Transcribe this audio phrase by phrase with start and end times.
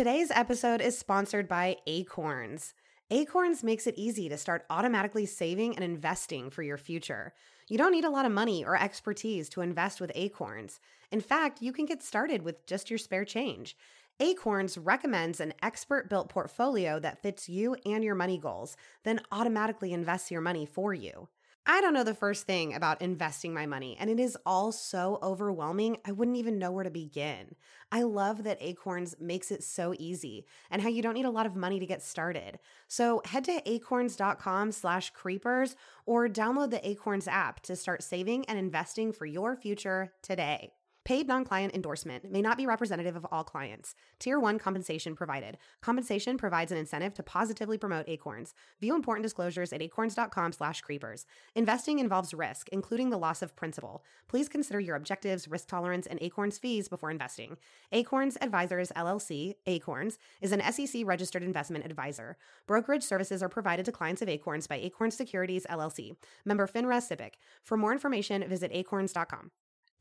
[0.00, 2.72] Today's episode is sponsored by Acorns.
[3.10, 7.34] Acorns makes it easy to start automatically saving and investing for your future.
[7.68, 10.80] You don't need a lot of money or expertise to invest with Acorns.
[11.12, 13.76] In fact, you can get started with just your spare change.
[14.20, 19.92] Acorns recommends an expert built portfolio that fits you and your money goals, then automatically
[19.92, 21.28] invests your money for you.
[21.72, 25.20] I don't know the first thing about investing my money, and it is all so
[25.22, 27.54] overwhelming, I wouldn't even know where to begin.
[27.92, 31.46] I love that Acorns makes it so easy and how you don't need a lot
[31.46, 32.58] of money to get started.
[32.88, 38.58] So head to acorns.com slash creepers or download the Acorns app to start saving and
[38.58, 40.72] investing for your future today.
[41.04, 43.94] Paid non client endorsement may not be representative of all clients.
[44.18, 45.56] Tier 1 compensation provided.
[45.80, 48.52] Compensation provides an incentive to positively promote Acorns.
[48.80, 51.24] View important disclosures at acorns.com slash creepers.
[51.54, 54.04] Investing involves risk, including the loss of principal.
[54.28, 57.56] Please consider your objectives, risk tolerance, and Acorns fees before investing.
[57.92, 62.36] Acorns Advisors LLC, Acorns, is an SEC registered investment advisor.
[62.66, 66.14] Brokerage services are provided to clients of Acorns by Acorns Securities LLC.
[66.44, 67.32] Member FINRA SIPC.
[67.64, 69.50] For more information, visit acorns.com.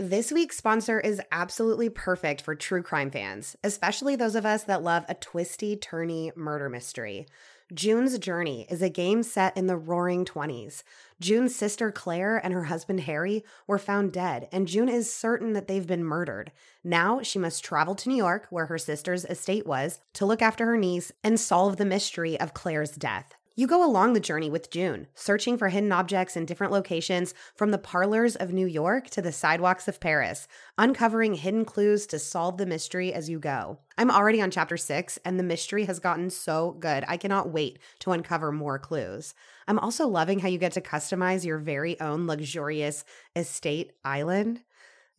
[0.02, 4.81] This week's sponsor is absolutely perfect for true crime fans, especially those of us that
[4.81, 7.28] love a twisty, turny murder mystery.
[7.73, 10.83] June's Journey is a game set in the roaring 20s.
[11.19, 15.67] June's sister Claire and her husband Harry were found dead, and June is certain that
[15.67, 16.53] they've been murdered.
[16.81, 20.66] Now she must travel to New York, where her sister's estate was, to look after
[20.67, 23.36] her niece and solve the mystery of Claire's death.
[23.60, 27.72] You go along the journey with June, searching for hidden objects in different locations from
[27.72, 32.56] the parlors of New York to the sidewalks of Paris, uncovering hidden clues to solve
[32.56, 33.80] the mystery as you go.
[33.98, 37.04] I'm already on chapter six, and the mystery has gotten so good.
[37.06, 39.34] I cannot wait to uncover more clues.
[39.68, 43.04] I'm also loving how you get to customize your very own luxurious
[43.36, 44.62] estate island.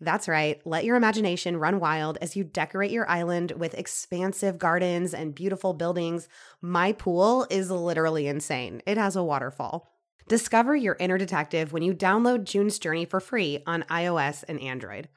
[0.01, 0.61] That's right.
[0.65, 5.75] Let your imagination run wild as you decorate your island with expansive gardens and beautiful
[5.75, 6.27] buildings.
[6.63, 8.81] My pool is literally insane.
[8.87, 9.93] It has a waterfall.
[10.27, 15.09] Discover your inner detective when you download June's Journey for free on iOS and Android.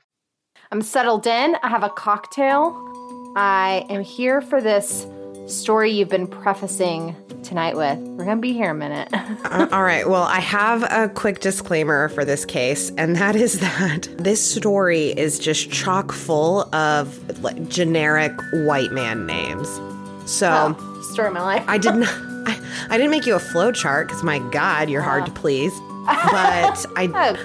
[0.71, 1.55] I'm settled in.
[1.61, 2.73] I have a cocktail.
[3.35, 5.05] I am here for this
[5.47, 7.97] story you've been prefacing tonight with.
[7.99, 9.09] We're going to be here a minute.
[9.13, 10.07] uh, all right.
[10.07, 15.07] Well, I have a quick disclaimer for this case, and that is that this story
[15.07, 18.33] is just chock full of like, generic
[18.65, 19.67] white man names.
[20.25, 21.65] So, oh, story of my life.
[21.67, 22.03] I didn't.
[22.45, 22.59] I,
[22.89, 25.73] I didn't make you a flow chart because my God, you're hard to please.
[26.05, 27.37] But I.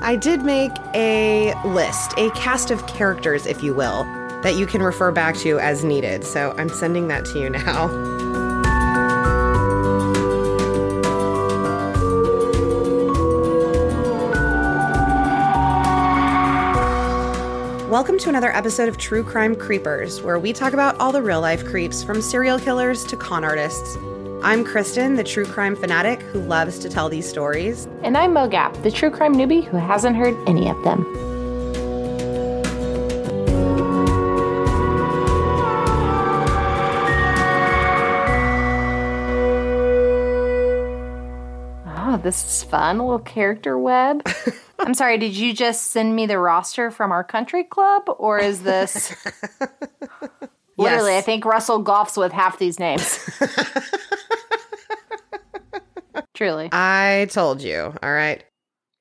[0.00, 4.04] I did make a list, a cast of characters, if you will,
[4.42, 6.24] that you can refer back to as needed.
[6.24, 7.88] So I'm sending that to you now.
[17.88, 21.40] Welcome to another episode of True Crime Creepers, where we talk about all the real
[21.40, 23.96] life creeps from serial killers to con artists.
[24.42, 27.88] I'm Kristen, the true crime fanatic who loves to tell these stories.
[28.02, 31.27] And I'm Mogab, the true crime newbie who hasn't heard any of them.
[42.28, 42.98] This is fun.
[42.98, 44.22] A little character web.
[44.78, 48.02] I'm sorry, did you just send me the roster from our country club?
[48.18, 49.16] Or is this.
[50.76, 51.22] Literally, yes.
[51.22, 53.18] I think Russell golfs with half these names.
[56.34, 56.68] Truly.
[56.70, 57.94] I told you.
[58.02, 58.44] All right.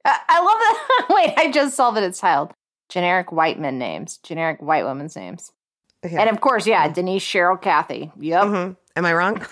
[0.05, 1.07] I, I love that.
[1.09, 2.53] Wait, I just saw that it's titled
[2.87, 5.51] generic white men names, generic white women's names.
[6.05, 6.15] Okay.
[6.15, 8.09] And of course, yeah, Denise, Cheryl, Kathy.
[8.17, 8.43] Yep.
[8.45, 8.71] Mm-hmm.
[8.95, 9.45] Am I wrong?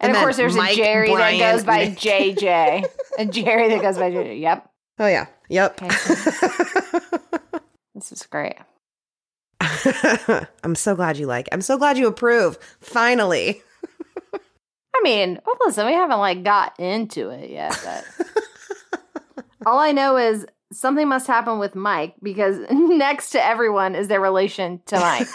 [0.00, 2.84] And, and of course, there's Mike, a Jerry Brian, that goes by JJ.
[3.18, 4.40] a Jerry that goes by JJ.
[4.40, 4.70] Yep.
[4.98, 5.26] Oh, yeah.
[5.48, 5.82] Yep.
[5.82, 5.88] Okay.
[7.94, 8.56] this is great.
[10.62, 11.48] I'm so glad you like.
[11.52, 12.58] I'm so glad you approve.
[12.80, 13.62] Finally.
[14.34, 20.16] I mean, well, listen, we haven't like got into it yet, but all I know
[20.16, 25.28] is something must happen with Mike because next to everyone is their relation to Mike.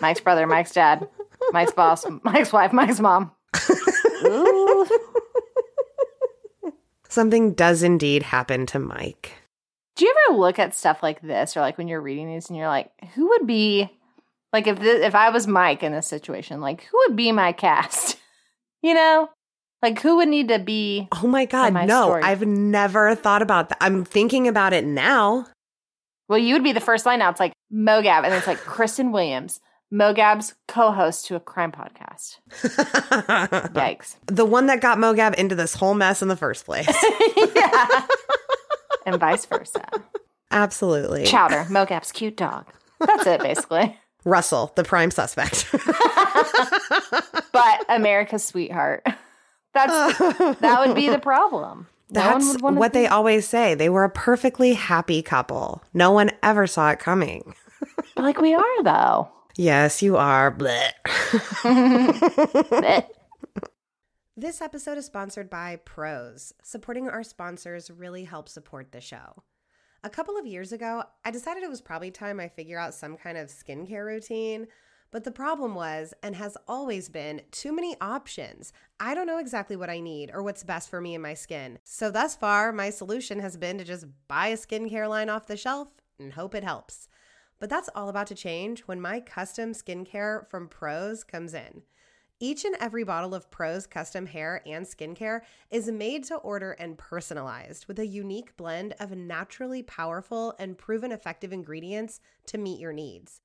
[0.00, 1.08] Mike's brother, Mike's dad,
[1.52, 3.32] Mike's boss, Mike's wife, Mike's mom.
[7.08, 9.32] Something does indeed happen to Mike.
[9.96, 12.56] Do you ever look at stuff like this or like when you're reading these and
[12.56, 13.90] you're like, who would be
[14.52, 17.52] like if this, if I was Mike in this situation, like who would be my
[17.52, 18.16] cast?
[18.82, 19.28] You know?
[19.82, 22.04] Like who would need to be Oh my god, my no.
[22.04, 22.22] Story?
[22.22, 23.76] I've never thought about that.
[23.82, 25.46] I'm thinking about it now.
[26.26, 27.28] Well, you would be the first line now.
[27.28, 29.60] It's like Mogab, and it's like Kristen Williams,
[29.92, 32.36] Mogab's co-host to a crime podcast.
[33.72, 34.16] Yikes.
[34.26, 36.86] The one that got Mogab into this whole mess in the first place.
[37.56, 38.06] yeah.
[39.04, 39.84] and vice versa.
[40.52, 41.24] Absolutely.
[41.24, 42.66] Chowder, Mogab's cute dog.
[43.00, 43.98] That's it, basically.
[44.24, 45.66] Russell, the prime suspect.
[47.52, 49.04] but America's sweetheart.
[49.72, 50.18] That's
[50.58, 51.86] that would be the problem.
[52.10, 53.74] That's wanna what they always say.
[53.74, 55.82] They were a perfectly happy couple.
[55.94, 57.54] No one ever saw it coming.
[58.16, 59.30] like we are though.
[59.60, 60.50] Yes, you are.
[60.50, 60.94] Blech.
[61.04, 63.04] Blech.
[64.34, 66.54] This episode is sponsored by Prose.
[66.62, 69.42] Supporting our sponsors really helps support the show.
[70.02, 73.18] A couple of years ago, I decided it was probably time I figure out some
[73.18, 74.68] kind of skincare routine.
[75.10, 78.72] But the problem was, and has always been, too many options.
[78.98, 81.80] I don't know exactly what I need or what's best for me and my skin.
[81.84, 85.56] So, thus far, my solution has been to just buy a skincare line off the
[85.58, 87.08] shelf and hope it helps.
[87.60, 91.82] But that's all about to change when my custom skincare from Prose comes in.
[92.42, 96.96] Each and every bottle of Prose custom hair and skincare is made to order and
[96.96, 102.94] personalized with a unique blend of naturally powerful and proven effective ingredients to meet your
[102.94, 103.42] needs.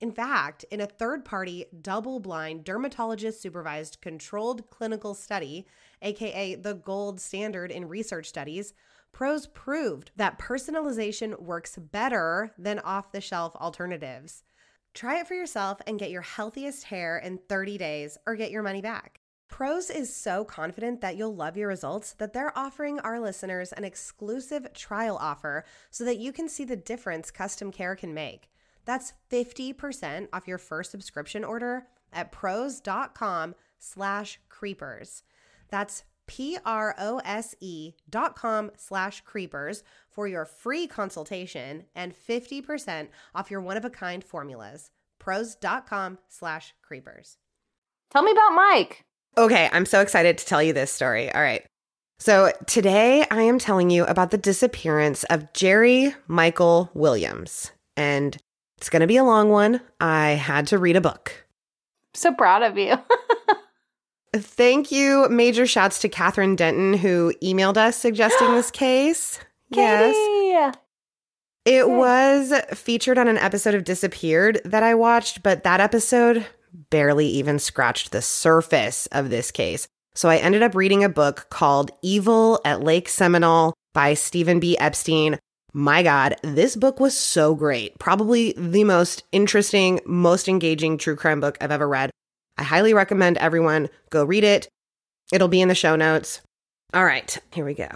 [0.00, 5.66] In fact, in a third party, double blind, dermatologist supervised controlled clinical study,
[6.00, 8.72] aka the gold standard in research studies,
[9.12, 14.44] Prose proved that personalization works better than off the shelf alternatives.
[14.94, 18.62] Try it for yourself and get your healthiest hair in 30 days or get your
[18.62, 19.20] money back.
[19.48, 23.84] Prose is so confident that you'll love your results that they're offering our listeners an
[23.84, 28.50] exclusive trial offer so that you can see the difference custom care can make.
[28.84, 35.22] That's 50% off your first subscription order at prose.com slash creepers.
[35.70, 44.22] That's P-R-O-S-E dot com slash creepers for your free consultation and 50% off your one-of-a-kind
[44.22, 44.90] formulas.
[45.18, 47.38] Prose.com slash creepers.
[48.10, 49.04] Tell me about Mike.
[49.36, 51.32] Okay, I'm so excited to tell you this story.
[51.32, 51.64] All right.
[52.18, 57.70] So today I am telling you about the disappearance of Jerry Michael Williams.
[57.96, 58.36] And
[58.78, 59.80] it's going to be a long one.
[60.00, 61.46] I had to read a book.
[62.14, 62.94] So proud of you.
[64.34, 65.28] Thank you.
[65.28, 69.38] Major shouts to Catherine Denton, who emailed us suggesting this case.
[69.70, 70.76] Yes.
[71.64, 76.46] It was featured on an episode of Disappeared that I watched, but that episode
[76.90, 79.86] barely even scratched the surface of this case.
[80.14, 84.78] So I ended up reading a book called Evil at Lake Seminole by Stephen B.
[84.78, 85.38] Epstein.
[85.74, 87.98] My God, this book was so great.
[87.98, 92.10] Probably the most interesting, most engaging true crime book I've ever read.
[92.58, 94.68] I highly recommend everyone go read it.
[95.32, 96.42] It'll be in the show notes.
[96.92, 97.88] All right, here we go.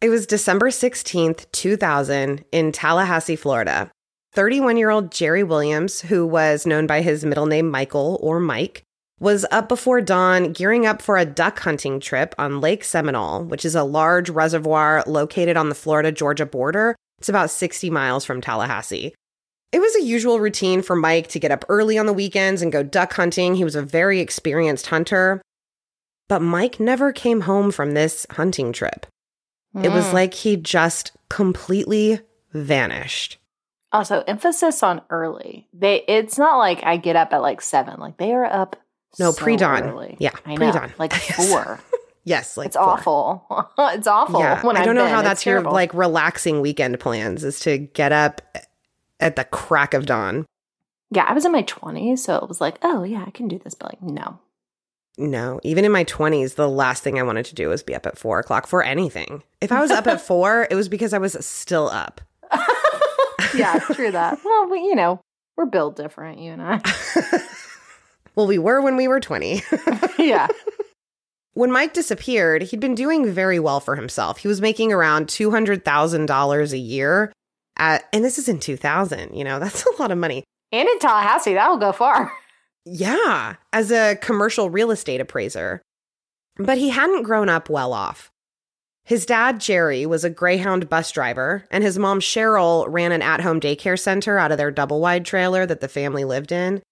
[0.00, 3.90] It was December 16th, 2000, in Tallahassee, Florida.
[4.34, 8.82] 31 year old Jerry Williams, who was known by his middle name Michael or Mike,
[9.20, 13.64] was up before dawn gearing up for a duck hunting trip on Lake Seminole, which
[13.64, 16.96] is a large reservoir located on the Florida Georgia border.
[17.18, 19.14] It's about 60 miles from Tallahassee.
[19.72, 22.70] It was a usual routine for Mike to get up early on the weekends and
[22.72, 23.54] go duck hunting.
[23.56, 25.42] He was a very experienced hunter.
[26.28, 29.06] But Mike never came home from this hunting trip.
[29.82, 30.12] It was Mm.
[30.12, 32.20] like he just completely
[32.52, 33.38] vanished.
[33.92, 35.68] also emphasis on early.
[35.72, 38.00] They it's not like I get up at like seven.
[38.00, 38.74] Like they are up
[39.20, 39.84] No, so pre-dawn.
[39.84, 40.16] early.
[40.18, 40.92] Yeah, I pre-dawn.
[40.98, 41.80] Like four.
[42.26, 42.84] Yes, like it's four.
[42.88, 43.46] awful.
[43.78, 44.40] it's awful.
[44.40, 45.12] Yeah, when I I've don't know been.
[45.12, 45.72] how It's that's your terrible.
[45.74, 48.40] like relaxing weekend plans is to get up
[49.20, 50.46] at the crack of dawn.
[51.10, 53.58] Yeah, I was in my twenties, so it was like, oh yeah, I can do
[53.58, 53.74] this.
[53.74, 54.38] But like, no.
[55.16, 58.04] No, even in my 20s, the last thing I wanted to do was be up
[58.04, 59.44] at four o'clock for anything.
[59.60, 62.20] If I was up at four, it was because I was still up.
[63.54, 64.40] yeah, true that.
[64.44, 65.20] Well, we, you know,
[65.56, 66.80] we're built different, you and I.
[68.34, 69.62] well, we were when we were 20.
[70.18, 70.48] yeah.
[71.52, 74.38] when Mike disappeared, he'd been doing very well for himself.
[74.38, 77.32] He was making around $200,000 a year.
[77.76, 80.44] At, and this is in 2000, you know, that's a lot of money.
[80.72, 82.32] And in Tallahassee, that will go far.
[82.86, 85.80] Yeah, as a commercial real estate appraiser.
[86.58, 88.30] But he hadn't grown up well off.
[89.04, 93.40] His dad, Jerry, was a Greyhound bus driver, and his mom, Cheryl, ran an at
[93.40, 96.82] home daycare center out of their double wide trailer that the family lived in.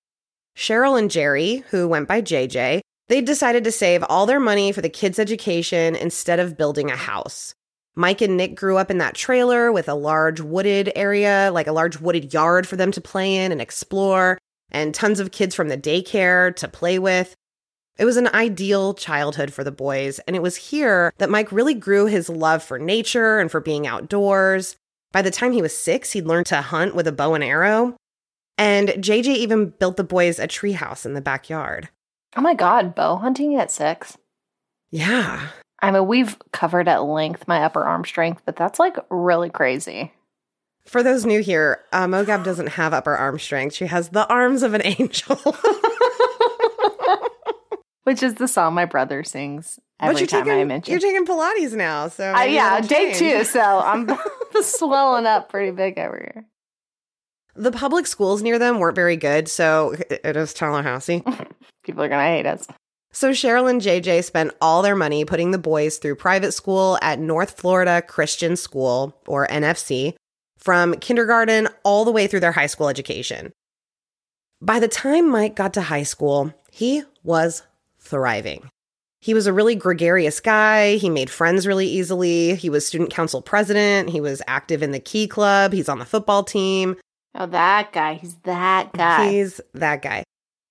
[0.56, 4.80] Cheryl and Jerry, who went by JJ, they decided to save all their money for
[4.80, 7.54] the kids' education instead of building a house.
[7.94, 11.72] Mike and Nick grew up in that trailer with a large wooded area, like a
[11.72, 14.38] large wooded yard for them to play in and explore,
[14.70, 17.34] and tons of kids from the daycare to play with.
[17.98, 21.74] It was an ideal childhood for the boys, and it was here that Mike really
[21.74, 24.76] grew his love for nature and for being outdoors.
[25.12, 27.96] By the time he was six, he'd learned to hunt with a bow and arrow.
[28.56, 31.90] And JJ even built the boys a treehouse in the backyard.
[32.34, 34.16] Oh my God, bow hunting at six.
[34.90, 35.48] Yeah.
[35.82, 40.12] I mean, we've covered at length my upper arm strength, but that's like really crazy.
[40.86, 43.74] For those new here, uh, Mogab doesn't have upper arm strength.
[43.74, 45.36] She has the arms of an angel.
[48.04, 50.90] Which is the song my brother sings every you're time taking, I mention.
[50.90, 54.10] You're taking Pilates now, so Uh, yeah, day two, so I'm
[54.60, 56.44] swelling up pretty big over here.
[57.54, 61.22] The public schools near them weren't very good, so it is Tallahassee.
[61.84, 62.66] People are gonna hate us.
[63.12, 67.18] So Cheryl and JJ spent all their money putting the boys through private school at
[67.18, 70.14] North Florida Christian School, or NFC,
[70.58, 73.52] from kindergarten all the way through their high school education.
[74.62, 77.64] By the time Mike got to high school, he was
[77.98, 78.68] thriving.
[79.20, 80.96] He was a really gregarious guy.
[80.96, 82.54] He made friends really easily.
[82.54, 84.10] He was student council president.
[84.10, 85.72] He was active in the Key Club.
[85.72, 86.96] He's on the football team.
[87.34, 88.14] Oh, that guy.
[88.14, 89.30] He's that guy.
[89.30, 90.24] He's that guy.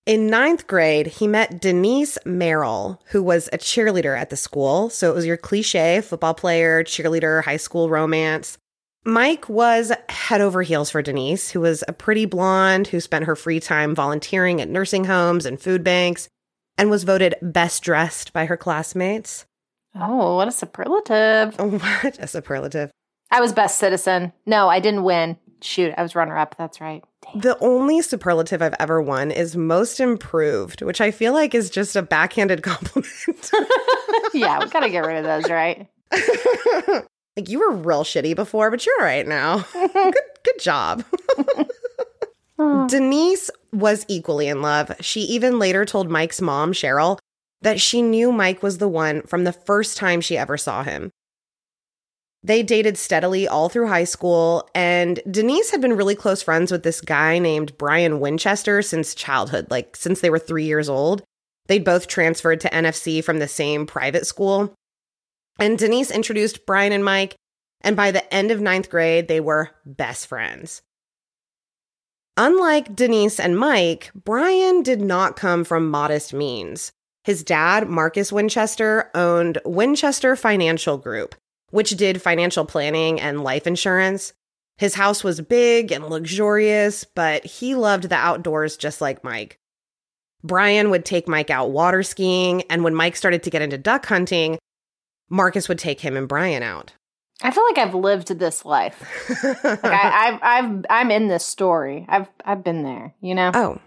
[0.08, 4.90] In ninth grade, he met Denise Merrill, who was a cheerleader at the school.
[4.90, 8.58] So it was your cliche football player, cheerleader, high school romance.
[9.06, 13.36] Mike was head over heels for Denise, who was a pretty blonde who spent her
[13.36, 16.30] free time volunteering at nursing homes and food banks
[16.78, 19.46] and was voted best dressed by her classmates.
[19.96, 21.56] oh, what a superlative.
[21.60, 22.90] What a superlative.
[23.30, 24.34] I was best citizen.
[24.46, 25.38] No, I didn't win.
[25.62, 26.56] Shoot, I was runner up.
[26.58, 27.04] That's right.
[27.36, 31.96] The only superlative I've ever won is most improved, which I feel like is just
[31.96, 33.52] a backhanded compliment.
[34.34, 35.88] yeah, we gotta get rid of those, right?
[37.38, 39.66] like you were real shitty before, but you're all right now.
[39.74, 41.04] good good job.
[42.88, 44.92] Denise was equally in love.
[45.00, 47.18] She even later told Mike's mom, Cheryl,
[47.62, 51.12] that she knew Mike was the one from the first time she ever saw him.
[52.44, 56.82] They dated steadily all through high school, and Denise had been really close friends with
[56.82, 61.24] this guy named Brian Winchester since childhood, like since they were three years old.
[61.68, 64.74] They'd both transferred to NFC from the same private school.
[65.60, 67.36] And Denise introduced Brian and Mike,
[67.82, 70.82] and by the end of ninth grade, they were best friends.
[72.38, 76.92] Unlike Denise and Mike, Brian did not come from modest means.
[77.24, 81.36] His dad, Marcus Winchester, owned Winchester Financial Group,
[81.72, 84.34] which did financial planning and life insurance.
[84.78, 89.58] His house was big and luxurious, but he loved the outdoors just like Mike.
[90.44, 94.06] Brian would take Mike out water skiing, and when Mike started to get into duck
[94.06, 94.58] hunting,
[95.30, 96.94] Marcus would take him and Brian out.
[97.44, 99.02] I feel like I've lived this life.
[99.64, 102.06] Like I, I've, I've, I'm in this story.
[102.10, 103.14] I've, I've been there.
[103.22, 103.52] You know.
[103.54, 103.80] oh,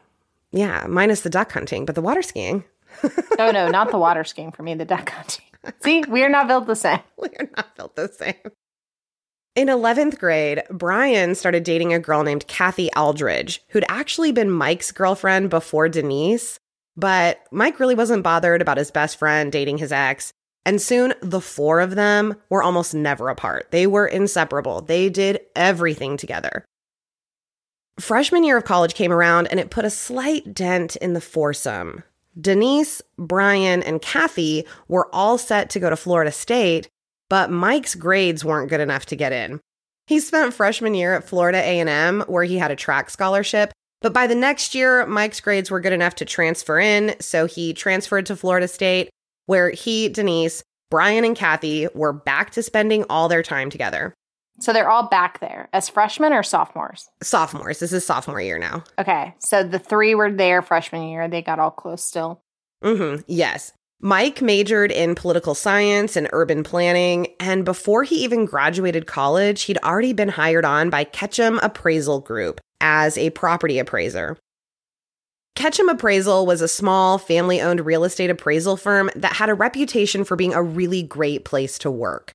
[0.52, 2.64] yeah, minus the duck hunting, but the water skiing.
[3.02, 4.74] oh no, not the water skiing for me.
[4.74, 5.44] The duck hunting.
[5.82, 7.00] See, we are not built the same.
[7.16, 8.34] We're not built the same.
[9.54, 14.90] In 11th grade, Brian started dating a girl named Kathy Aldridge, who'd actually been Mike's
[14.90, 16.58] girlfriend before Denise.
[16.96, 20.32] But Mike really wasn't bothered about his best friend dating his ex.
[20.66, 23.70] And soon, the four of them were almost never apart.
[23.70, 24.80] They were inseparable.
[24.80, 26.64] They did everything together.
[28.00, 32.02] Freshman year of college came around and it put a slight dent in the foursome.
[32.40, 36.88] Denise, Brian, and Kathy were all set to go to Florida State,
[37.28, 39.60] but Mike's grades weren't good enough to get in.
[40.06, 43.72] He spent freshman year at Florida A&M where he had a track scholarship,
[44.02, 47.72] but by the next year Mike's grades were good enough to transfer in, so he
[47.72, 49.10] transferred to Florida State
[49.46, 54.14] where he, Denise, Brian and Kathy were back to spending all their time together.
[54.60, 57.10] So they're all back there as freshmen or sophomores.
[57.22, 57.80] Sophomores.
[57.80, 58.84] This is sophomore year now.
[58.98, 61.28] Okay, so the three were there freshman year.
[61.28, 62.40] They got all close still.
[62.82, 63.22] Mm-hmm.
[63.26, 63.72] Yes.
[64.00, 69.78] Mike majored in political science and urban planning, and before he even graduated college, he'd
[69.78, 74.36] already been hired on by Ketchum Appraisal Group as a property appraiser.
[75.56, 80.24] Ketchum Appraisal was a small, family owned real estate appraisal firm that had a reputation
[80.24, 82.32] for being a really great place to work.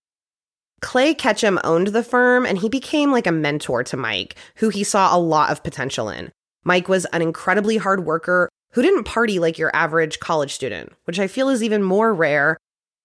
[0.82, 4.84] Clay Ketchum owned the firm, and he became like a mentor to Mike, who he
[4.84, 6.32] saw a lot of potential in.
[6.64, 11.20] Mike was an incredibly hard worker who didn't party like your average college student, which
[11.20, 12.58] I feel is even more rare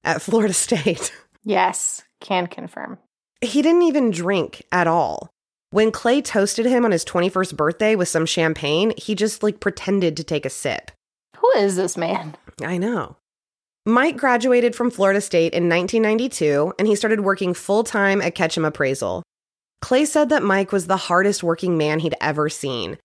[0.05, 1.13] at Florida State.
[1.45, 2.99] Yes, can confirm.
[3.41, 5.31] he didn't even drink at all.
[5.71, 10.17] When Clay toasted him on his 21st birthday with some champagne, he just like pretended
[10.17, 10.91] to take a sip.
[11.39, 12.37] Who is this man?
[12.63, 13.17] I know.
[13.87, 18.65] Mike graduated from Florida State in 1992 and he started working full time at Ketchum
[18.65, 19.23] Appraisal.
[19.83, 22.97] Clay said that Mike was the hardest working man he'd ever seen.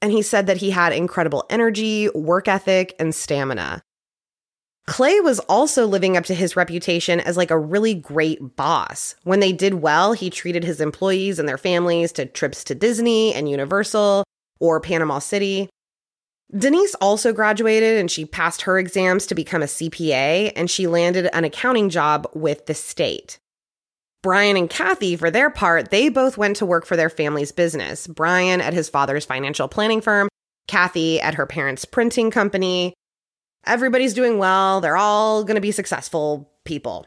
[0.00, 3.82] And he said that he had incredible energy, work ethic, and stamina.
[4.86, 9.16] Clay was also living up to his reputation as like a really great boss.
[9.24, 13.34] When they did well, he treated his employees and their families to trips to Disney
[13.34, 14.22] and Universal
[14.60, 15.68] or Panama City.
[16.56, 21.30] Denise also graduated and she passed her exams to become a CPA and she landed
[21.32, 23.38] an accounting job with the state.
[24.22, 28.06] Brian and Kathy, for their part, they both went to work for their family's business.
[28.06, 30.28] Brian at his father's financial planning firm,
[30.68, 32.94] Kathy at her parents' printing company.
[33.66, 34.80] Everybody's doing well.
[34.80, 37.06] They're all going to be successful people.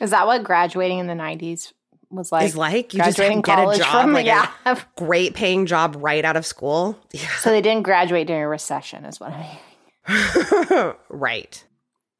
[0.00, 1.72] Is that what graduating in the 90s
[2.16, 2.44] was like?
[2.44, 4.50] Is like you just can get a job, from- like yeah.
[4.64, 6.98] a great paying job right out of school.
[7.38, 10.66] so they didn't graduate during a recession, is what I mean.
[10.70, 10.92] Yeah.
[11.08, 11.64] right.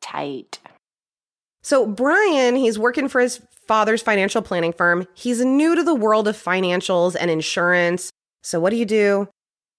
[0.00, 0.58] Tight.
[1.62, 5.06] So Brian, he's working for his father's financial planning firm.
[5.14, 8.10] He's new to the world of financials and insurance.
[8.42, 9.28] So what do you do?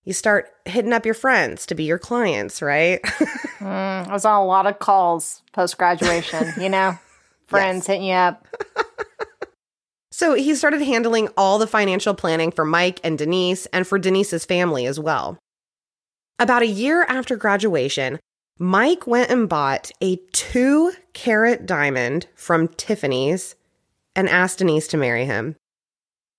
[0.04, 3.02] You start hitting up your friends to be your clients, right?
[3.66, 7.00] Mm, I was on a lot of calls post graduation, you know?
[7.48, 8.46] Friends hitting you up.
[10.16, 14.46] So he started handling all the financial planning for Mike and Denise and for Denise's
[14.46, 15.38] family as well.
[16.40, 18.20] About a year after graduation,
[18.58, 23.56] Mike went and bought a two carat diamond from Tiffany's
[24.16, 25.58] and asked Denise to marry him.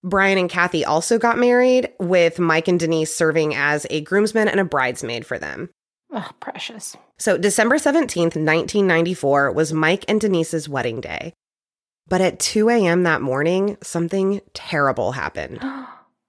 [0.03, 4.59] Brian and Kathy also got married, with Mike and Denise serving as a groomsman and
[4.59, 5.69] a bridesmaid for them.
[6.11, 6.97] Oh, precious.
[7.19, 11.35] So, December 17th, 1994, was Mike and Denise's wedding day.
[12.09, 13.03] But at 2 a.m.
[13.03, 15.59] that morning, something terrible happened.
[15.63, 15.89] oh,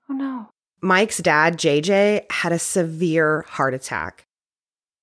[0.09, 0.49] no.
[0.81, 4.25] Mike's dad, JJ, had a severe heart attack.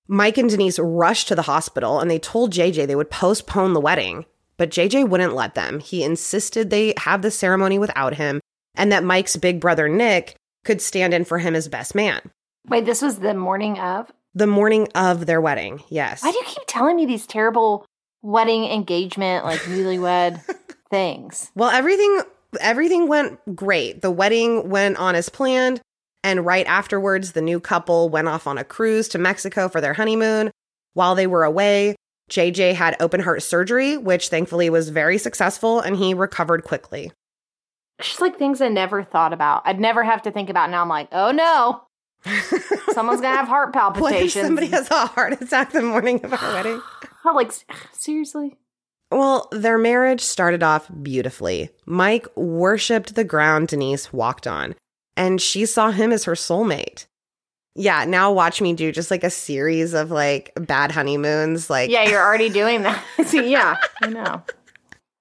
[0.07, 3.81] Mike and Denise rushed to the hospital and they told JJ they would postpone the
[3.81, 4.27] wedding,
[4.57, 5.81] but JJ wouldn't let them.
[5.81, 8.41] He insisted they have the ceremony without him
[8.75, 12.21] and that Mike's big brother, Nick, could stand in for him as best man.
[12.69, 14.11] Wait, this was the morning of?
[14.35, 16.23] The morning of their wedding, yes.
[16.23, 17.87] Why do you keep telling me these terrible
[18.23, 20.43] wedding engagement, like newlywed
[20.91, 21.51] things?
[21.55, 22.23] Well, everything
[22.61, 24.03] everything went great.
[24.03, 25.81] The wedding went on as planned,
[26.23, 29.95] and right afterwards the new couple went off on a cruise to Mexico for their
[29.95, 30.51] honeymoon.
[30.95, 31.97] While they were away,
[32.31, 37.13] JJ had open heart surgery, which thankfully was very successful and he recovered quickly.
[37.99, 39.63] It's just like things I never thought about.
[39.65, 40.71] I'd never have to think about.
[40.71, 41.83] Now I'm like, oh no,
[42.93, 44.47] someone's gonna have heart palpitations.
[44.47, 46.81] somebody has a heart attack the morning of our wedding?
[47.25, 47.53] Like,
[47.93, 48.59] seriously?
[49.15, 51.71] Well, their marriage started off beautifully.
[51.87, 54.75] Mike worshiped the ground Denise walked on,
[55.17, 57.07] and she saw him as her soulmate.
[57.77, 61.71] Yeah, now watch me do just like a series of like bad honeymoons.
[61.71, 63.05] Like, Yeah, you're already doing that.
[63.25, 64.43] See, yeah, I know.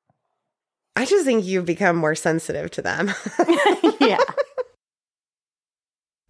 [0.95, 3.11] I just think you've become more sensitive to them.
[3.99, 4.17] yeah.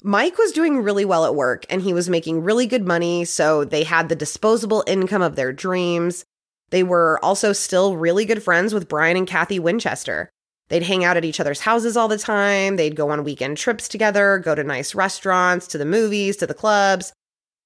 [0.03, 3.63] Mike was doing really well at work and he was making really good money, so
[3.63, 6.25] they had the disposable income of their dreams.
[6.73, 10.31] They were also still really good friends with Brian and Kathy Winchester.
[10.69, 13.87] They'd hang out at each other's houses all the time, they'd go on weekend trips
[13.87, 17.13] together, go to nice restaurants, to the movies, to the clubs.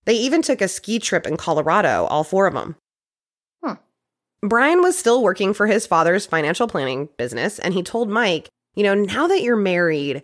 [0.03, 2.75] They even took a ski trip in Colorado, all four of them.
[3.63, 3.75] Hmm.
[4.45, 8.83] Brian was still working for his father's financial planning business, and he told Mike, you
[8.83, 10.21] know, now that you're married,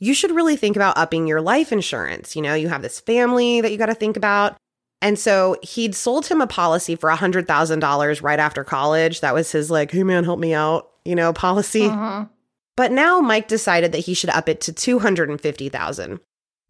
[0.00, 2.36] you should really think about upping your life insurance.
[2.36, 4.58] You know, you have this family that you got to think about.
[5.02, 9.20] And so he'd sold him a policy for $100,000 right after college.
[9.20, 11.82] That was his, like, hey man, help me out, you know, policy.
[11.82, 12.28] Mhm.
[12.76, 16.20] But now Mike decided that he should up it to 250,000.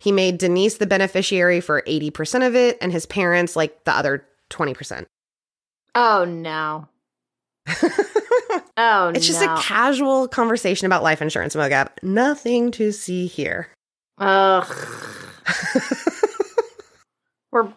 [0.00, 4.26] He made Denise the beneficiary for 80% of it and his parents like the other
[4.50, 5.06] 20%.
[5.94, 6.88] Oh no.
[8.76, 9.54] Oh it's just no.
[9.54, 11.88] a casual conversation about life insurance, Mogab.
[12.02, 13.68] Nothing to see here.
[14.18, 14.66] Ugh.
[17.52, 17.68] We're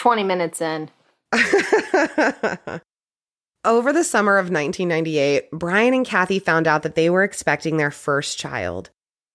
[0.00, 0.88] 20 minutes in.
[3.66, 7.90] Over the summer of 1998, Brian and Kathy found out that they were expecting their
[7.90, 8.88] first child.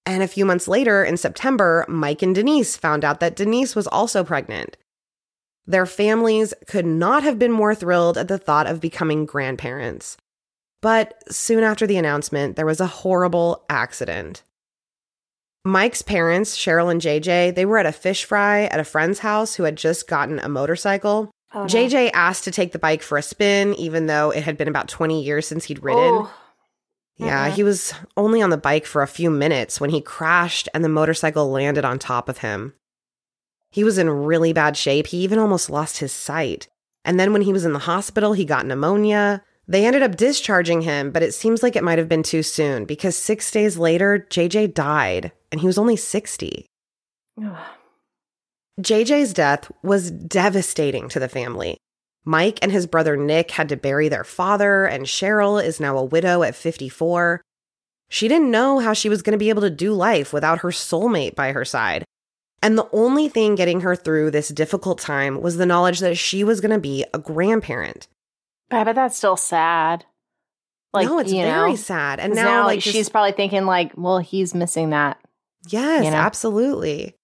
[0.08, 3.86] And a few months later, in September, Mike and Denise found out that Denise was
[3.86, 4.76] also pregnant.
[5.68, 10.18] Their families could not have been more thrilled at the thought of becoming grandparents.
[10.82, 14.42] But soon after the announcement, there was a horrible accident.
[15.66, 19.56] Mike's parents, Cheryl and JJ, they were at a fish fry at a friend's house
[19.56, 21.32] who had just gotten a motorcycle.
[21.56, 21.66] Oh, no.
[21.66, 24.88] JJ asked to take the bike for a spin, even though it had been about
[24.88, 26.04] 20 years since he'd ridden.
[26.04, 26.34] Oh.
[27.18, 27.54] Yeah, Mm-mm.
[27.54, 30.90] he was only on the bike for a few minutes when he crashed and the
[30.90, 32.74] motorcycle landed on top of him.
[33.72, 35.08] He was in really bad shape.
[35.08, 36.68] He even almost lost his sight.
[37.04, 39.44] And then when he was in the hospital, he got pneumonia.
[39.68, 42.86] They ended up discharging him, but it seems like it might have been too soon
[42.86, 46.66] because six days later, JJ died and he was only 60.
[48.82, 51.78] JJ's death was devastating to the family.
[52.26, 56.04] Mike and his brother Nick had to bury their father, and Cheryl is now a
[56.04, 57.40] widow at 54.
[58.10, 60.70] She didn't know how she was going to be able to do life without her
[60.70, 62.04] soulmate by her side.
[62.62, 66.44] And the only thing getting her through this difficult time was the knowledge that she
[66.44, 68.08] was going to be a grandparent.
[68.70, 70.06] But I bet that's still sad.
[70.94, 71.76] Like, no, it's very know?
[71.76, 72.20] sad.
[72.20, 75.18] And 'Cause now, like, she's just- probably thinking like, well, he's missing that.
[75.68, 76.18] yes, you know?
[76.18, 77.16] absolutely.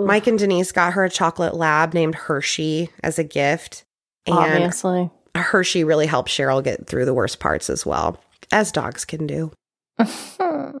[0.00, 0.06] Oof.
[0.06, 3.84] Mike and Denise got her a chocolate lab named Hershey as a gift.
[4.26, 5.10] And Obviously.
[5.36, 8.18] Hershey really helped Cheryl get through the worst parts as well,
[8.52, 9.52] as dogs can do.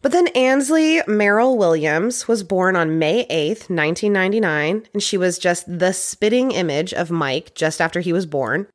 [0.00, 5.64] But then Ansley Merrill Williams was born on May 8th, 1999, and she was just
[5.66, 8.68] the spitting image of Mike just after he was born.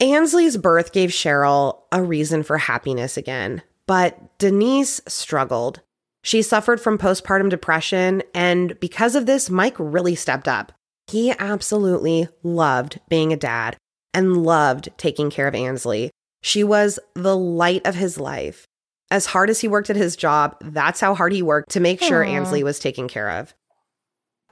[0.00, 5.80] Ansley's birth gave Cheryl a reason for happiness again, but Denise struggled.
[6.22, 10.72] She suffered from postpartum depression, and because of this, Mike really stepped up.
[11.06, 13.76] He absolutely loved being a dad
[14.12, 16.10] and loved taking care of Ansley.
[16.42, 18.66] She was the light of his life.
[19.10, 22.02] As hard as he worked at his job, that's how hard he worked to make
[22.02, 22.24] sure.
[22.24, 23.54] Ansley was taken care of.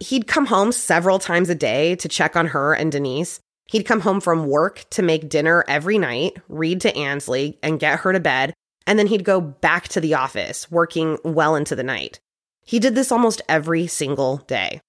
[0.00, 3.40] He'd come home several times a day to check on her and Denise.
[3.66, 8.00] He'd come home from work to make dinner every night, read to Ansley, and get
[8.00, 8.54] her to bed.
[8.86, 12.20] And then he'd go back to the office, working well into the night.
[12.64, 14.80] He did this almost every single day.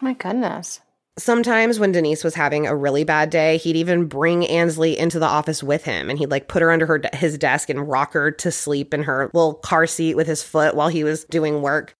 [0.00, 0.80] my goodness.
[1.18, 5.26] Sometimes when Denise was having a really bad day, he'd even bring Ansley into the
[5.26, 8.30] office with him and he'd like put her under her his desk and rock her
[8.32, 11.94] to sleep in her little car seat with his foot while he was doing work.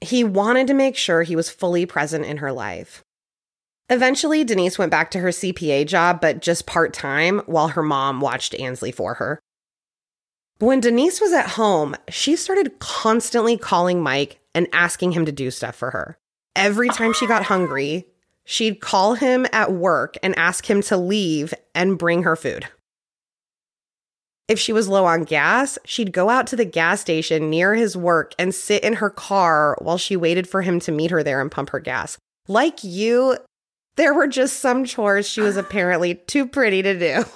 [0.00, 3.02] He wanted to make sure he was fully present in her life.
[3.90, 8.20] Eventually, Denise went back to her CPA job, but just part time while her mom
[8.20, 9.40] watched Ansley for her.
[10.60, 15.50] When Denise was at home, she started constantly calling Mike and asking him to do
[15.50, 16.18] stuff for her.
[16.54, 18.06] Every time she got hungry,
[18.44, 22.68] she'd call him at work and ask him to leave and bring her food.
[24.46, 27.96] If she was low on gas, she'd go out to the gas station near his
[27.96, 31.40] work and sit in her car while she waited for him to meet her there
[31.40, 32.18] and pump her gas.
[32.48, 33.36] Like you,
[33.96, 37.24] there were just some chores she was apparently too pretty to do.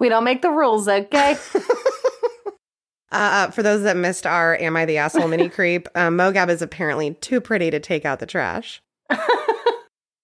[0.00, 1.36] we don't make the rules, okay?
[3.12, 6.62] Uh, for those that missed our Am I the Asshole mini creep, uh, Mogab is
[6.62, 8.80] apparently too pretty to take out the trash.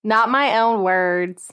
[0.04, 1.52] Not my own words.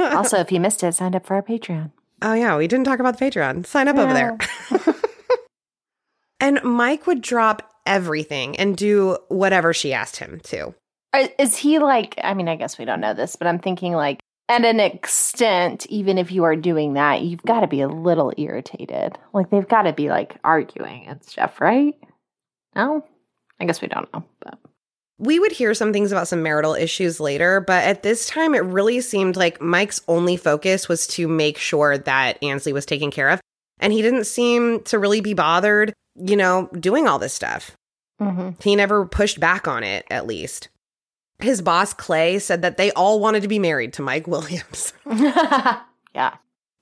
[0.00, 1.92] Also, if you missed it, signed up for our Patreon.
[2.22, 3.66] Oh, yeah, we didn't talk about the Patreon.
[3.66, 4.38] Sign up over there.
[6.40, 10.74] and Mike would drop everything and do whatever she asked him to.
[11.12, 13.92] Uh, is he like, I mean, I guess we don't know this, but I'm thinking
[13.92, 17.88] like, at an extent, even if you are doing that, you've got to be a
[17.88, 19.16] little irritated.
[19.32, 21.94] Like, they've got to be like arguing and stuff, right?
[22.76, 23.06] No?
[23.58, 24.24] I guess we don't know.
[24.40, 24.58] But
[25.18, 28.64] We would hear some things about some marital issues later, but at this time, it
[28.64, 33.30] really seemed like Mike's only focus was to make sure that Ansley was taken care
[33.30, 33.40] of.
[33.78, 37.76] And he didn't seem to really be bothered, you know, doing all this stuff.
[38.20, 38.62] Mhm.
[38.62, 40.68] He never pushed back on it, at least.
[41.40, 44.92] His boss, Clay, said that they all wanted to be married to Mike Williams.
[45.06, 46.34] yeah.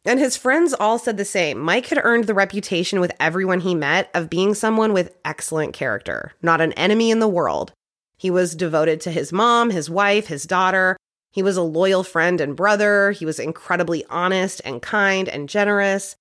[0.04, 1.58] And his friends all said the same.
[1.58, 6.32] Mike had earned the reputation with everyone he met of being someone with excellent character,
[6.42, 7.72] not an enemy in the world.
[8.16, 10.96] He was devoted to his mom, his wife, his daughter.
[11.30, 13.12] He was a loyal friend and brother.
[13.12, 16.16] He was incredibly honest and kind and generous.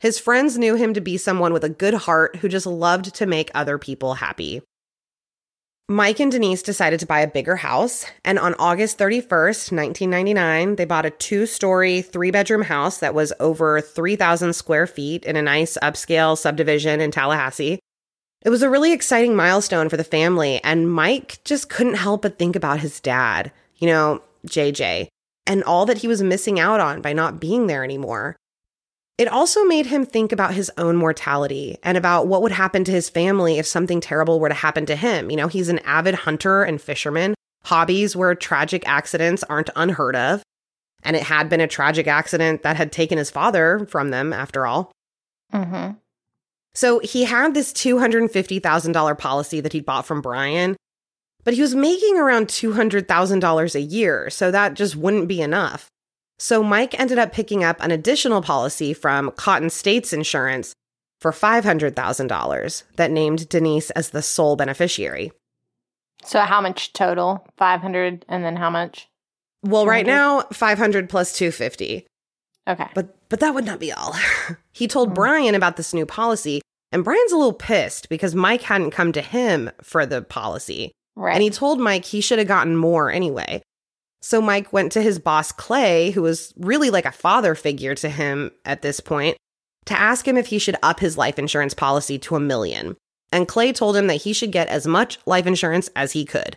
[0.00, 3.26] His friends knew him to be someone with a good heart who just loved to
[3.26, 4.62] make other people happy.
[5.90, 10.86] Mike and Denise decided to buy a bigger house, and on August 31st, 1999, they
[10.86, 15.42] bought a two story, three bedroom house that was over 3,000 square feet in a
[15.42, 17.78] nice upscale subdivision in Tallahassee.
[18.42, 22.38] It was a really exciting milestone for the family, and Mike just couldn't help but
[22.38, 25.08] think about his dad, you know, JJ,
[25.46, 28.36] and all that he was missing out on by not being there anymore.
[29.18, 32.92] It also made him think about his own mortality and about what would happen to
[32.92, 35.30] his family if something terrible were to happen to him.
[35.30, 40.42] You know, he's an avid hunter and fisherman, hobbies where tragic accidents aren't unheard of.
[41.02, 44.66] And it had been a tragic accident that had taken his father from them, after
[44.66, 44.90] all.
[45.52, 45.92] Mm-hmm.
[46.74, 50.76] So he had this $250,000 policy that he'd bought from Brian,
[51.42, 54.30] but he was making around $200,000 a year.
[54.30, 55.88] So that just wouldn't be enough.
[56.40, 60.72] So Mike ended up picking up an additional policy from Cotton States Insurance
[61.20, 65.32] for $500,000 that named Denise as the sole beneficiary.
[66.24, 67.46] So how much total?
[67.58, 69.06] 500 and then how much?
[69.62, 70.16] Well, right 200?
[70.18, 72.06] now, 500 plus 250.
[72.68, 72.86] Okay.
[72.94, 74.14] But but that would not be all.
[74.72, 75.14] he told Hmm.
[75.14, 79.20] Brian about this new policy, and Brian's a little pissed because Mike hadn't come to
[79.20, 80.90] him for the policy.
[81.16, 81.34] Right.
[81.34, 83.62] And he told Mike he should have gotten more anyway.
[84.22, 88.08] So Mike went to his boss, Clay, who was really like a father figure to
[88.08, 89.36] him at this point,
[89.86, 92.96] to ask him if he should up his life insurance policy to a million.
[93.32, 96.56] And Clay told him that he should get as much life insurance as he could.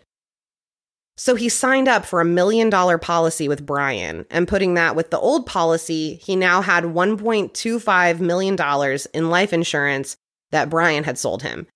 [1.15, 5.11] So he signed up for a million dollar policy with Brian, and putting that with
[5.11, 10.15] the old policy, he now had $1.25 million in life insurance
[10.51, 11.67] that Brian had sold him.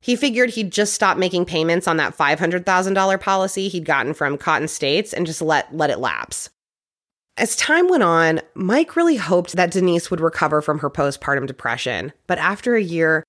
[0.00, 4.68] He figured he'd just stop making payments on that $500,000 policy he'd gotten from Cotton
[4.68, 6.50] States and just let, let it lapse.
[7.36, 12.12] As time went on, Mike really hoped that Denise would recover from her postpartum depression,
[12.26, 13.22] but after a year,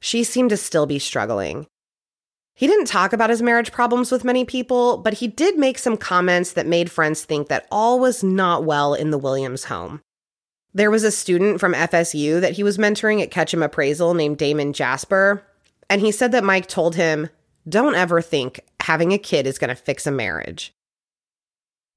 [0.00, 1.66] she seemed to still be struggling.
[2.54, 5.96] He didn't talk about his marriage problems with many people, but he did make some
[5.96, 10.02] comments that made friends think that all was not well in the Williams home.
[10.74, 14.72] There was a student from FSU that he was mentoring at Ketchum Appraisal named Damon
[14.72, 15.42] Jasper,
[15.90, 17.28] and he said that Mike told him,
[17.68, 20.72] Don't ever think having a kid is going to fix a marriage.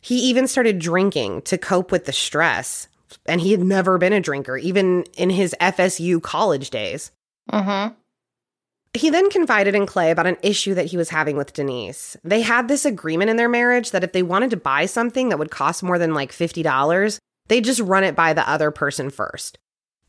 [0.02, 2.88] He even started drinking to cope with the stress,
[3.26, 7.12] and he had never been a drinker, even in his FSU college days.
[7.52, 7.94] Mm-hmm.
[8.94, 12.18] He then confided in Clay about an issue that he was having with Denise.
[12.24, 15.40] They had this agreement in their marriage that if they wanted to buy something that
[15.40, 19.58] would cost more than like $50, they'd just run it by the other person first.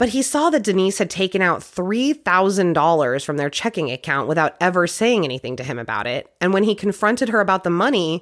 [0.03, 4.89] But he saw that Denise had taken out $3,000 from their checking account without ever
[4.89, 6.29] saying anything to him about it.
[6.41, 8.21] And when he confronted her about the money,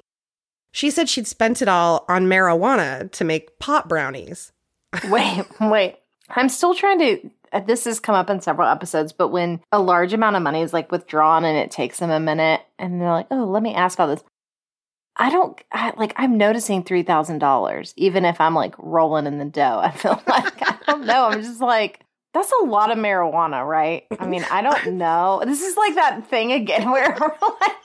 [0.71, 4.51] she said she'd spent it all on marijuana to make pot brownies.
[5.09, 5.97] wait, wait.
[6.29, 9.79] I'm still trying to uh, this has come up in several episodes, but when a
[9.81, 13.09] large amount of money is like withdrawn and it takes them a minute and they're
[13.09, 14.23] like, oh, let me ask about this.
[15.17, 19.79] I don't I, like, I'm noticing $3,000, even if I'm like rolling in the dough.
[19.83, 21.25] I feel like, I don't know.
[21.25, 22.01] I'm just like,
[22.33, 24.05] that's a lot of marijuana, right?
[24.19, 25.41] I mean, I don't know.
[25.45, 27.77] This is like that thing again where we're like,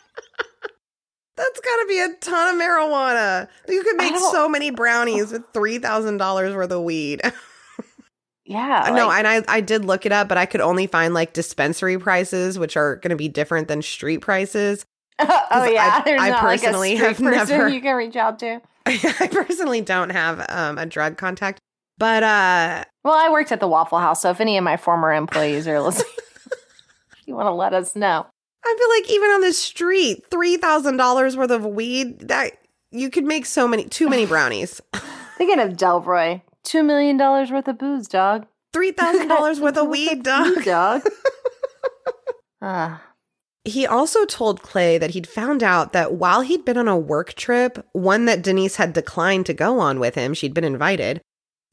[1.37, 3.49] that's got to be a ton of marijuana.
[3.69, 7.21] You could make so many brownies with $3,000 worth of weed.
[8.47, 8.85] Yeah.
[8.87, 11.33] Uh, no, and I I did look it up, but I could only find like
[11.33, 14.87] dispensary prices, which are going to be different than street prices.
[15.51, 17.69] oh yeah, I, There's I personally like have never.
[17.69, 18.61] You can reach out to.
[18.87, 21.61] I personally don't have um, a drug contact,
[21.99, 25.13] but uh, well, I worked at the Waffle House, so if any of my former
[25.13, 26.13] employees are listening,
[27.25, 28.27] you want to let us know.
[28.65, 32.53] I feel like even on the street, three thousand dollars worth of weed that
[32.91, 34.81] you could make so many, too many brownies.
[35.39, 38.45] Thinking of Delroy, Two million dollars worth of booze, dog.
[38.73, 40.65] Three thousand dollars worth of weed, dog.
[40.65, 41.03] dog.
[42.61, 43.01] ah.
[43.67, 47.35] He also told Clay that he'd found out that while he'd been on a work
[47.35, 51.21] trip, one that Denise had declined to go on with him, she'd been invited,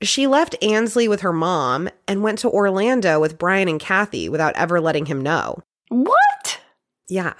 [0.01, 4.55] she left Ansley with her mom and went to Orlando with Brian and Kathy without
[4.55, 5.59] ever letting him know.
[5.89, 6.59] What?
[7.07, 7.33] Yeah.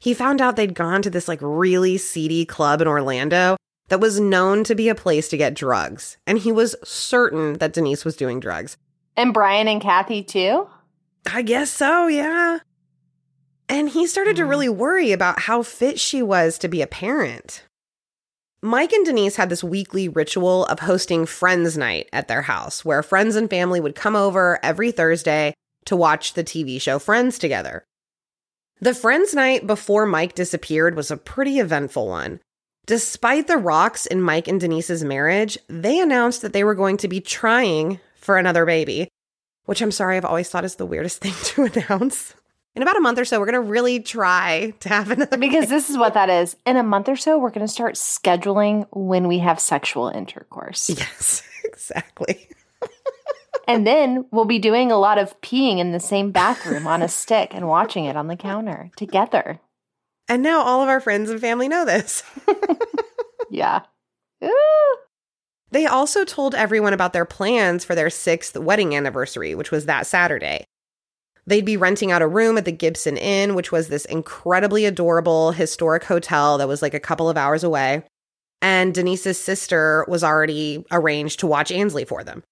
[0.00, 3.56] He found out they'd gone to this like really seedy club in Orlando
[3.90, 7.72] that was known to be a place to get drugs, and he was certain that
[7.72, 8.76] Denise was doing drugs.
[9.16, 10.68] And Brian and Kathy too?
[11.30, 12.60] I guess so, yeah.
[13.70, 14.50] And he started to hmm.
[14.50, 17.62] really worry about how fit she was to be a parent.
[18.62, 23.02] Mike and Denise had this weekly ritual of hosting Friends Night at their house, where
[23.02, 25.54] friends and family would come over every Thursday
[25.86, 27.84] to watch the TV show Friends together.
[28.80, 32.40] The Friends Night before Mike disappeared was a pretty eventful one.
[32.86, 37.08] Despite the rocks in Mike and Denise's marriage, they announced that they were going to
[37.08, 39.08] be trying for another baby,
[39.66, 42.34] which I'm sorry, I've always thought is the weirdest thing to announce.
[42.80, 45.66] In about a month or so, we're going to really try to have another Because
[45.66, 45.74] baby.
[45.74, 46.56] this is what that is.
[46.64, 50.88] In a month or so, we're going to start scheduling when we have sexual intercourse.
[50.88, 52.48] Yes, exactly.
[53.68, 57.08] and then we'll be doing a lot of peeing in the same bathroom on a
[57.08, 59.60] stick and watching it on the counter together.
[60.26, 62.22] And now all of our friends and family know this.
[63.50, 63.82] yeah.
[64.42, 64.96] Ooh.
[65.70, 70.06] They also told everyone about their plans for their sixth wedding anniversary, which was that
[70.06, 70.64] Saturday.
[71.50, 75.50] They'd be renting out a room at the Gibson Inn, which was this incredibly adorable
[75.50, 78.04] historic hotel that was like a couple of hours away.
[78.62, 82.44] And Denise's sister was already arranged to watch Ansley for them.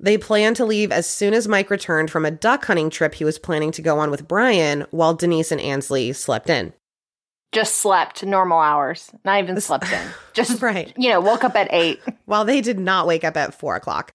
[0.00, 3.24] They planned to leave as soon as Mike returned from a duck hunting trip he
[3.24, 6.72] was planning to go on with Brian while Denise and Ansley slept in
[7.52, 10.08] just slept normal hours, not even slept in.
[10.34, 10.92] Just right.
[10.96, 12.00] You know, woke up at eight.
[12.26, 14.12] While they did not wake up at four o'clock.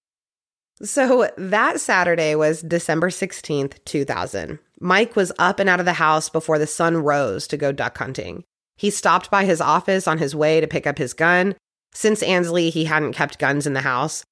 [0.82, 4.58] So that Saturday was December 16th, 2000.
[4.80, 7.96] Mike was up and out of the house before the sun rose to go duck
[7.96, 8.44] hunting.
[8.76, 11.54] He stopped by his office on his way to pick up his gun.
[11.94, 14.24] Since Ansley, he hadn't kept guns in the house.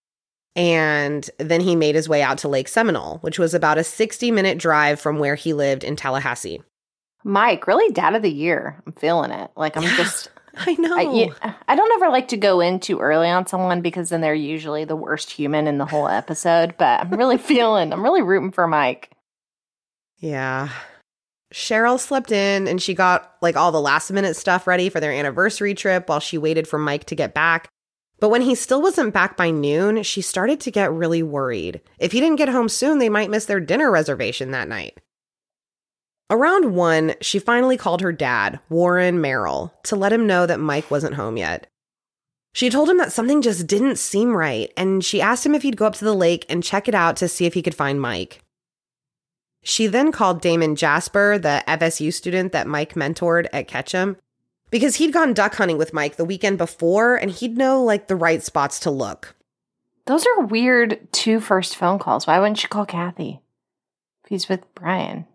[0.55, 4.31] And then he made his way out to Lake Seminole, which was about a 60
[4.31, 6.63] minute drive from where he lived in Tallahassee.
[7.25, 8.83] Mike, really dad of the year.
[8.87, 9.51] I'm feeling it.
[9.57, 10.97] Like I'm just I know.
[10.97, 14.35] I, I, don't ever like to go in too early on someone because then they're
[14.35, 16.77] usually the worst human in the whole episode.
[16.79, 19.11] But I'm really feeling, I'm really rooting for Mike.
[20.19, 20.71] Yeah.
[21.53, 25.13] Cheryl slept in and she got like all the last minute stuff ready for their
[25.13, 27.69] anniversary trip while she waited for Mike to get back.
[28.21, 31.81] But when he still wasn't back by noon, she started to get really worried.
[31.99, 34.99] If he didn't get home soon, they might miss their dinner reservation that night.
[36.31, 40.91] Around one, she finally called her dad, Warren Merrill, to let him know that Mike
[40.91, 41.67] wasn't home yet.
[42.55, 45.77] She told him that something just didn't seem right, and she asked him if he'd
[45.77, 48.01] go up to the lake and check it out to see if he could find
[48.01, 48.41] Mike.
[49.63, 54.17] She then called Damon Jasper, the FSU student that Mike mentored at Ketchum,
[54.71, 58.17] because he'd gone duck hunting with Mike the weekend before and he'd know like the
[58.17, 59.35] right spots to look.
[60.07, 62.27] Those are weird two first phone calls.
[62.27, 63.41] Why wouldn't she call Kathy
[64.23, 65.27] if he's with Brian?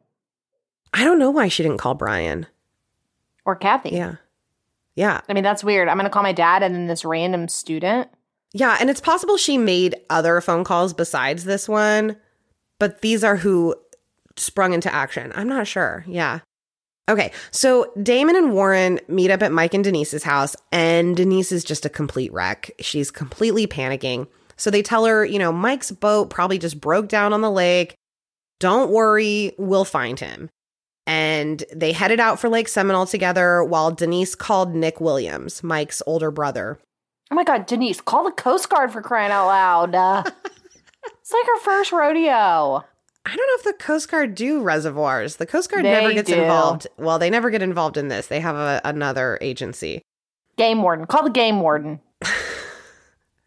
[0.93, 2.47] I don't know why she didn't call Brian.
[3.45, 3.89] Or Kathy.
[3.89, 4.15] Yeah.
[4.95, 5.21] Yeah.
[5.29, 5.87] I mean, that's weird.
[5.87, 8.09] I'm going to call my dad and then this random student.
[8.53, 8.77] Yeah.
[8.79, 12.17] And it's possible she made other phone calls besides this one,
[12.79, 13.75] but these are who
[14.35, 15.31] sprung into action.
[15.35, 16.03] I'm not sure.
[16.07, 16.39] Yeah.
[17.09, 21.63] Okay, so Damon and Warren meet up at Mike and Denise's house, and Denise is
[21.63, 22.69] just a complete wreck.
[22.79, 24.27] She's completely panicking.
[24.57, 27.95] So they tell her, you know, Mike's boat probably just broke down on the lake.
[28.59, 30.51] Don't worry, we'll find him.
[31.09, 36.29] And they headed out for Lake Seminole together while Denise called Nick Williams, Mike's older
[36.29, 36.77] brother.
[37.31, 39.95] Oh my God, Denise, call the Coast Guard for crying out loud.
[39.95, 40.23] Uh,
[41.05, 42.83] it's like her first rodeo.
[43.25, 45.37] I don't know if the Coast Guard do reservoirs.
[45.37, 46.35] The Coast Guard They never gets do.
[46.39, 46.85] involved.
[46.97, 48.27] Well, they never get involved in this.
[48.27, 50.03] They have a, another agency.
[50.57, 51.07] Game warden.
[51.07, 52.01] Call the game warden.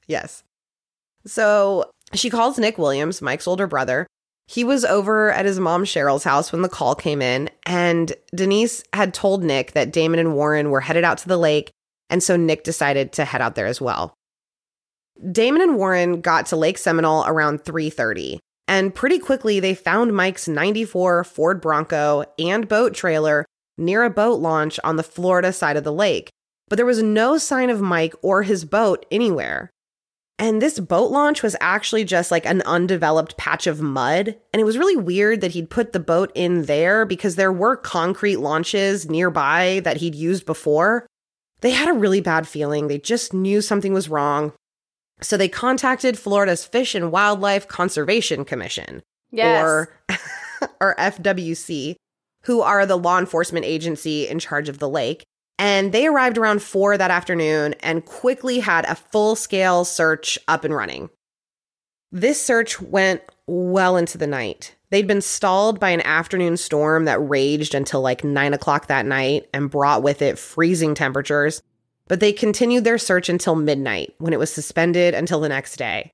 [0.08, 0.42] Yes.
[1.26, 4.06] So she calls Nick Williams, Mike's older brother.
[4.46, 8.82] He was over at his mom Cheryl's house when the call came in, and Denise
[8.92, 11.70] had told Nick that Damon and Warren were headed out to the lake,
[12.10, 14.14] and so Nick decided to head out there as well.
[15.30, 20.48] Damon and Warren got to Lake Seminole around 3:30, and pretty quickly they found Mike's
[20.48, 23.44] 94 Ford Bronco and boat trailer
[23.78, 26.30] near a boat launch on the Florida side of the lake.
[26.68, 29.70] But there was no sign of Mike or his boat anywhere.
[30.42, 34.36] And this boat launch was actually just like an undeveloped patch of mud.
[34.52, 37.76] And it was really weird that he'd put the boat in there because there were
[37.76, 41.06] concrete launches nearby that he'd used before.
[41.60, 42.88] They had a really bad feeling.
[42.88, 44.52] They just knew something was wrong.
[45.20, 49.00] So they contacted Florida's Fish and Wildlife Conservation Commission,
[49.30, 49.62] Yes.
[49.64, 49.96] or,
[50.80, 51.94] or FWC,
[52.46, 55.22] who are the law enforcement agency in charge of the lake.
[55.58, 60.64] And they arrived around four that afternoon and quickly had a full scale search up
[60.64, 61.10] and running.
[62.10, 64.76] This search went well into the night.
[64.90, 69.48] They'd been stalled by an afternoon storm that raged until like nine o'clock that night
[69.54, 71.62] and brought with it freezing temperatures.
[72.08, 76.12] But they continued their search until midnight when it was suspended until the next day.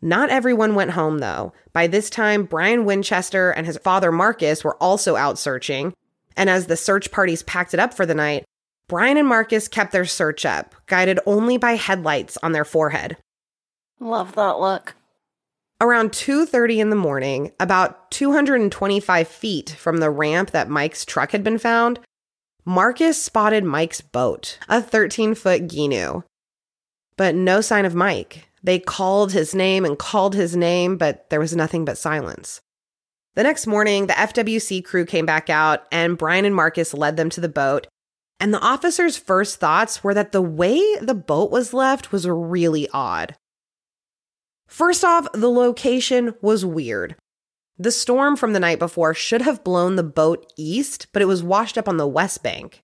[0.00, 1.52] Not everyone went home though.
[1.72, 5.94] By this time, Brian Winchester and his father Marcus were also out searching.
[6.36, 8.44] And as the search parties packed it up for the night,
[8.88, 13.16] Brian and Marcus kept their search up, guided only by headlights on their forehead.
[14.00, 14.94] Love that look.
[15.80, 21.42] Around 2:30 in the morning, about 225 feet from the ramp that Mike's truck had
[21.42, 21.98] been found,
[22.64, 26.22] Marcus spotted Mike's boat, a 13-foot Gheenoe.
[27.16, 28.48] But no sign of Mike.
[28.62, 32.60] They called his name and called his name, but there was nothing but silence.
[33.34, 37.30] The next morning, the FWC crew came back out, and Brian and Marcus led them
[37.30, 37.88] to the boat.
[38.42, 42.88] And the officers' first thoughts were that the way the boat was left was really
[42.92, 43.36] odd.
[44.66, 47.14] First off, the location was weird.
[47.78, 51.44] The storm from the night before should have blown the boat east, but it was
[51.44, 52.82] washed up on the west bank.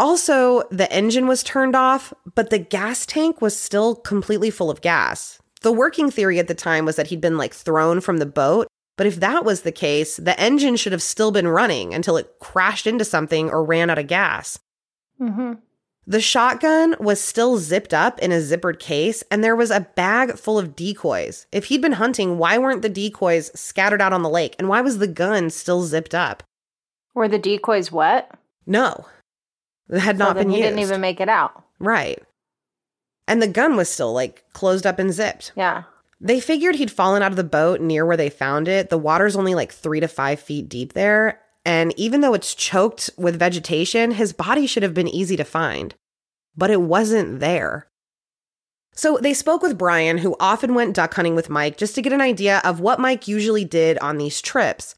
[0.00, 4.80] Also, the engine was turned off, but the gas tank was still completely full of
[4.80, 5.38] gas.
[5.62, 8.66] The working theory at the time was that he'd been like thrown from the boat,
[8.96, 12.40] but if that was the case, the engine should have still been running until it
[12.40, 14.58] crashed into something or ran out of gas.
[15.20, 15.52] Mm-hmm.
[16.06, 20.36] The shotgun was still zipped up in a zippered case, and there was a bag
[20.38, 21.46] full of decoys.
[21.50, 24.54] If he'd been hunting, why weren't the decoys scattered out on the lake?
[24.58, 26.42] And why was the gun still zipped up?
[27.14, 28.30] Were the decoys wet?
[28.66, 29.06] No,
[29.88, 30.66] it had So not been he used.
[30.68, 31.62] didn't even make it out.
[31.78, 32.22] right.
[33.26, 35.52] And the gun was still like closed up and zipped.
[35.56, 35.84] Yeah.
[36.20, 38.90] They figured he'd fallen out of the boat near where they found it.
[38.90, 41.40] The water's only like three to five feet deep there.
[41.64, 45.94] And even though it's choked with vegetation, his body should have been easy to find.
[46.56, 47.88] But it wasn't there.
[48.94, 52.12] So they spoke with Brian, who often went duck hunting with Mike, just to get
[52.12, 54.94] an idea of what Mike usually did on these trips.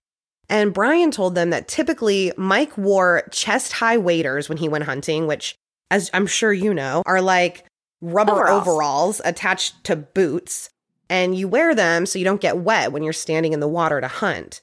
[0.49, 5.27] And Brian told them that typically Mike wore chest high waders when he went hunting,
[5.27, 5.57] which,
[5.91, 7.65] as I'm sure you know, are like
[8.01, 8.61] rubber Overalls.
[8.61, 10.69] overalls attached to boots
[11.09, 14.01] and you wear them so you don't get wet when you're standing in the water
[14.01, 14.61] to hunt.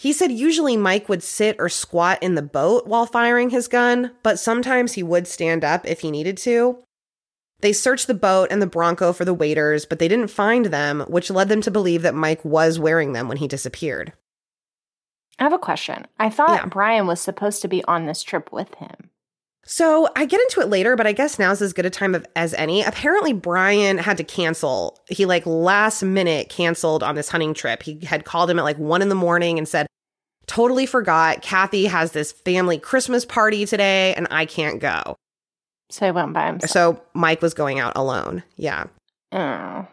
[0.00, 4.12] He said usually Mike would sit or squat in the boat while firing his gun,
[4.22, 6.78] but sometimes he would stand up if he needed to.
[7.60, 11.00] They searched the boat and the Bronco for the waders, but they didn't find them,
[11.00, 14.14] which led them to believe that Mike was wearing them when he disappeared.
[15.38, 16.06] I have a question.
[16.18, 16.66] I thought Yeah.
[16.66, 19.10] Brian was supposed to be on this trip with him.
[19.70, 22.26] So I get into it later, but I guess now's as good a time of,
[22.34, 22.82] as any.
[22.82, 24.98] Apparently, Brian had to cancel.
[25.08, 27.84] He like last minute canceled on this hunting trip.
[27.84, 29.86] He had called him at like one in the morning and said,
[30.46, 31.42] "Totally forgot.
[31.42, 35.14] Kathy has this family Christmas party today, and I can't go."
[35.88, 36.70] So he went by himself.
[36.72, 38.42] So Mike was going out alone.
[38.56, 38.86] Yeah.
[39.30, 39.86] Oh.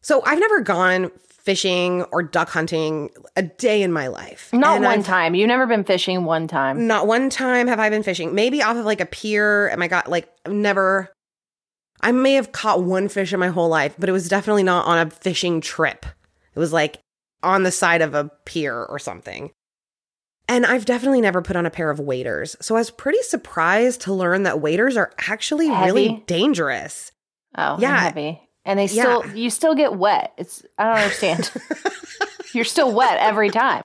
[0.00, 1.10] So I've never gone
[1.48, 4.50] fishing or duck hunting a day in my life.
[4.52, 5.34] Not And one I've- time.
[5.34, 6.86] You've never been fishing one time.
[6.86, 8.34] Not one time have I been fishing.
[8.34, 9.66] Maybe off of like a pier.
[9.68, 11.10] And I got like never.
[12.02, 14.84] I may have caught one fish in my whole life, but it was definitely not
[14.86, 16.04] on a fishing trip.
[16.54, 17.00] It was like
[17.42, 19.50] on the side of a pier or something.
[20.48, 22.56] And I've definitely never put on a pair of waders.
[22.60, 27.10] So I was pretty surprised to learn that waders are actually really dangerous.
[27.56, 27.88] Oh, Yeah.
[27.90, 28.00] yeah.
[28.00, 28.47] Heavy.
[28.68, 30.34] And they still, you still get wet.
[30.36, 31.50] It's, I don't understand.
[32.52, 33.82] You're still wet every time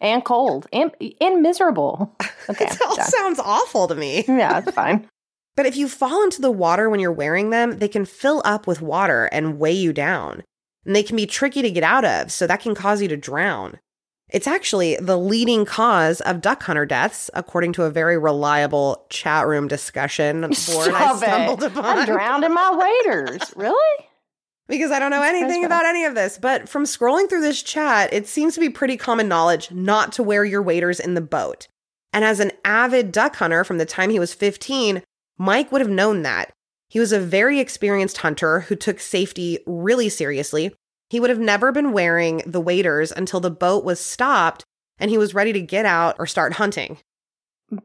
[0.00, 2.14] and cold and, and miserable.
[2.48, 2.66] Okay.
[2.66, 3.06] it all done.
[3.06, 4.24] sounds awful to me.
[4.28, 5.08] yeah, it's fine.
[5.56, 8.68] But if you fall into the water when you're wearing them, they can fill up
[8.68, 10.44] with water and weigh you down.
[10.84, 13.16] And they can be tricky to get out of, so that can cause you to
[13.16, 13.80] drown.
[14.30, 19.48] It's actually the leading cause of duck hunter deaths, according to a very reliable chat
[19.48, 21.72] room discussion board I stumbled it.
[21.72, 21.98] upon.
[21.98, 23.52] I'm drowned in my waders.
[23.56, 24.06] Really?
[24.68, 26.38] Because I don't know anything about any of this.
[26.38, 30.22] But from scrolling through this chat, it seems to be pretty common knowledge not to
[30.22, 31.68] wear your waders in the boat.
[32.12, 35.02] And as an avid duck hunter from the time he was 15,
[35.38, 36.50] Mike would have known that.
[36.88, 40.74] He was a very experienced hunter who took safety really seriously.
[41.10, 44.64] He would have never been wearing the waders until the boat was stopped
[44.98, 46.98] and he was ready to get out or start hunting.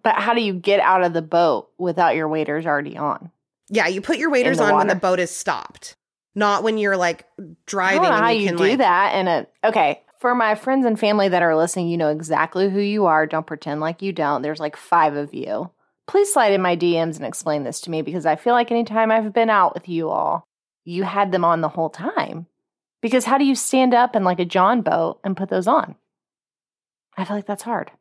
[0.03, 3.31] But how do you get out of the boat without your waders already on?
[3.69, 5.95] Yeah, you put your waders on when the boat is stopped,
[6.35, 7.25] not when you're like
[7.65, 9.11] driving don't know and how you you can do like that.
[9.13, 13.05] And okay, for my friends and family that are listening, you know exactly who you
[13.05, 13.25] are.
[13.25, 14.41] Don't pretend like you don't.
[14.41, 15.71] There's like five of you.
[16.07, 19.11] Please slide in my DMs and explain this to me because I feel like anytime
[19.11, 20.47] I've been out with you all,
[20.83, 22.47] you had them on the whole time.
[23.01, 25.95] Because how do you stand up in like a John boat and put those on?
[27.17, 27.91] I feel like that's hard.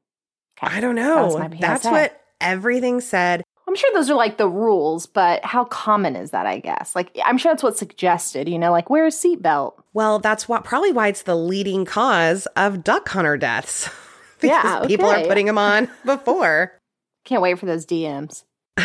[0.62, 0.76] Okay.
[0.76, 1.39] I don't know.
[1.39, 3.43] my That's what everything said.
[3.71, 6.97] I'm sure those are like the rules, but how common is that, I guess?
[6.97, 9.75] Like, I'm sure that's what's suggested, you know, like wear a seatbelt.
[9.93, 13.89] Well, that's what probably why it's the leading cause of duck hunter deaths.
[14.41, 16.77] because Yeah, people are putting them on before.
[17.25, 18.43] Can't wait for those DMs.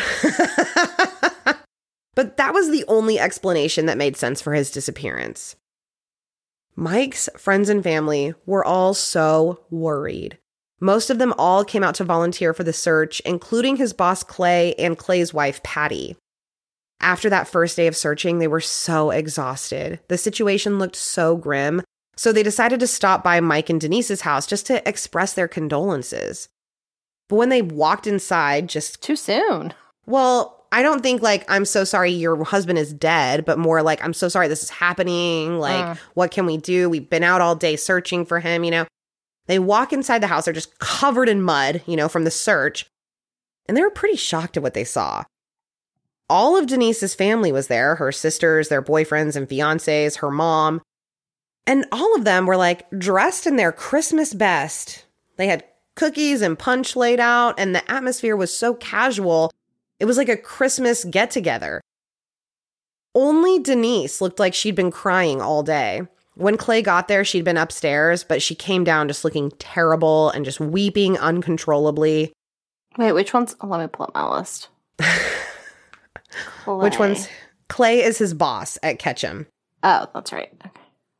[2.13, 5.55] but that was the only explanation that made sense for his disappearance.
[6.75, 10.37] Mike's friends and family were all so worried.
[10.81, 14.73] Most of them all came out to volunteer for the search, including his boss Clay
[14.75, 16.15] and Clay's wife Patty.
[16.99, 19.99] After that first day of searching, they were so exhausted.
[20.07, 21.81] The situation looked so grim,
[22.15, 26.47] so they decided to stop by Mike and Denise's house just to express their condolences.
[27.29, 29.73] But when they walked inside, just Too soon.
[30.05, 34.03] well, I don't think like I'm so sorry your husband is dead, but more like
[34.03, 35.57] I'm so sorry this is happening.
[35.59, 35.97] Like, Mm.
[36.15, 36.89] what can we do?
[36.89, 38.85] We've been out all day searching for him, you know.
[39.47, 42.85] They walk inside the house, they're just covered in mud, you know, from the search.
[43.67, 45.23] And they were pretty shocked at what they saw.
[46.29, 50.81] All of Denise's family was there her sisters, their boyfriends and fiancés, her mom.
[51.67, 55.05] And all of them were like dressed in their Christmas best.
[55.37, 55.63] They had
[55.95, 59.51] cookies and punch laid out, and the atmosphere was so casual.
[59.99, 61.81] It was like a Christmas get together.
[63.13, 66.01] Only Denise looked like she'd been crying all day.
[66.35, 70.43] When Clay got there, she'd been upstairs, but she came down just looking terrible and
[70.45, 72.33] just weeping uncontrollably.
[72.97, 73.55] Wait, which one's?
[73.61, 74.69] Oh, let me pull up my list.
[76.65, 77.29] Which one's
[77.69, 79.47] Clay is his boss at Ketchum.
[79.83, 80.49] Oh, that's right.
[80.65, 80.71] Okay,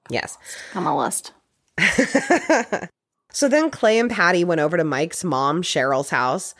[0.09, 0.37] Yes.
[0.73, 1.31] on my list.
[3.31, 6.55] so then Clay and Patty went over to Mike's mom, Cheryl's house.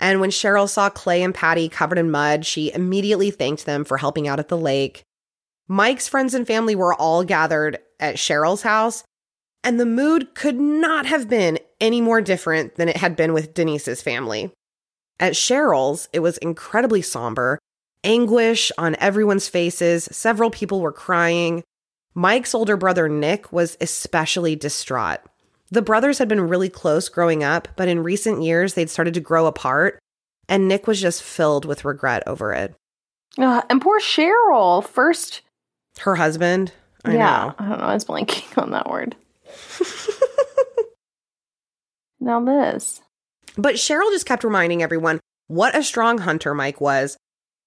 [0.00, 3.96] And when Cheryl saw Clay and Patty covered in mud, she immediately thanked them for
[3.98, 5.02] helping out at the lake.
[5.66, 9.04] Mike's friends and family were all gathered at Cheryl's house,
[9.64, 13.54] and the mood could not have been any more different than it had been with
[13.54, 14.52] Denise's family.
[15.20, 17.58] At Cheryl's, it was incredibly somber,
[18.04, 20.08] anguish on everyone's faces.
[20.12, 21.64] Several people were crying.
[22.14, 25.20] Mike's older brother, Nick, was especially distraught.
[25.70, 29.20] The brothers had been really close growing up, but in recent years, they'd started to
[29.20, 29.98] grow apart,
[30.48, 32.74] and Nick was just filled with regret over it.
[33.36, 34.84] Uh, and poor Cheryl.
[34.84, 35.42] First,
[36.00, 36.72] Her husband,
[37.04, 37.54] I yeah, know.
[37.58, 37.84] I don't know.
[37.86, 39.16] I was blanking on that word.
[42.20, 43.00] Now this.
[43.56, 47.16] But Cheryl just kept reminding everyone what a strong hunter Mike was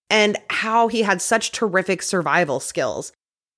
[0.10, 3.12] and how he had such terrific survival skills.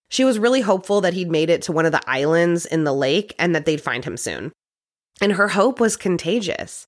[0.09, 2.93] She was really hopeful that he'd made it to one of the islands in the
[2.93, 4.51] lake and that they'd find him soon.
[5.19, 6.85] And her hope was contagious.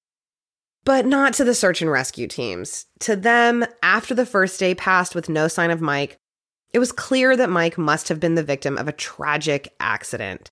[0.84, 2.86] But not to the search and rescue teams.
[3.00, 6.18] To them, after the first day passed with no sign of Mike,
[6.76, 10.51] it was clear that Mike must have been the victim of a tragic accident.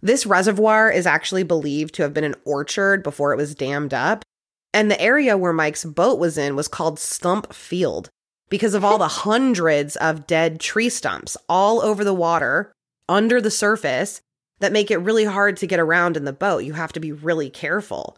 [0.00, 4.24] This reservoir is actually believed to have been an orchard before it was dammed up,
[4.72, 8.08] and the area where Mike's boat was in was called Stump Field
[8.48, 12.72] because of all the hundreds of dead tree stumps all over the water,
[13.08, 14.20] under the surface,
[14.60, 16.62] that make it really hard to get around in the boat.
[16.62, 18.16] You have to be really careful.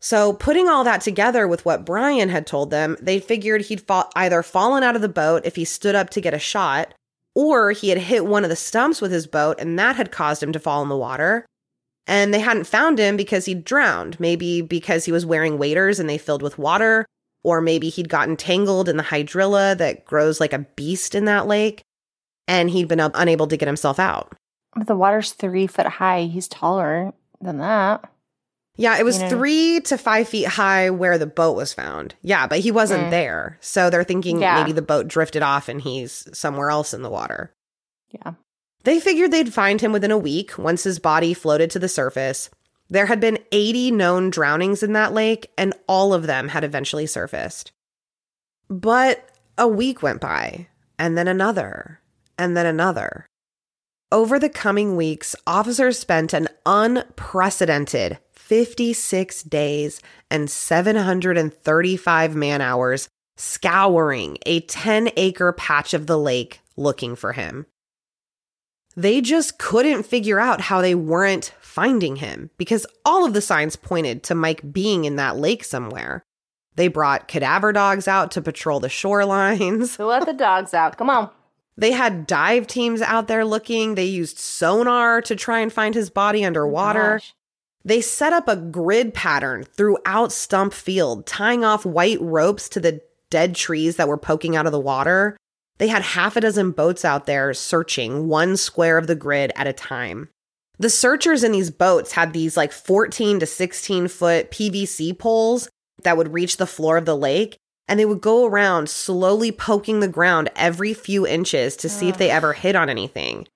[0.00, 4.08] So, putting all that together with what Brian had told them, they figured he'd fa-
[4.14, 6.92] either fallen out of the boat if he stood up to get a shot,
[7.34, 10.42] or he had hit one of the stumps with his boat and that had caused
[10.42, 11.44] him to fall in the water.
[12.06, 16.08] And they hadn't found him because he'd drowned, maybe because he was wearing waders and
[16.08, 17.04] they filled with water,
[17.42, 21.46] or maybe he'd gotten tangled in the hydrilla that grows like a beast in that
[21.46, 21.82] lake,
[22.46, 24.32] and he'd been unable to get himself out.
[24.74, 26.22] But the water's three foot high.
[26.24, 28.10] He's taller than that.
[28.76, 29.30] Yeah, it was you know?
[29.30, 32.14] three to five feet high where the boat was found.
[32.22, 33.10] Yeah, but he wasn't mm.
[33.10, 33.58] there.
[33.60, 34.60] So they're thinking yeah.
[34.60, 37.54] maybe the boat drifted off and he's somewhere else in the water.
[38.10, 38.34] Yeah.
[38.84, 42.50] They figured they'd find him within a week once his body floated to the surface.
[42.88, 47.06] There had been 80 known drownings in that lake, and all of them had eventually
[47.06, 47.72] surfaced.
[48.68, 50.68] But a week went by,
[50.98, 52.00] and then another,
[52.38, 53.26] and then another.
[54.12, 64.38] Over the coming weeks, officers spent an unprecedented 56 days and 735 man hours scouring
[64.46, 67.66] a 10 acre patch of the lake looking for him.
[68.94, 73.74] They just couldn't figure out how they weren't finding him because all of the signs
[73.74, 76.22] pointed to Mike being in that lake somewhere.
[76.76, 79.98] They brought cadaver dogs out to patrol the shorelines.
[80.04, 80.96] Let the dogs out.
[80.96, 81.30] Come on.
[81.76, 83.96] They had dive teams out there looking.
[83.96, 87.20] They used sonar to try and find his body underwater.
[87.20, 87.36] Oh
[87.86, 93.00] they set up a grid pattern throughout Stump Field, tying off white ropes to the
[93.30, 95.36] dead trees that were poking out of the water.
[95.78, 99.68] They had half a dozen boats out there searching one square of the grid at
[99.68, 100.30] a time.
[100.80, 105.68] The searchers in these boats had these like 14 to 16 foot PVC poles
[106.02, 107.56] that would reach the floor of the lake,
[107.86, 112.18] and they would go around slowly poking the ground every few inches to see if
[112.18, 113.46] they ever hit on anything.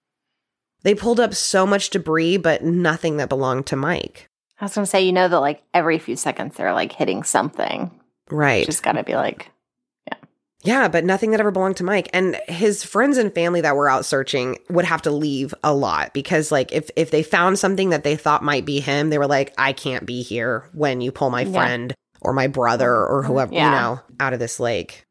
[0.83, 4.29] They pulled up so much debris, but nothing that belonged to Mike.
[4.61, 7.23] I was going to say, you know, that like every few seconds they're like hitting
[7.23, 7.91] something.
[8.31, 8.67] Right.
[8.67, 9.51] Just got to be like,
[10.07, 10.19] yeah.
[10.63, 12.09] Yeah, but nothing that ever belonged to Mike.
[12.13, 16.13] And his friends and family that were out searching would have to leave a lot
[16.13, 19.27] because, like, if, if they found something that they thought might be him, they were
[19.27, 21.53] like, I can't be here when you pull my yeah.
[21.53, 23.33] friend or my brother or mm-hmm.
[23.33, 23.65] whoever, yeah.
[23.65, 25.07] you know, out of this lake.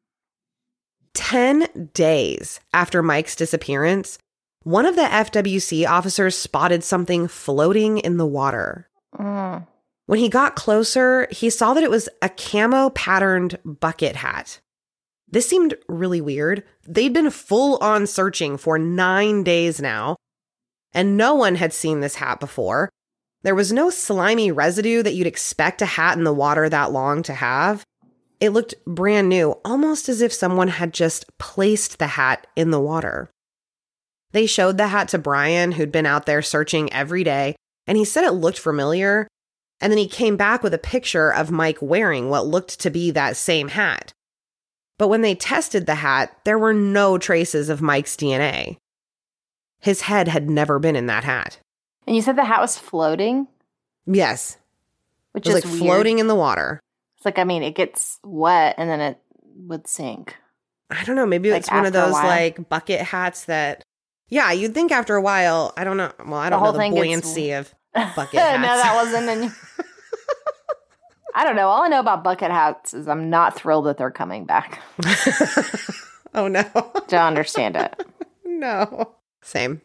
[1.15, 4.19] 10 days after Mike's disappearance,
[4.63, 8.89] one of the FWC officers spotted something floating in the water.
[9.17, 9.65] Mm.
[10.05, 14.59] When he got closer, he saw that it was a camo patterned bucket hat.
[15.31, 16.63] This seemed really weird.
[16.87, 20.15] They'd been full on searching for nine days now,
[20.93, 22.89] and no one had seen this hat before.
[23.43, 27.23] There was no slimy residue that you'd expect a hat in the water that long
[27.23, 27.83] to have.
[28.39, 32.79] It looked brand new, almost as if someone had just placed the hat in the
[32.79, 33.29] water.
[34.31, 37.55] They showed the hat to Brian, who'd been out there searching every day,
[37.87, 39.27] and he said it looked familiar.
[39.81, 43.11] And then he came back with a picture of Mike wearing what looked to be
[43.11, 44.11] that same hat.
[44.97, 48.77] But when they tested the hat, there were no traces of Mike's DNA.
[49.79, 51.59] His head had never been in that hat.
[52.05, 53.47] And you said the hat was floating?
[54.05, 54.57] Yes.
[55.31, 55.77] Which is like weird.
[55.77, 56.81] floating in the water.
[57.15, 59.21] It's like, I mean, it gets wet and then it
[59.55, 60.35] would sink.
[60.89, 61.25] I don't know.
[61.25, 63.83] Maybe like it's one of those like bucket hats that
[64.29, 66.11] yeah, you'd think after a while, I don't know.
[66.25, 67.71] Well, I don't know the buoyancy gets...
[67.93, 68.61] of bucket hats.
[68.61, 69.51] no, that wasn't in.
[71.35, 71.67] I don't know.
[71.67, 74.81] All I know about bucket hats is I'm not thrilled that they're coming back.
[76.33, 76.63] oh no.
[77.07, 78.03] Don't understand it.
[78.45, 79.15] no.
[79.41, 79.81] Same.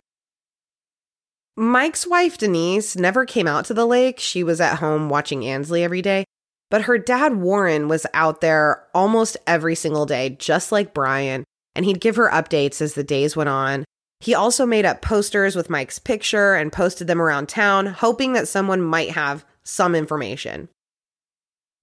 [1.56, 4.18] Mike's wife Denise never came out to the lake.
[4.18, 6.24] She was at home watching Ansley every day.
[6.70, 11.44] But her dad Warren was out there almost every single day, just like Brian,
[11.76, 13.84] and he'd give her updates as the days went on.
[14.20, 18.48] He also made up posters with Mike's picture and posted them around town, hoping that
[18.48, 20.68] someone might have some information.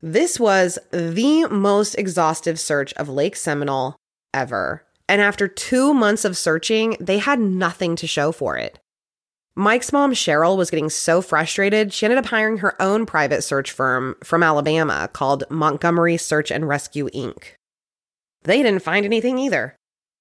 [0.01, 3.95] This was the most exhaustive search of Lake Seminole
[4.33, 4.83] ever.
[5.07, 8.79] And after two months of searching, they had nothing to show for it.
[9.55, 13.71] Mike's mom, Cheryl, was getting so frustrated, she ended up hiring her own private search
[13.71, 17.55] firm from Alabama called Montgomery Search and Rescue Inc.
[18.43, 19.75] They didn't find anything either.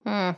[0.05, 0.33] Hmm.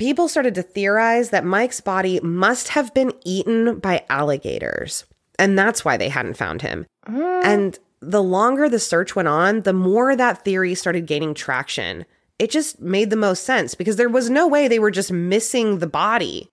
[0.00, 5.04] People started to theorize that Mike's body must have been eaten by alligators,
[5.38, 6.86] and that's why they hadn't found him.
[7.06, 7.44] Mm.
[7.44, 12.06] And the longer the search went on, the more that theory started gaining traction.
[12.38, 15.80] It just made the most sense because there was no way they were just missing
[15.80, 16.48] the body.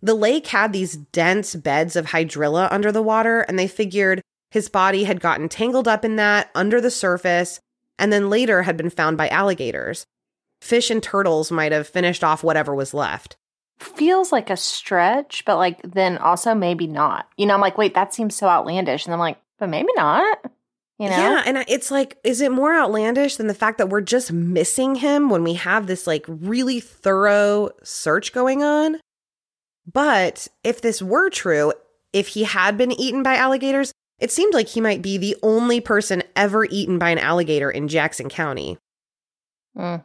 [0.00, 4.70] The lake had these dense beds of hydrilla under the water, and they figured his
[4.70, 7.60] body had gotten tangled up in that under the surface
[7.98, 10.06] and then later had been found by alligators.
[10.60, 13.36] Fish and turtles might have finished off whatever was left.
[13.78, 17.28] feels like a stretch, but like then also maybe not.
[17.36, 19.06] You know, I'm like, wait, that seems so outlandish.
[19.06, 20.38] And I'm like, but maybe not.
[20.98, 21.16] You know?
[21.16, 24.96] Yeah, and it's like, is it more outlandish than the fact that we're just missing
[24.96, 28.96] him when we have this like really thorough search going on?
[29.90, 31.72] But if this were true,
[32.12, 35.80] if he had been eaten by alligators, it seemed like he might be the only
[35.80, 38.76] person ever eaten by an alligator in Jackson County.
[39.76, 40.02] Mm.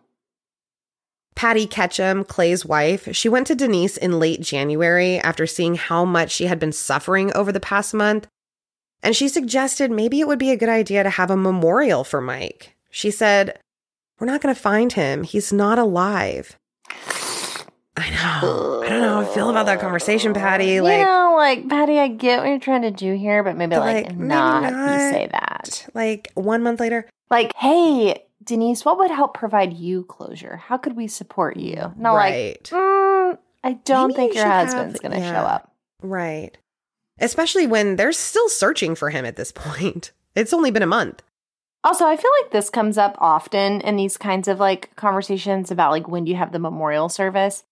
[1.35, 6.31] Patty Ketchum, Clay's wife, she went to Denise in late January after seeing how much
[6.31, 8.27] she had been suffering over the past month.
[9.01, 12.21] And she suggested maybe it would be a good idea to have a memorial for
[12.21, 12.75] Mike.
[12.89, 13.59] She said,
[14.19, 15.23] We're not going to find him.
[15.23, 16.57] He's not alive.
[17.95, 18.81] I know.
[18.83, 20.81] I don't know how I feel about that conversation, Patty.
[20.81, 23.75] Like, you know, like Patty, I get what you're trying to do here, but maybe
[23.75, 24.93] like, like, maybe not, not.
[24.93, 25.87] you say that.
[25.93, 30.57] like one month later, Like, hey, Denise, what would help provide you closure?
[30.57, 31.93] How could we support you?
[31.97, 35.31] No, like, mm, I don't Maybe think you your husband's going to yeah.
[35.31, 35.71] show up.
[36.01, 36.57] Right.
[37.19, 40.11] Especially when they're still searching for him at this point.
[40.35, 41.21] It's only been a month.
[41.83, 45.91] Also, I feel like this comes up often in these kinds of like conversations about
[45.91, 47.63] like when do you have the memorial service.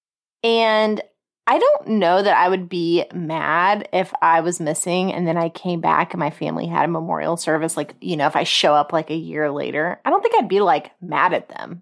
[0.43, 1.01] And
[1.47, 5.49] I don't know that I would be mad if I was missing and then I
[5.49, 7.75] came back and my family had a memorial service.
[7.75, 10.47] Like, you know, if I show up like a year later, I don't think I'd
[10.47, 11.81] be like mad at them,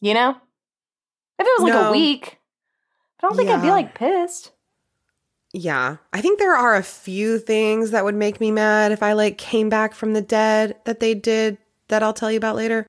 [0.00, 0.30] you know?
[1.38, 1.88] If it was like No.
[1.88, 2.38] a week,
[3.20, 4.52] I don't think I'd be like pissed.
[5.52, 5.96] Yeah.
[6.12, 9.38] I think there are a few things that would make me mad if I like
[9.38, 12.86] came back from the dead that they did that I'll tell you about later.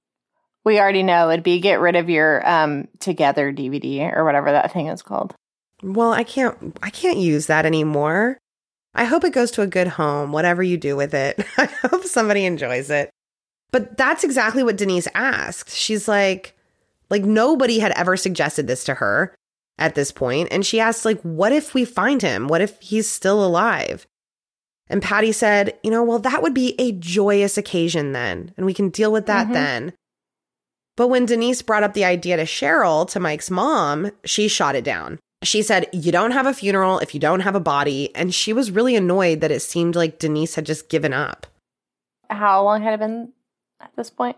[0.63, 4.71] We already know it'd be get rid of your um together DVD or whatever that
[4.71, 5.33] thing is called.
[5.83, 8.37] Well, I can't I can't use that anymore.
[8.93, 11.45] I hope it goes to a good home, whatever you do with it.
[11.57, 13.09] I hope somebody enjoys it.
[13.71, 15.69] But that's exactly what Denise asked.
[15.75, 16.53] She's like
[17.09, 19.35] like nobody had ever suggested this to her
[19.77, 22.47] at this point and she asked like what if we find him?
[22.47, 24.07] What if he's still alive?
[24.87, 28.73] And Patty said, "You know, well that would be a joyous occasion then, and we
[28.73, 29.53] can deal with that Mhm.
[29.53, 29.93] then."
[30.95, 34.83] But when Denise brought up the idea to Cheryl, to Mike's mom, she shot it
[34.85, 35.19] down.
[35.43, 38.13] She said, You don't have a funeral if you don't have a body.
[38.15, 41.47] And she was really annoyed that it seemed like Denise had just given up.
[42.29, 43.33] How long had it been
[43.79, 44.37] at this point?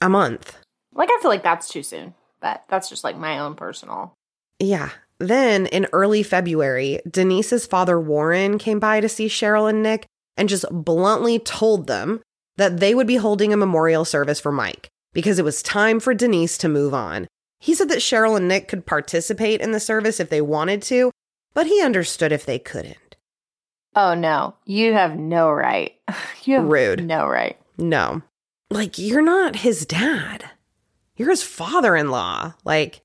[0.00, 0.56] A month.
[0.94, 4.14] Like, I feel like that's too soon, but that's just like my own personal.
[4.58, 4.90] Yeah.
[5.18, 10.06] Then in early February, Denise's father, Warren, came by to see Cheryl and Nick
[10.36, 12.20] and just bluntly told them
[12.56, 16.14] that they would be holding a memorial service for Mike because it was time for
[16.14, 17.26] Denise to move on.
[17.58, 21.10] He said that Cheryl and Nick could participate in the service if they wanted to,
[21.54, 23.16] but he understood if they couldn't.
[23.96, 25.94] Oh no, you have no right.
[26.44, 27.04] You have Rude.
[27.04, 27.58] no right.
[27.76, 28.22] No.
[28.70, 30.44] Like, you're not his dad.
[31.16, 32.54] You're his father in law.
[32.64, 33.02] Like,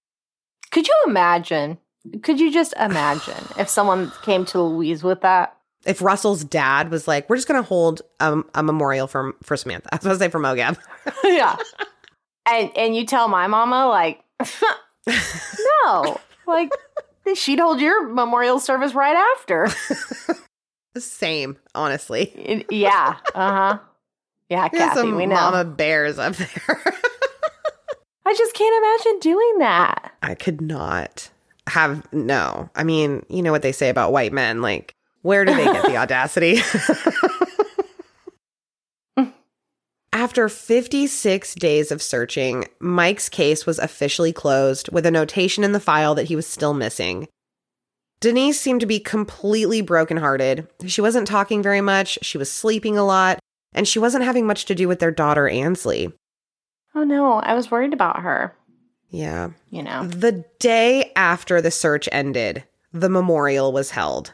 [0.71, 1.77] Could you imagine?
[2.21, 5.57] Could you just imagine if someone came to Louise with that?
[5.85, 9.57] if Russell's dad was like, we're just going to hold um, a memorial for, for
[9.57, 9.89] Samantha.
[9.91, 10.77] I was going to say for Mogab.
[11.25, 11.57] yeah.
[12.45, 14.23] And and you tell my mama like,
[15.85, 16.71] no, like
[17.35, 19.67] she'd hold your memorial service right after.
[20.93, 22.65] The same, honestly.
[22.69, 23.17] Yeah.
[23.35, 23.79] Uh huh.
[24.49, 25.35] Yeah, There's Kathy, some we know.
[25.35, 26.83] mama bears up there.
[28.25, 30.13] I just can't imagine doing that.
[30.21, 31.29] I could not
[31.67, 32.69] have, no.
[32.75, 34.61] I mean, you know what they say about white men.
[34.61, 36.57] Like, where do they get the audacity?
[40.23, 45.81] After 56 days of searching, Mike's case was officially closed with a notation in the
[45.81, 47.27] file that he was still missing.
[48.21, 50.65] Denise seemed to be completely brokenhearted.
[50.85, 53.39] She wasn't talking very much, she was sleeping a lot,
[53.73, 56.13] and she wasn't having much to do with their daughter, Ansley.
[56.95, 58.55] Oh no, I was worried about her.
[59.09, 59.49] Yeah.
[59.71, 60.07] You know.
[60.07, 62.63] The day after the search ended,
[62.93, 64.31] the memorial was held.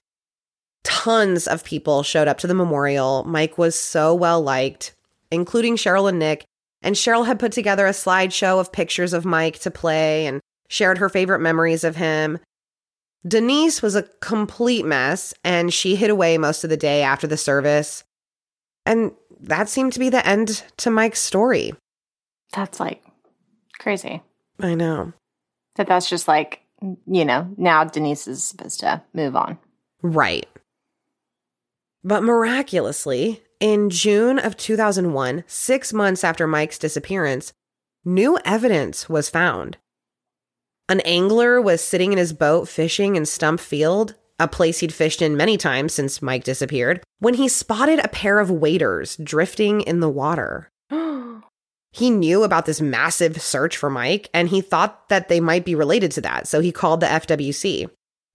[0.83, 3.23] Tons of people showed up to the memorial.
[3.23, 4.93] Mike was so well liked,
[5.31, 6.45] including Cheryl and Nick.
[6.81, 10.97] And Cheryl had put together a slideshow of pictures of Mike to play and shared
[10.97, 12.39] her favorite memories of him.
[13.27, 17.35] Denise was a complete mess and she hid away most of the day after the
[17.35, 18.03] service.
[18.85, 19.11] And
[19.41, 21.73] that seemed to be the end to Mike's story.
[22.53, 23.03] That's like
[23.77, 24.21] crazy.
[24.59, 25.13] I know.
[25.75, 29.57] That that's just like, you know, now Denise is supposed to move on.
[30.01, 30.47] Right.
[32.03, 37.51] But miraculously, in June of 2001, six months after Mike's disappearance,
[38.05, 39.77] new evidence was found.
[40.87, 45.21] An angler was sitting in his boat fishing in Stump Field, a place he'd fished
[45.21, 49.99] in many times since Mike disappeared, when he spotted a pair of waders drifting in
[49.99, 50.71] the water.
[51.91, 55.75] he knew about this massive search for Mike and he thought that they might be
[55.75, 57.89] related to that, so he called the FWC.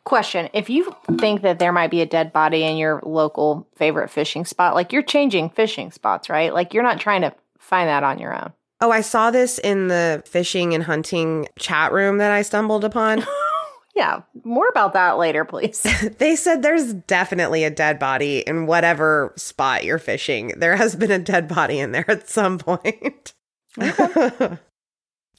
[0.04, 4.10] Question If you think that there might be a dead body in your local favorite
[4.10, 6.52] fishing spot, like you're changing fishing spots, right?
[6.52, 8.52] Like you're not trying to find that on your own.
[8.80, 13.24] Oh, I saw this in the fishing and hunting chat room that I stumbled upon.
[13.96, 15.86] yeah, more about that later, please.
[16.18, 20.52] they said there's definitely a dead body in whatever spot you're fishing.
[20.56, 23.32] There has been a dead body in there at some point.
[23.80, 24.58] Okay.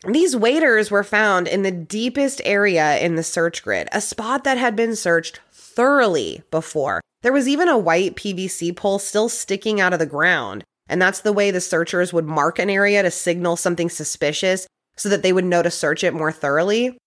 [0.08, 4.58] These waders were found in the deepest area in the search grid, a spot that
[4.58, 7.02] had been searched thoroughly before.
[7.22, 10.64] There was even a white PVC pole still sticking out of the ground.
[10.88, 15.10] And that's the way the searchers would mark an area to signal something suspicious so
[15.10, 16.98] that they would know to search it more thoroughly.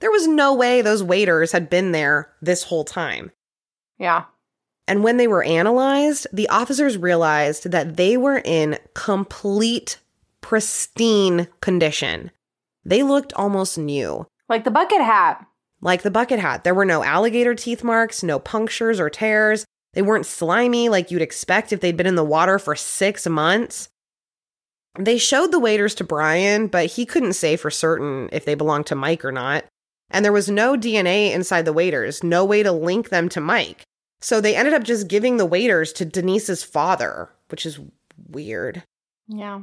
[0.00, 3.30] There was no way those waders had been there this whole time.
[3.98, 4.24] Yeah.
[4.88, 9.98] And when they were analyzed, the officers realized that they were in complete
[10.44, 12.30] pristine condition.
[12.84, 14.26] They looked almost new.
[14.46, 15.46] Like the bucket hat.
[15.80, 16.64] Like the bucket hat.
[16.64, 19.64] There were no alligator teeth marks, no punctures or tears.
[19.94, 23.88] They weren't slimy like you'd expect if they'd been in the water for six months.
[24.98, 28.84] They showed the waders to Brian, but he couldn't say for certain if they belonged
[28.88, 29.64] to Mike or not.
[30.10, 33.82] And there was no DNA inside the waders, no way to link them to Mike.
[34.20, 37.80] So they ended up just giving the waders to Denise's father, which is
[38.28, 38.82] weird.
[39.26, 39.62] Yeah.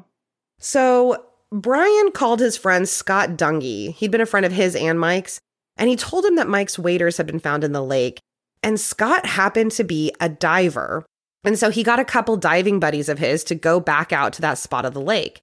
[0.62, 3.94] So Brian called his friend Scott Dungy.
[3.96, 5.40] He'd been a friend of his and Mike's,
[5.76, 8.20] and he told him that Mike's waders had been found in the lake.
[8.64, 11.04] And Scott happened to be a diver.
[11.44, 14.42] And so he got a couple diving buddies of his to go back out to
[14.42, 15.42] that spot of the lake.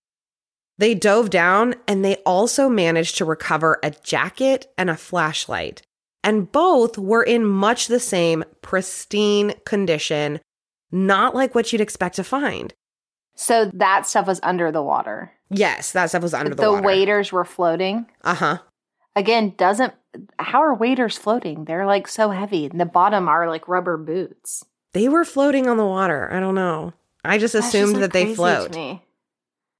[0.78, 5.82] They dove down and they also managed to recover a jacket and a flashlight.
[6.22, 10.38] And both were in much the same pristine condition,
[10.92, 12.72] not like what you'd expect to find.
[13.40, 15.30] So that stuff was under the water.
[15.48, 16.66] Yes, that stuff was under the, water.
[16.66, 16.86] the water.
[16.86, 18.06] waders were floating.
[18.24, 18.58] Uh huh.
[19.14, 19.94] Again, doesn't
[20.40, 21.64] how are waders floating?
[21.64, 22.66] They're like so heavy.
[22.66, 24.64] And the bottom are like rubber boots.
[24.92, 26.28] They were floating on the water.
[26.32, 26.94] I don't know.
[27.24, 28.76] I just That's assumed just, that they float.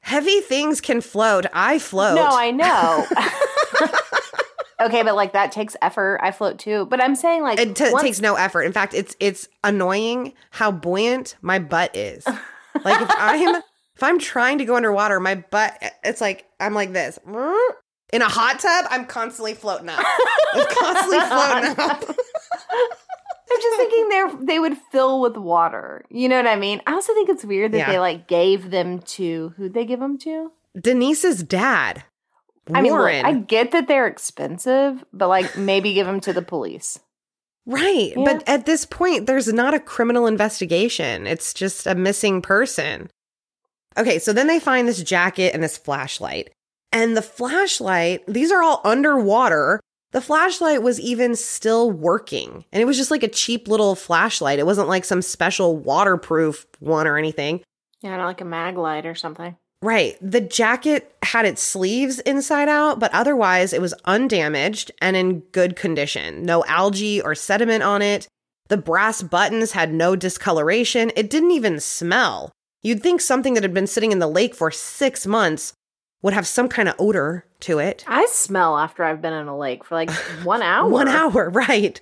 [0.03, 1.47] Heavy things can float.
[1.53, 2.15] I float.
[2.15, 3.07] No, I know.
[4.87, 6.21] okay, but like that takes effort.
[6.23, 6.87] I float too.
[6.87, 8.63] But I'm saying like it t- once- takes no effort.
[8.63, 12.25] In fact, it's it's annoying how buoyant my butt is.
[12.85, 16.93] like if I'm if I'm trying to go underwater, my butt it's like I'm like
[16.93, 17.18] this.
[18.12, 20.03] In a hot tub, I'm constantly floating up.
[20.55, 22.16] I'm constantly floating up.
[23.51, 26.05] I'm just thinking they they would fill with water.
[26.11, 26.81] You know what I mean?
[26.87, 27.93] I also think it's weird that Yeah.
[27.93, 30.53] they like gave them to who'd they give them to?
[30.81, 32.05] Denise's dad,
[32.72, 36.43] I mean, look, I get that they're expensive, but like maybe give them to the
[36.43, 37.01] police.
[37.69, 38.14] Right.
[38.16, 38.25] Yeah.
[38.25, 41.27] But at this point, there's not a criminal investigation.
[41.27, 43.11] It's just a missing person.
[43.99, 46.51] Okay, so then they find this jacket and this flashlight.
[46.93, 49.81] And the flashlight, these are all underwater.
[50.12, 52.64] The flashlight was even still working.
[52.73, 54.59] And it was just like a cheap little flashlight.
[54.59, 57.61] It wasn't like some special waterproof one or anything.
[58.01, 59.57] Yeah, not like a mag light or something.
[59.81, 60.16] Right.
[60.20, 65.76] The jacket had its sleeves inside out, but otherwise it was undamaged and in good
[65.76, 66.45] condition.
[66.45, 68.26] No algae or sediment on it.
[68.68, 71.12] The brass buttons had no discoloration.
[71.16, 72.51] It didn't even smell.
[72.83, 75.72] You'd think something that had been sitting in the lake for six months
[76.22, 78.05] would have some kind of odor to it.
[78.07, 80.11] I smell after I've been in a lake for like
[80.43, 80.89] one hour.
[80.91, 82.01] One hour, right.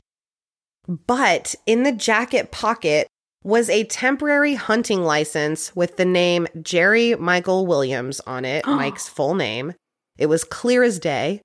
[0.89, 3.07] But in the jacket pocket
[3.47, 9.37] was a temporary hunting license with the name Jerry Michael Williams on it, Mike's full
[9.37, 9.73] name.
[10.19, 11.43] It was clear as day,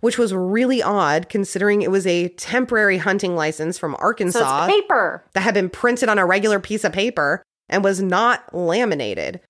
[0.00, 4.74] which was really odd considering it was a temporary hunting license from So Arkansas it's
[4.74, 5.24] paper.
[5.34, 9.40] that had been printed on a regular piece of paper and was not laminated.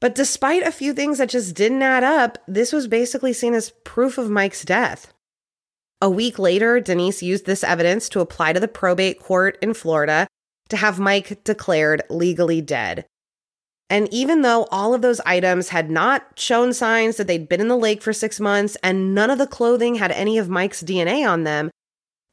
[0.00, 3.70] But despite a few things that just didn't add up, this was basically seen as
[3.84, 5.12] proof of Mike's death.
[6.00, 10.26] A week later, Denise used this evidence to apply to the probate court in Florida
[10.72, 13.04] to have Mike declared legally dead.
[13.90, 17.68] And even though all of those items had not shown signs that they'd been in
[17.68, 21.28] the lake for six months and none of the clothing had any of Mike's DNA
[21.28, 21.70] on them,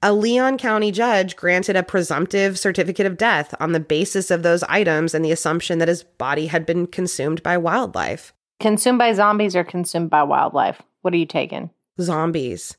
[0.02, 4.64] a Leon County judge granted a presumptive certificate of death on the basis of those
[4.64, 8.32] items and the assumption that his body had been consumed by wildlife.
[8.62, 10.82] Consumed by zombies or consumed by wildlife?
[11.02, 11.72] What are you taking?
[12.00, 12.78] Zombies.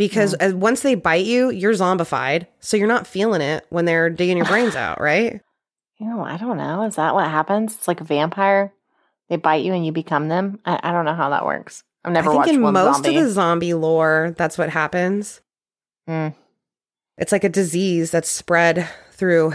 [0.00, 2.46] Because as, once they bite you, you're zombified.
[2.58, 5.42] So you're not feeling it when they're digging your brains out, right?
[5.98, 6.84] You know, I don't know.
[6.84, 7.74] Is that what happens?
[7.74, 8.72] It's like a vampire.
[9.28, 10.58] They bite you and you become them.
[10.64, 11.84] I, I don't know how that works.
[12.02, 13.18] I've never I think in most zombie.
[13.18, 15.42] of the zombie lore, that's what happens.
[16.08, 16.34] Mm.
[17.18, 19.52] It's like a disease that's spread through.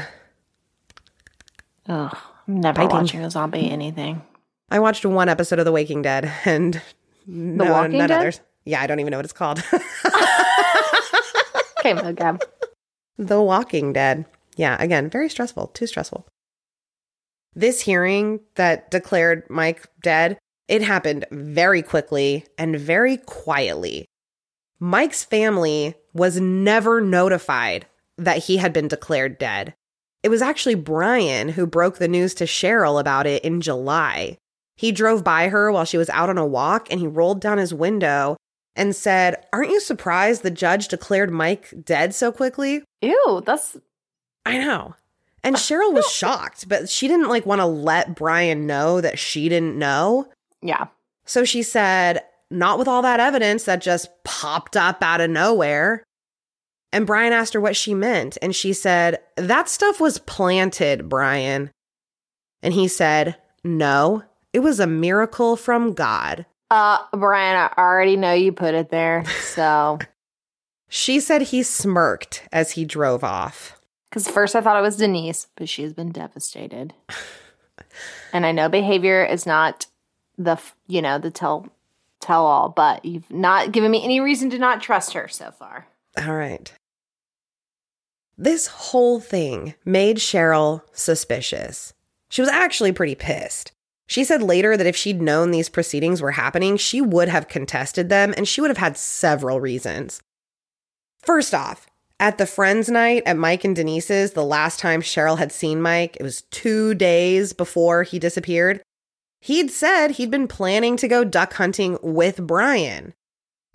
[1.90, 2.16] Ugh,
[2.48, 2.96] I'm never Biting.
[2.96, 4.22] watching a zombie anything.
[4.70, 6.80] I watched one episode of The Waking Dead and
[7.26, 8.20] no, Walking none Dead?
[8.20, 8.42] others.
[8.66, 9.64] Yeah, I don't even know what it's called.
[11.86, 12.42] Okay, Mogab.
[13.20, 14.26] The Walking Dead.
[14.58, 16.26] Yeah, again, very stressful, too stressful.
[17.54, 24.06] This hearing that declared Mike dead, it happened very quickly and very quietly.
[24.80, 27.86] Mike's family was never notified
[28.18, 29.76] that he had been declared dead.
[30.24, 34.38] It was actually Brian who broke the news to Cheryl about it in July.
[34.76, 37.60] He drove by her while she was out on a walk and he rolled down
[37.60, 38.38] his window
[38.76, 42.84] and said, Aren't you surprised the judge declared Mike dead so quickly?
[43.02, 43.78] Ew, that's
[44.46, 44.96] I know.
[45.44, 49.50] And Cheryl was shocked, but she didn't like want to let Brian know that she
[49.50, 50.28] didn't know.
[50.62, 50.88] yeah.
[51.28, 56.04] So she said, Not with all that evidence that just popped up out of nowhere.
[56.94, 58.38] And Brian asked her what she meant.
[58.42, 61.72] And she said, That stuff was planted, Brian.
[62.62, 64.24] And he said, No,
[64.54, 66.46] it was a miracle from God.
[66.72, 69.24] Uh, Brian, I already know you put it there.
[69.42, 70.00] So,
[70.88, 73.80] She said he smirked as he drove off.
[74.10, 76.94] because first I thought it was Denise, but she has been devastated.
[78.34, 79.88] and I know behavior is not
[80.38, 80.58] the,
[80.88, 81.68] you know, the tell
[82.22, 85.88] tell all, but you've not given me any reason to not trust her so far.
[86.18, 86.72] All right.
[88.38, 91.94] This whole thing made Cheryl suspicious.
[92.30, 93.72] She was actually pretty pissed.
[94.08, 98.10] She said later that if she'd known these proceedings were happening, she would have contested
[98.10, 100.22] them and she would have had several reasons.
[101.22, 101.88] First off,
[102.20, 106.16] at the friends' night at Mike and Denise's, the last time Cheryl had seen Mike,
[106.20, 108.82] it was two days before he disappeared.
[109.42, 113.14] He'd said he'd been planning to go duck hunting with Brian.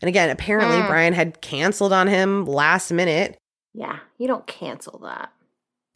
[0.00, 0.86] And again, apparently Hmm.
[0.86, 3.36] Brian had canceled on him last minute.
[3.74, 5.32] Yeah, you don't cancel that.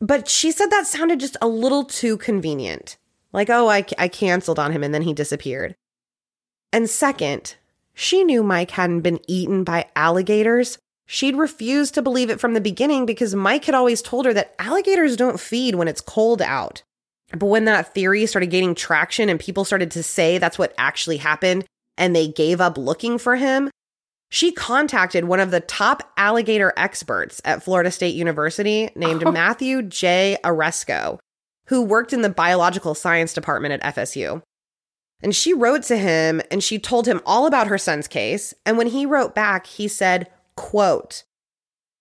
[0.01, 2.99] But she said that sounded just a little too convenient.
[3.35, 5.75] Like, oh, I, I canceled on him and then he disappeared.
[6.73, 7.57] And second,
[7.93, 10.79] she knew Mike hadn't been eaten by alligators.
[11.05, 14.55] She'd refused to believe it from the beginning because Mike had always told her that
[14.61, 16.85] alligators don't feed when it's cold out.
[17.33, 21.17] But when that theory started gaining traction and people started to say that's what actually
[21.17, 21.65] happened
[21.99, 23.69] and they gave up looking for him,
[24.31, 29.33] she contacted one of the top alligator experts at Florida State University named oh.
[29.33, 30.39] Matthew J.
[30.45, 31.19] Aresco,
[31.67, 34.43] who worked in the biological science department at FSU.
[35.23, 38.53] And she wrote to him and she told him all about her son's case.
[38.67, 41.25] And when he wrote back, he said, quote,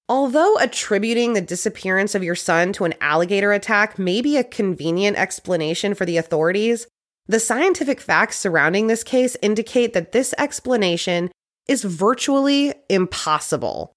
[0.09, 5.17] Although attributing the disappearance of your son to an alligator attack may be a convenient
[5.17, 6.87] explanation for the authorities,
[7.27, 11.31] the scientific facts surrounding this case indicate that this explanation
[11.69, 13.93] is virtually impossible.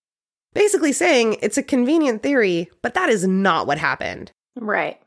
[0.54, 4.30] Basically, saying it's a convenient theory, but that is not what happened.
[4.54, 5.00] Right.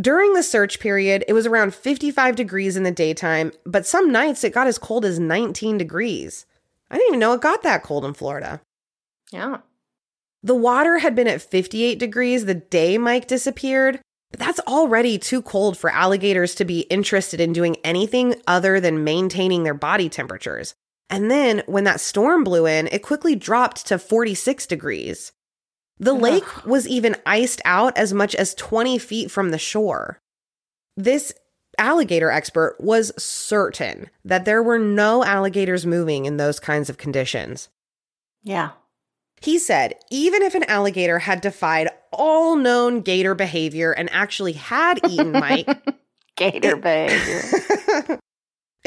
[0.00, 4.44] During the search period, it was around 55 degrees in the daytime, but some nights
[4.44, 6.46] it got as cold as 19 degrees.
[6.90, 8.60] I didn't even know it got that cold in Florida.
[9.32, 9.58] Yeah.
[10.42, 15.42] The water had been at 58 degrees the day Mike disappeared, but that's already too
[15.42, 20.74] cold for alligators to be interested in doing anything other than maintaining their body temperatures.
[21.10, 25.32] And then when that storm blew in, it quickly dropped to 46 degrees.
[26.00, 26.20] The Ugh.
[26.20, 30.20] lake was even iced out as much as 20 feet from the shore.
[30.96, 31.32] This
[31.76, 37.68] alligator expert was certain that there were no alligators moving in those kinds of conditions.
[38.42, 38.70] Yeah.
[39.40, 45.00] He said even if an alligator had defied all known gator behavior and actually had
[45.08, 45.68] eaten Mike,
[46.36, 48.20] Gator behavior.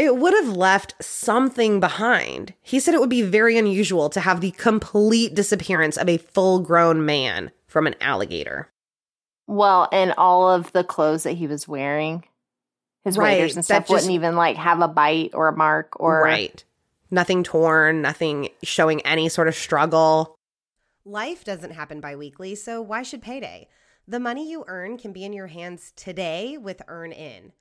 [0.01, 2.53] it would have left something behind.
[2.61, 6.59] He said it would be very unusual to have the complete disappearance of a full
[6.59, 8.69] grown man from an alligator.
[9.47, 12.23] Well, and all of the clothes that he was wearing,
[13.03, 15.99] his Right, waders and stuff just- wouldn't even like have a bite or a mark
[15.99, 16.63] or right.
[17.11, 20.35] Nothing torn, nothing showing any sort of struggle.
[21.03, 23.67] Life doesn't happen bi weekly, so why should payday?
[24.07, 27.51] The money you earn can be in your hands today with Earnin.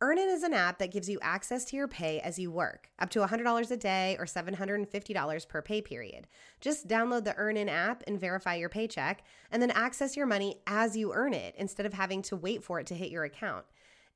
[0.00, 3.10] Earnin is an app that gives you access to your pay as you work, up
[3.10, 6.28] to $100 a day or $750 per pay period.
[6.60, 10.96] Just download the Earnin app and verify your paycheck, and then access your money as
[10.96, 13.64] you earn it instead of having to wait for it to hit your account.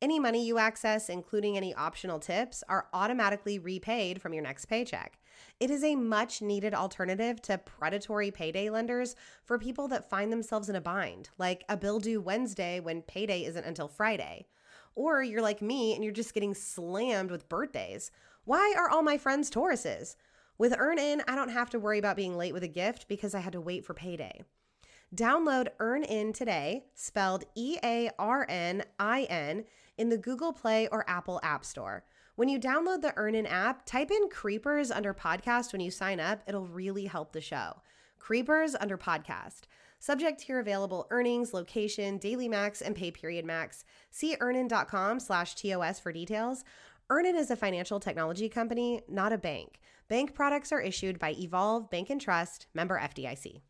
[0.00, 5.18] Any money you access, including any optional tips, are automatically repaid from your next paycheck.
[5.58, 10.68] It is a much needed alternative to predatory payday lenders for people that find themselves
[10.68, 14.46] in a bind, like a bill due Wednesday when payday isn't until Friday.
[14.95, 18.11] Or you're like me and you're just getting slammed with birthdays.
[18.45, 20.16] Why are all my friends Tauruses?
[20.59, 23.40] With Earnin, I don't have to worry about being late with a gift because I
[23.40, 24.43] had to wait for payday.
[25.14, 29.64] Download Earnin today, spelled E A R N I N,
[29.99, 32.05] in the Google Play or Apple App Store.
[32.34, 36.43] When you download the Earnin app, type in Creepers under podcast when you sign up.
[36.47, 37.82] It'll really help the show.
[38.18, 39.62] Creepers under podcast.
[40.03, 43.84] Subject to your available earnings, location, daily max, and pay period max.
[44.11, 46.64] See earnin.com slash TOS for details.
[47.09, 49.78] Earnin is a financial technology company, not a bank.
[50.09, 53.61] Bank products are issued by Evolve Bank and Trust, member FDIC.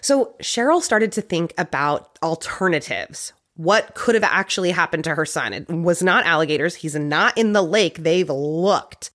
[0.00, 3.32] So Cheryl started to think about alternatives.
[3.56, 5.52] What could have actually happened to her son?
[5.52, 6.76] It was not alligators.
[6.76, 7.98] He's not in the lake.
[7.98, 9.10] They've looked.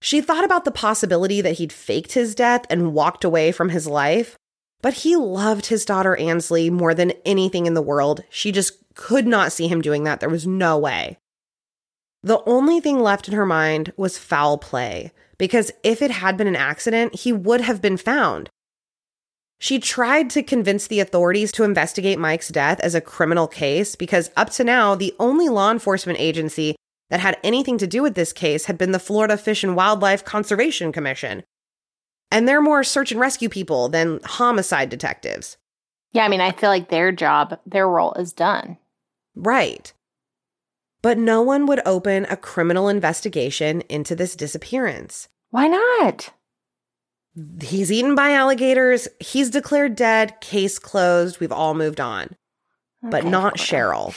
[0.00, 3.86] She thought about the possibility that he'd faked his death and walked away from his
[3.86, 4.38] life,
[4.82, 8.22] but he loved his daughter Anslee more than anything in the world.
[8.30, 10.20] She just could not see him doing that.
[10.20, 11.18] There was no way.
[12.22, 16.46] The only thing left in her mind was foul play, because if it had been
[16.46, 18.50] an accident, he would have been found.
[19.58, 24.30] She tried to convince the authorities to investigate Mike's death as a criminal case because
[24.34, 26.76] up to now, the only law enforcement agency
[27.10, 30.24] that had anything to do with this case had been the Florida Fish and Wildlife
[30.24, 31.42] Conservation Commission.
[32.30, 35.56] And they're more search and rescue people than homicide detectives.
[36.12, 38.78] Yeah, I mean, I feel like their job, their role is done.
[39.34, 39.92] Right.
[41.02, 45.28] But no one would open a criminal investigation into this disappearance.
[45.50, 46.30] Why not?
[47.62, 49.08] He's eaten by alligators.
[49.20, 50.40] He's declared dead.
[50.40, 51.40] Case closed.
[51.40, 52.36] We've all moved on.
[53.02, 54.14] But Okay, not Cheryl.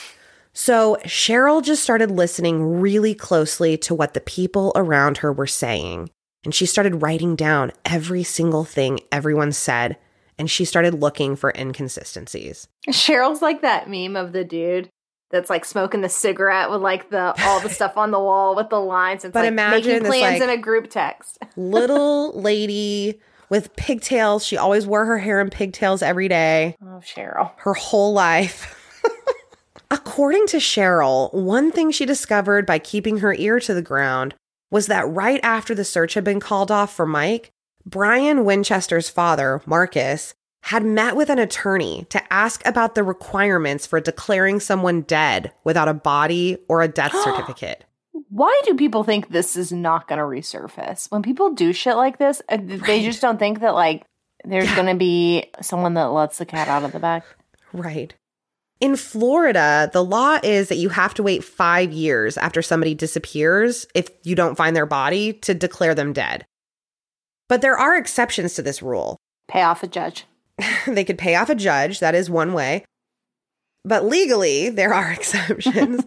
[0.52, 6.10] So Cheryl just started listening really closely to what the people around her were saying.
[6.44, 9.98] And she started writing down every single thing everyone said.
[10.38, 12.68] And she started looking for inconsistencies.
[12.90, 14.90] Cheryl's like that meme of the dude
[15.32, 18.70] that's like smoking the cigarette with like the all the stuff on the wall with
[18.70, 19.24] the lines.
[19.24, 21.38] It's But like imagine making this, plans like- in a group text.
[21.56, 24.46] Little lady with pigtails.
[24.46, 26.76] She always wore her hair in pigtails every day.
[26.82, 27.52] Oh, Cheryl.
[27.58, 28.80] her whole life.
[29.92, 34.34] According to Cheryl, one thing she discovered by keeping her ear to the ground
[34.74, 37.52] was that right after the search had been called off for Mike,
[37.86, 44.00] Brian Winchester's father, Marcus, had met with an attorney to ask about the requirements for
[44.02, 47.86] declaring someone dead without a body or a death certificate.
[48.30, 51.12] Why do people think this is not going to resurface?
[51.12, 53.04] When people do shit like this, uh, they Right.
[53.04, 54.04] just don't think that like
[54.44, 54.76] there's Yeah.
[54.76, 57.22] going to be someone that lets the cat out of the bag.
[57.74, 58.14] Right.
[58.84, 63.88] In Florida, the law is that you have to wait five years after somebody disappears
[63.96, 66.46] if you don't find their body to declare them dead.
[67.48, 69.16] But there are exceptions to this rule.
[69.48, 70.26] Pay off a judge.
[70.86, 72.84] they could pay off a judge, that is one way.
[73.86, 76.04] But legally, there are exceptions.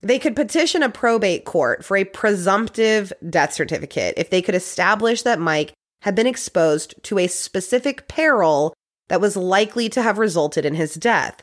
[0.00, 5.22] they could petition a probate court for a presumptive death certificate if they could establish
[5.22, 8.74] that Mike had been exposed to a specific peril
[9.08, 11.42] that was likely to have resulted in his death.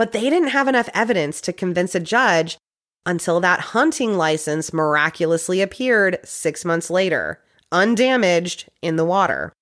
[0.00, 2.56] But they didn't have enough evidence to convince a judge
[3.04, 9.52] until that hunting license miraculously appeared six months later, undamaged in the water.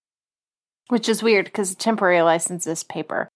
[0.90, 3.28] Which is weird because temporary license is paper.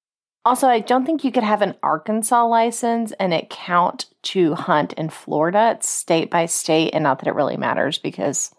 [0.44, 4.92] Also, I don't think you could have an Arkansas license and it count to hunt
[4.92, 5.72] in Florida.
[5.74, 8.54] It's state by state, and not that it really matters because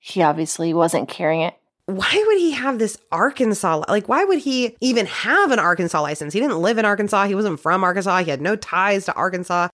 [0.00, 1.54] he obviously wasn't carrying it.
[1.86, 3.84] Why would he have this Arkansas?
[3.88, 6.32] Like, why would he even have an Arkansas license?
[6.34, 7.26] He didn't live in Arkansas.
[7.26, 8.24] He wasn't from Arkansas.
[8.24, 9.68] He had no ties to Arkansas.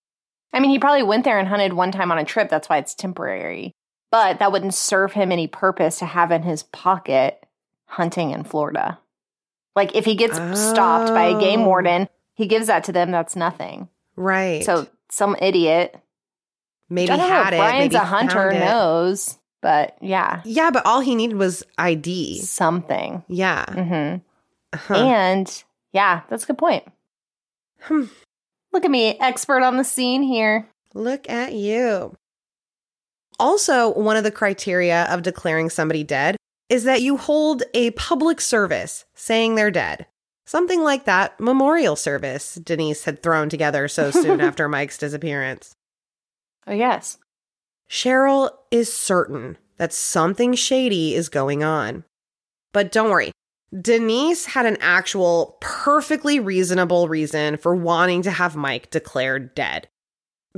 [0.53, 2.51] I mean, he probably went there and hunted one time on a trip.
[2.51, 3.73] That's why it's temporary.
[4.11, 7.47] But that wouldn't serve him any purpose to have in his pocket
[7.87, 8.99] hunting in Florida.
[9.75, 11.67] Like if he gets stopped by a game Oh.
[11.67, 13.11] warden, he gives that to them.
[13.11, 13.89] That's nothing.
[14.17, 14.63] Right.
[14.65, 15.99] So some idiot,
[16.91, 17.27] maybe don't know.
[17.27, 17.57] had it.
[17.57, 19.39] Brian's maybe a hunter, knows.
[19.63, 22.41] But yeah, Yeah, but all he needed was ID.
[22.41, 23.25] something.
[23.29, 23.65] Yeah.
[23.67, 24.77] Mm-hmm.
[24.77, 24.95] Huh.
[24.95, 26.85] And yeah, that's a good point.
[27.81, 28.05] Hmm.
[28.73, 30.67] Look at me, expert on the scene here.
[30.95, 32.17] Look at you.
[33.39, 36.37] Also, one of the criteria of declaring somebody dead
[36.69, 40.07] is that you hold a public service saying they're dead.
[40.47, 45.75] Something like that memorial service Denise had thrown together so soon after Mike's disappearance.
[46.67, 47.19] Oh, yes.
[47.93, 52.05] Cheryl is certain that something shady is going on.
[52.72, 53.32] But don't worry,
[53.78, 59.88] Denise had an actual, perfectly reasonable reason for wanting to have Mike declared dead.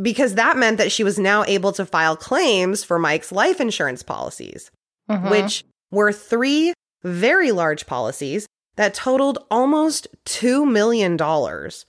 [0.01, 4.05] Because that meant that she was now able to file claims for Mike's life insurance
[4.05, 4.71] policies,
[5.11, 5.31] Mhm.
[5.31, 6.73] which were three
[7.03, 11.17] very large policies that totaled almost $2 million.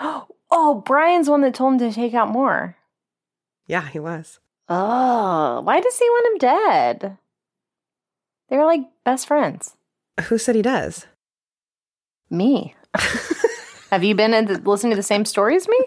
[0.00, 2.76] oh, Brian's one that told him to take out more.
[3.72, 4.38] Yeah, he was.
[4.68, 7.16] Oh, why does he want him dead?
[8.50, 9.78] They were like best friends.
[10.24, 11.06] Who said he does?
[12.28, 12.74] Me.
[13.90, 15.78] Have you been the, listening to the same story as me?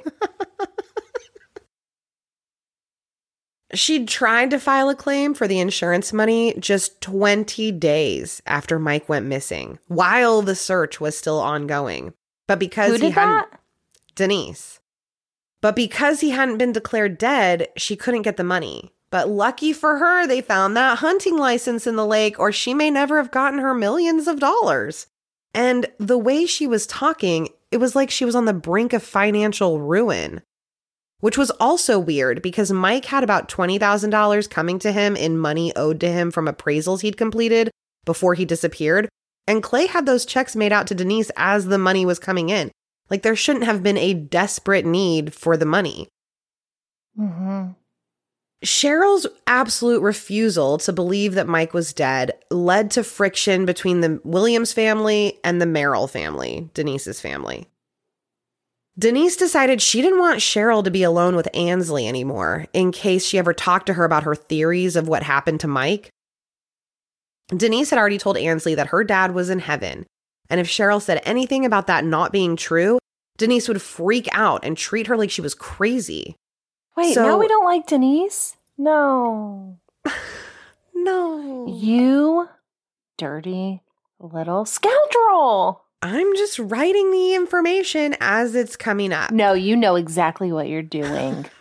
[3.76, 9.08] She'd tried to file a claim for the insurance money just 20 days after Mike
[9.08, 12.16] went missing, while the search was still ongoing.
[12.48, 13.60] But because Who he did hadn't that?
[14.16, 14.80] Denise.
[15.66, 18.92] But because he hadn't been declared dead, she couldn't get the money.
[19.10, 22.92] But lucky for her, they found that hunting license in the lake, or she may
[22.92, 25.08] never have gotten her millions of dollars.
[25.56, 29.02] And the way she was talking, it was like she was on the brink of
[29.02, 30.44] financial ruin.
[31.22, 36.00] Which was also weird because Mike had about $20,000 coming to him in money owed
[36.02, 37.72] to him from appraisals he'd completed
[38.06, 39.10] before he disappeared.
[39.48, 42.70] And Clay had those checks made out to Denise as the money was coming in.
[43.10, 46.08] Like there shouldn't have been a desperate need for the money.
[47.20, 47.72] Mm-hmm.
[48.64, 54.74] Cheryl's absolute refusal to believe that Mike was dead led to friction between the Williams
[54.74, 57.68] family and the Merrill family, Denise's family.
[58.98, 63.38] Denise decided she didn't want Cheryl to be alone with Anslee anymore in case she
[63.38, 66.10] ever talked to her about her theories of what happened to Mike.
[67.50, 70.06] Denise had already told Anslee that her dad was in heaven,
[70.50, 73.00] and if Cheryl said anything about that not being true,
[73.38, 76.36] Denise would freak out and treat her like she was crazy.
[76.96, 78.56] Wait, So- now we don't like Denise?
[78.78, 79.78] No.
[80.98, 81.68] No.
[81.68, 82.50] You
[83.18, 83.84] dirty
[84.20, 85.84] little scoundrel.
[86.02, 89.30] I'm just writing the information as it's coming up.
[89.32, 91.46] No, you know exactly what you're doing.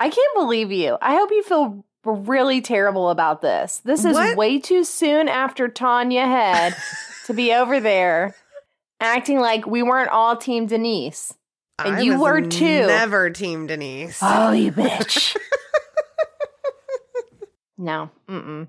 [0.00, 0.96] I can't believe you.
[1.00, 3.80] I hope you feel really terrible about this.
[3.84, 4.36] This is What?
[4.36, 6.76] way too soon after Tanya had
[7.26, 8.34] to be over there
[9.00, 11.34] acting like we weren't all Team Denise.
[11.84, 12.86] and I you were too.
[12.86, 14.18] Never Team Denise.
[14.22, 15.36] Oh, you bitch.
[17.78, 18.10] no.
[18.28, 18.68] Mm-mm.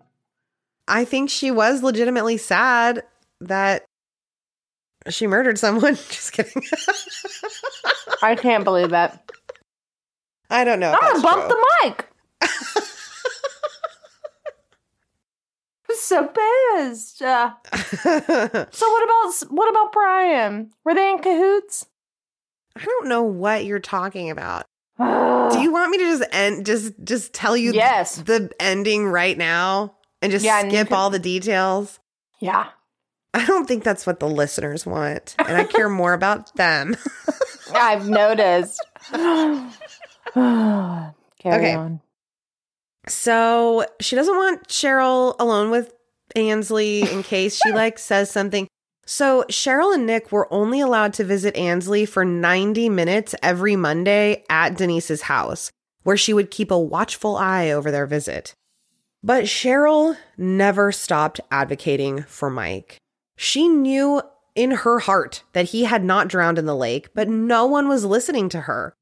[0.87, 3.03] I think she was legitimately sad
[3.41, 3.85] that
[5.09, 5.95] she murdered someone.
[5.95, 6.63] Just kidding.
[8.21, 9.31] I can't believe that.
[10.49, 10.91] I don't know.
[10.91, 12.09] I'm gonna ah, bump the mic.
[15.95, 17.21] So pissed.
[17.21, 20.71] Uh, so what about what about Brian?
[20.83, 21.85] Were they in cahoots?
[22.75, 24.65] I don't know what you're talking about.
[24.97, 25.05] Do
[25.61, 28.17] you want me to just end just just tell you Yes.
[28.17, 31.99] the ending right now and just Yeah, and skip can- all the details?
[32.39, 32.67] Yeah.
[33.35, 36.95] I don't think that's what the listeners want, and I care more about them.
[37.73, 38.79] I've noticed.
[40.33, 41.13] Carry
[41.45, 41.75] Okay.
[41.75, 41.99] on.
[43.07, 45.93] So she doesn't want Cheryl alone with
[46.35, 48.67] Anslee in case she like says something.
[49.05, 54.45] So Cheryl and Nick were only allowed to visit Anslee for 90 minutes every Monday
[54.49, 55.71] at Denise's house,
[56.03, 58.53] where she would keep a watchful eye over their visit.
[59.21, 62.97] But Cheryl never stopped advocating for Mike.
[63.35, 64.21] She knew
[64.55, 68.05] in her heart that he had not drowned in the lake, but no one was
[68.05, 68.93] listening to her.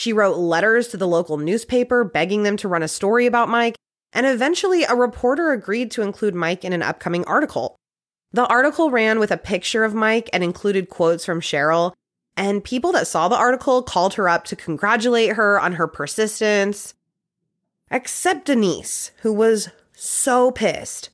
[0.00, 3.76] She wrote letters to the local newspaper begging them to run a story about Mike,
[4.14, 7.76] and eventually a reporter agreed to include Mike in an upcoming article.
[8.32, 11.92] The article ran with a picture of Mike and included quotes from Cheryl,
[12.34, 16.94] and people that saw the article called her up to congratulate her on her persistence.
[17.90, 21.10] Except Denise, who was so pissed.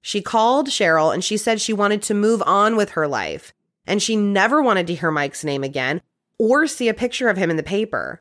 [0.00, 3.52] She called Cheryl and she said she wanted to move on with her life,
[3.84, 6.02] and she never wanted to hear Mike's name again
[6.38, 8.20] or see a picture of him in the paper.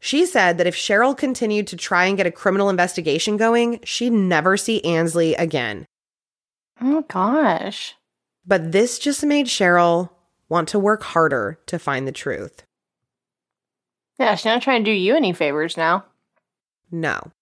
[0.00, 4.12] She said that if Cheryl continued to try and get a criminal investigation going, she'd
[4.12, 5.86] never see Anslee again.
[6.80, 7.94] Oh gosh.
[8.46, 10.10] But this just made Cheryl
[10.48, 12.62] want to work harder to find the truth.
[14.18, 16.04] Yeah, she's not trying to do you any favors now.
[16.90, 17.32] No.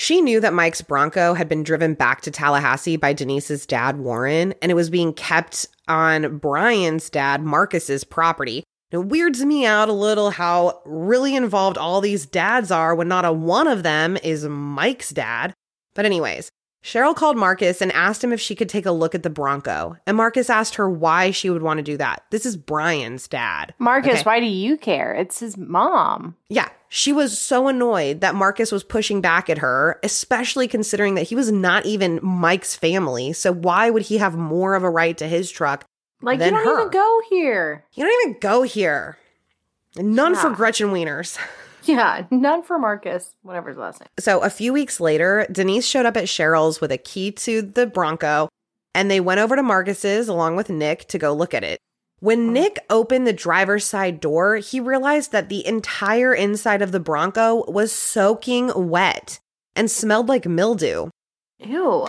[0.00, 4.54] She knew that Mike's Bronco had been driven back to Tallahassee by Denise's dad, Warren,
[4.62, 8.62] and it was being kept on Brian's dad, Marcus's property.
[8.92, 13.24] It weirds me out a little how really involved all these dads are when not
[13.24, 15.52] a one of them is Mike's dad.
[15.94, 16.48] But, anyways,
[16.82, 19.96] Cheryl called Marcus and asked him if she could take a look at the Bronco.
[20.06, 22.22] And Marcus asked her why she would want to do that.
[22.30, 23.74] This is Brian's dad.
[23.78, 24.22] Marcus, Okay.
[24.22, 25.12] why do you care?
[25.12, 26.36] It's his mom.
[26.48, 31.24] Yeah, she was so annoyed that Marcus was pushing back at her, especially considering that
[31.28, 33.32] he was not even Mike's family.
[33.32, 35.84] So why would he have more of a right to his truck?
[36.22, 36.80] Like, you don't her.
[36.80, 37.84] even go here.
[37.94, 39.18] You don't even go here.
[39.96, 41.38] None for Gretchen Wieners.
[41.84, 44.08] Yeah, none for Marcus, whatever his last name.
[44.18, 47.86] So a few weeks later, Denise showed up at Cheryl's with a key to the
[47.86, 48.48] Bronco,
[48.94, 51.78] and they went over to Marcus's along with Nick to go look at it.
[52.20, 52.52] When hmm.
[52.52, 57.64] Nick opened the driver's side door, he realized that the entire inside of the Bronco
[57.70, 59.38] was soaking wet
[59.74, 61.10] and smelled like mildew.
[61.60, 62.06] Ew.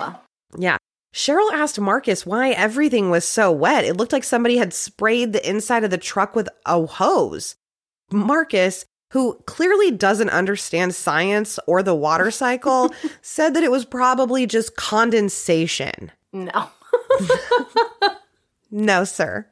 [0.57, 0.77] Yeah.
[1.13, 3.83] Cheryl asked Marcus why everything was so wet.
[3.83, 7.55] It looked like somebody had sprayed the inside of the truck with a hose.
[8.11, 14.45] Marcus, who clearly doesn't understand science or the water cycle, said that it was probably
[14.45, 16.11] just condensation.
[16.33, 16.69] No.
[18.71, 19.47] No, sir.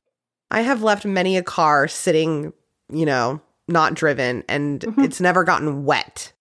[0.51, 2.53] I have left many a car sitting,
[2.93, 5.03] you know, not driven, and Mhm.
[5.05, 6.33] it's never gotten wet.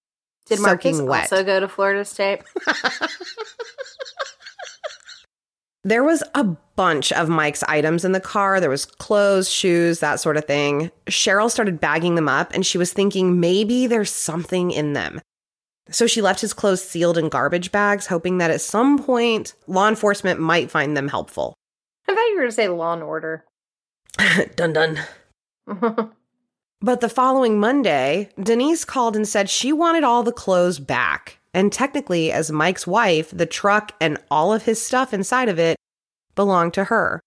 [0.44, 1.32] Did Marcus wet.
[1.32, 2.42] also go to Florida State?
[5.86, 8.58] There was a bunch of Mike's items in the car.
[8.58, 10.90] There was clothes, shoes, that sort of thing.
[11.06, 15.20] Cheryl started bagging them up and she was thinking maybe there's something in them.
[15.88, 19.88] So she left his clothes sealed in garbage bags, hoping that at some point law
[19.88, 21.54] enforcement might find them helpful.
[22.08, 23.44] I thought you were going to say Law and Order.
[24.56, 24.98] dun dun.
[26.82, 31.35] But the following Monday, Denise called and said she wanted all the clothes back.
[31.56, 35.78] And technically, as Mike's wife, the truck and all of his stuff inside of it
[36.34, 37.18] belonged to her.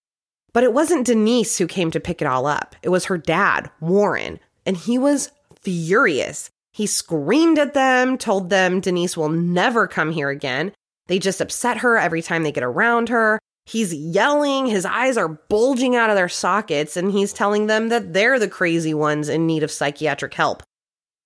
[0.53, 2.75] But it wasn't Denise who came to pick it all up.
[2.83, 5.31] It was her dad, Warren, and he was
[5.63, 6.51] furious.
[6.73, 10.73] He screamed at them, told them Denise will never come here again.
[11.07, 13.39] They just upset her every time they get around her.
[13.65, 18.13] He's yelling, his eyes are bulging out of their sockets, and he's telling them that
[18.13, 20.61] they're the crazy ones in need of psychiatric help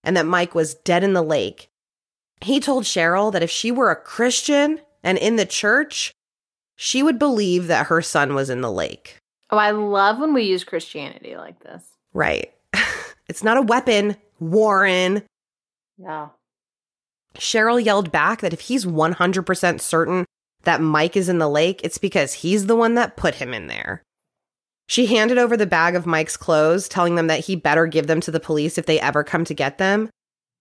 [0.06, 1.70] and that Mike was dead in the lake.
[2.44, 6.12] He told Cheryl that if she were a Christian and in the church,
[6.76, 9.18] she would believe that her son was in the lake.
[9.50, 11.84] oh, I love when we use Christianity like this.
[12.14, 12.54] Right.
[13.28, 15.24] it's not a weapon, Warren.
[15.98, 16.30] Yeah.
[17.36, 20.26] Cheryl yelled back that if he's 100% certain
[20.64, 23.68] that Mike is in the lake, it's because he's the one that put him in
[23.68, 24.04] there.
[24.88, 28.22] She handed over the bag of Mike's clothes, telling them that he better give them
[28.22, 30.10] to the police if they ever come to get them.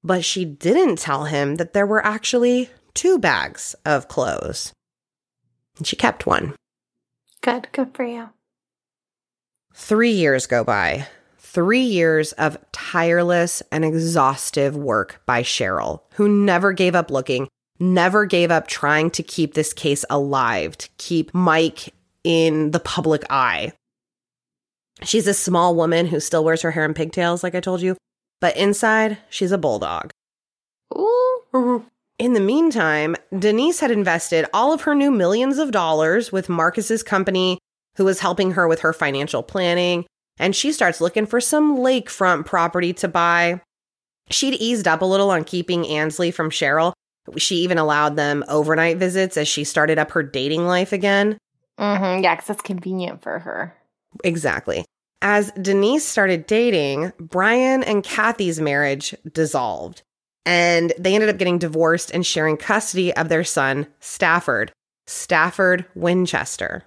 [0.05, 4.73] But she didn't tell him that there were actually two bags of clothes.
[5.79, 6.55] And she kept one.
[7.41, 7.69] Good.
[7.73, 8.31] Good for you.
[9.74, 11.07] Three years go by.
[11.39, 17.49] Three years of tireless and exhaustive work by Cheryl, who never gave up looking,
[17.79, 23.24] never gave up trying to keep this case alive, to keep Mike in the public
[23.29, 23.73] eye.
[25.03, 27.97] She's a small woman who still wears her hair in pigtails, like I told you,
[28.43, 30.10] but inside, she's a bulldog.
[30.98, 31.86] Ooh.
[32.19, 37.05] In the meantime, Denise had invested all of her new millions of dollars with Marcus's
[37.05, 37.59] company,
[37.97, 40.06] who was helping her with her financial planning,
[40.40, 43.60] and she starts looking for some lakefront property to buy.
[44.28, 46.94] She'd eased up a little on keeping Anslee from Cheryl.
[47.36, 51.39] She even allowed them overnight visits as she started up her dating life again.
[51.78, 52.24] Mm-hmm.
[52.24, 53.77] Yeah, because that's convenient for her.
[54.24, 54.85] Exactly.
[55.24, 60.03] As Denise started dating, Brian and Kathy's marriage dissolved,
[60.44, 64.73] and they ended up getting divorced and sharing custody of their son, Stafford.
[65.07, 66.85] Stafford Winchester.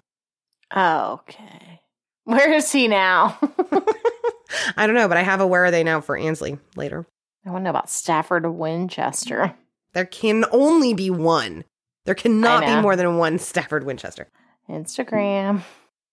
[0.75, 1.81] Okay.
[2.25, 3.39] Where is he now?
[4.75, 7.05] I don't know, but I have a where are they now for Anslee later.
[7.45, 9.55] I want to know about Stafford Winchester.
[9.93, 11.63] There can only be one.
[12.03, 14.27] There cannot be more than one Stafford Winchester.
[14.69, 15.63] Instagram.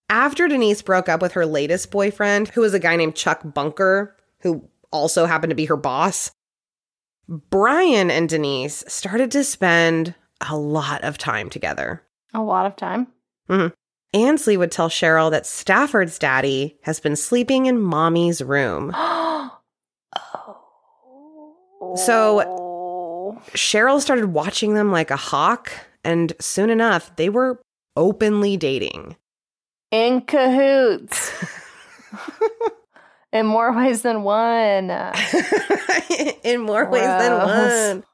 [0.08, 4.16] After Denise broke up with her latest boyfriend, who was a guy named Chuck Bunker,
[4.40, 6.30] who also happened to be her boss,
[7.28, 10.14] Brian and Denise started to spend
[10.48, 12.02] a lot of time together.
[12.34, 13.06] A lot of time.
[13.48, 13.74] Mm-hmm.
[14.18, 18.92] Anslee would tell Cheryl that Stafford's daddy has been sleeping in mommy's room.
[18.94, 19.58] oh.
[21.96, 25.72] So- Cheryl started watching them like a hawk,
[26.04, 27.60] and soon enough, they were
[27.96, 29.16] openly dating.
[29.92, 31.30] In cahoots
[33.32, 34.90] in more ways than one.
[36.42, 38.04] in more ways than one.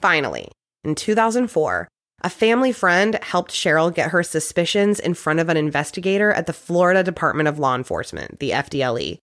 [0.00, 0.48] Finally,
[0.84, 1.88] in 2004,
[2.22, 6.52] a family friend helped Cheryl get her suspicions in front of an investigator at the
[6.52, 9.18] Florida Department of Law Enforcement, the FDLE.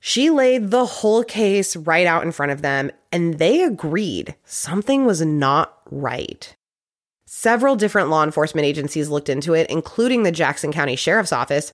[0.00, 5.04] She laid the whole case right out in front of them, and they agreed something
[5.04, 6.56] was not right.
[7.34, 11.72] Several different law enforcement agencies looked into it, including the Jackson County Sheriff's Office.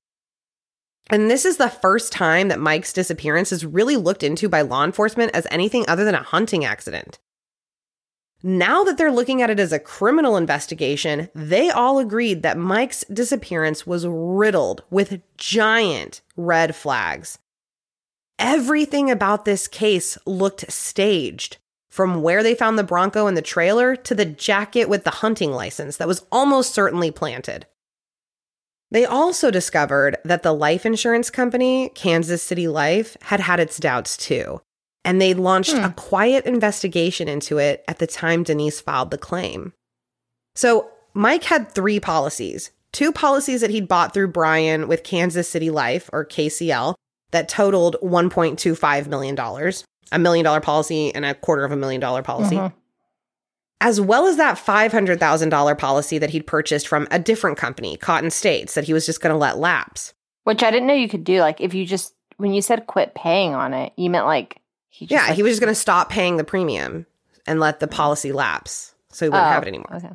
[1.10, 4.84] And this is the first time that Mike's disappearance is really looked into by law
[4.84, 7.18] enforcement as anything other than a hunting accident.
[8.40, 13.04] Now that they're looking at it as a criminal investigation, they all agreed that Mike's
[13.12, 17.40] disappearance was riddled with giant red flags.
[18.38, 21.56] Everything about this case looked staged,
[21.98, 25.50] from where they found the Bronco in the trailer to the jacket with the hunting
[25.50, 27.66] license that was almost certainly planted.
[28.92, 34.16] They also discovered that the life insurance company, Kansas City Life, had had its doubts
[34.16, 34.60] too.
[35.04, 35.82] And they launched hmm.
[35.82, 39.72] a quiet investigation into it at the time Denise filed the claim.
[40.54, 45.70] So, Mike had three policies two policies that he'd bought through Brian with Kansas City
[45.70, 46.94] Life, or KCL,
[47.32, 49.36] that totaled $1.25 million,
[50.12, 52.56] a million dollar policy and a quarter of a million dollar policy.
[52.56, 52.76] Mm-hmm
[53.80, 58.74] as well as that $500,000 policy that he'd purchased from a different company, Cotton States,
[58.74, 60.14] that he was just going to let lapse.
[60.44, 61.40] Which I didn't know you could do.
[61.40, 65.06] Like, if you just, when you said quit paying on it, you meant like, he
[65.06, 67.06] yeah, like, he was just going to stop paying the premium
[67.46, 68.94] and let the policy lapse.
[69.10, 69.94] So he wouldn't oh, have it anymore.
[69.94, 70.10] Okay.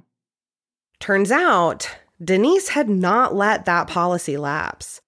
[0.99, 1.90] Turns out
[2.22, 5.02] Denise had not let that policy lapse.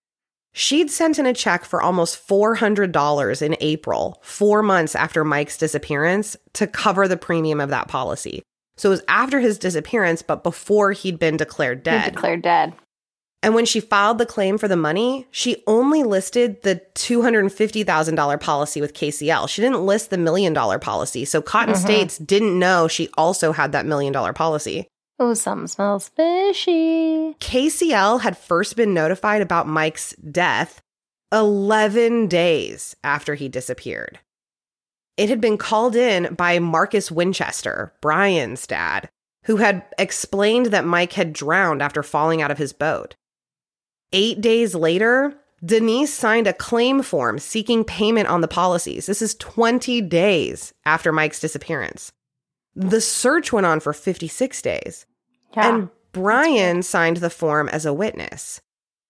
[0.58, 6.38] She'd sent in a check for almost $400 in April, four months after Mike's disappearance,
[6.54, 8.42] to cover the premium of that policy.
[8.78, 12.06] So it was after his disappearance, but before he'd been declared dead.
[12.06, 12.74] He declared dead.
[13.44, 18.80] And when she filed the claim for the money, she only listed the $250,000 policy
[18.80, 19.50] with KCL.
[19.50, 21.26] She didn't list the million dollar policy.
[21.26, 21.84] So Cotton mm-hmm.
[21.84, 24.88] States didn't know she also had that million dollar policy.
[25.18, 27.36] Oh, something smells fishy.
[27.40, 30.82] KCL had first been notified about Mike's death
[31.32, 34.20] 11 days after he disappeared.
[35.18, 39.10] It had been called in by Marcus Winchester, Brian's dad,
[39.46, 43.16] who had explained that Mike had drowned after falling out of his boat.
[44.12, 45.34] Eight days later,
[45.64, 49.06] Denise signed a claim form seeking payment on the policies.
[49.06, 52.12] This is 20 days after Mike's disappearance.
[52.76, 55.06] The search went on for 56 days.
[55.56, 55.70] Yeah.
[55.70, 58.62] And Brian signed the form as a witness.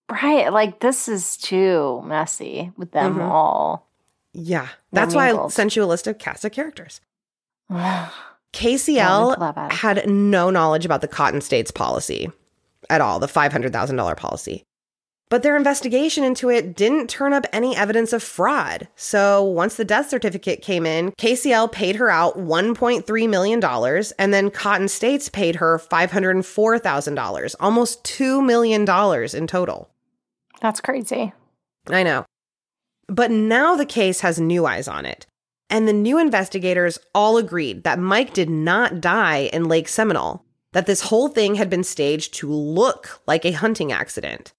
[0.09, 0.51] Right.
[0.51, 3.23] Like, this is too messy with them mm-hmm.
[3.23, 3.87] all.
[4.33, 4.67] Yeah.
[4.91, 7.01] That's why I sent you a list of cast of characters.
[8.53, 12.29] KCL had no knowledge about the Cotton States policy
[12.89, 14.63] at all, the $500,000 policy.
[15.29, 18.87] But their investigation into it didn't turn up any evidence of fraud.
[18.95, 23.63] So once the death certificate came in, KCL paid her out $1.3 million,
[24.19, 28.81] and then Cotton States paid her $504,000, almost $2 million
[29.35, 29.89] in total.
[30.61, 31.33] That's crazy.
[31.87, 32.25] I know.
[33.07, 35.25] But now the case has new eyes on it.
[35.69, 40.85] And the new investigators all agreed that Mike did not die in Lake Seminole, that
[40.85, 44.53] this whole thing had been staged to look like a hunting accident.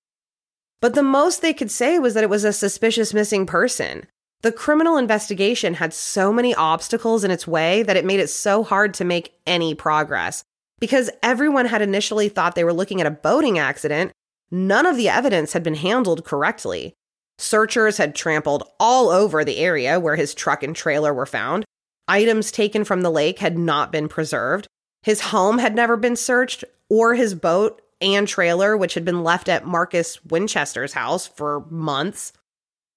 [0.80, 4.06] But the most they could say was that it was a suspicious missing person.
[4.42, 8.62] The criminal investigation had so many obstacles in its way that it made it so
[8.62, 10.44] hard to make any progress.
[10.78, 14.12] Because everyone had initially thought they were looking at a boating accident,
[14.50, 16.92] none of the evidence had been handled correctly.
[17.38, 21.64] Searchers had trampled all over the area where his truck and trailer were found.
[22.08, 24.66] Items taken from the lake had not been preserved.
[25.02, 29.48] His home had never been searched, or his boat and trailer, which had been left
[29.48, 32.32] at Marcus Winchester's house for months.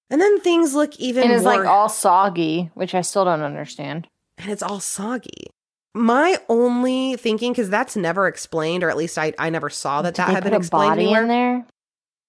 [0.10, 1.58] And then things look even and it's more...
[1.58, 4.08] like all soggy, which I still don't understand.
[4.38, 5.52] And it's all soggy.
[5.94, 10.16] My only thinking, because that's never explained, or at least I, I never saw that
[10.16, 11.22] Did that had been explained body anywhere.
[11.24, 11.66] in there.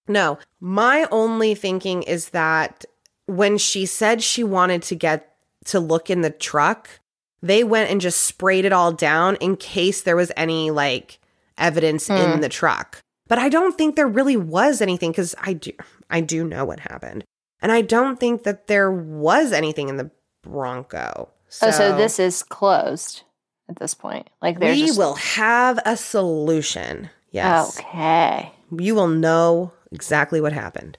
[0.08, 2.84] No, my only thinking is that
[3.26, 5.36] when she said she wanted to get
[5.66, 6.88] to look in the truck,
[7.42, 11.19] they went and just sprayed it all down in case there was any like
[11.60, 12.24] evidence mm.
[12.24, 12.40] in hmm.
[12.40, 12.98] the truck.
[13.28, 15.72] But I don't think there really was anything because I do
[16.08, 17.24] I do know what happened.
[17.62, 20.10] And I don't think that there was anything in the
[20.42, 21.28] Bronco.
[21.48, 23.22] So, oh, so this is closed
[23.68, 24.28] at this point.
[24.40, 24.98] Like we just...
[24.98, 27.10] will have a solution.
[27.30, 27.78] Yes.
[27.78, 28.52] Okay.
[28.76, 30.98] You will know exactly what happened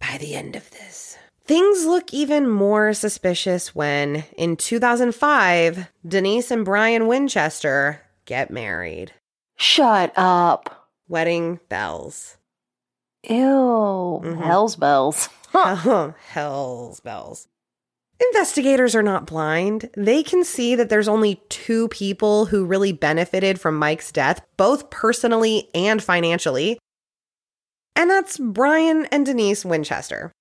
[0.00, 1.18] by the end of this.
[1.44, 9.12] Things look even more suspicious when, in 2005, Denise and Brian Winchester get married.
[9.60, 10.88] Shut up.
[11.06, 12.38] Wedding bells.
[13.28, 13.36] Ew.
[13.36, 14.40] Mm-hmm.
[14.40, 15.28] Hell's bells.
[15.52, 17.46] Hell's bells.
[18.28, 19.90] Investigators are not blind.
[19.94, 24.88] They can see that there's only two people who really benefited from Mike's death, both
[24.88, 26.78] personally and financially.
[27.94, 30.32] And that's Brian and Denise Winchester.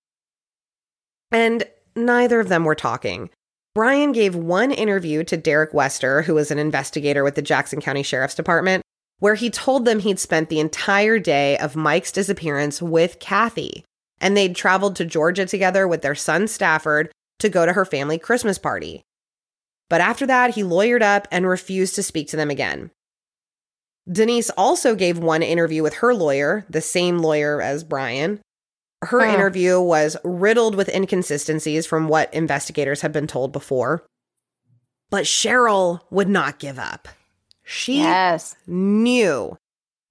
[1.30, 3.32] And neither of them were talking.
[3.76, 8.04] Brian gave one interview to Derek Wester, who was an investigator with the Jackson County
[8.04, 8.82] Sheriff's Department,
[9.20, 13.84] where he told them he'd spent the entire day of Mike's disappearance with Kathy,
[14.20, 18.18] and they'd traveled to Georgia together with their son Stafford to go to her family
[18.18, 19.02] Christmas party.
[19.90, 22.92] But after that, he lawyered up and refused to speak to them again.
[24.12, 28.40] Denise also gave one interview with her lawyer, the same lawyer as Brian.
[29.04, 29.34] Her Huh.
[29.34, 34.06] interview was riddled with inconsistencies from what investigators had been told before.
[35.10, 37.08] But Cheryl would not give up.
[37.72, 38.56] She Yes.
[38.66, 39.56] knew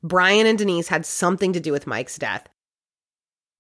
[0.01, 2.49] Brian and Denise had something to do with Mike's death.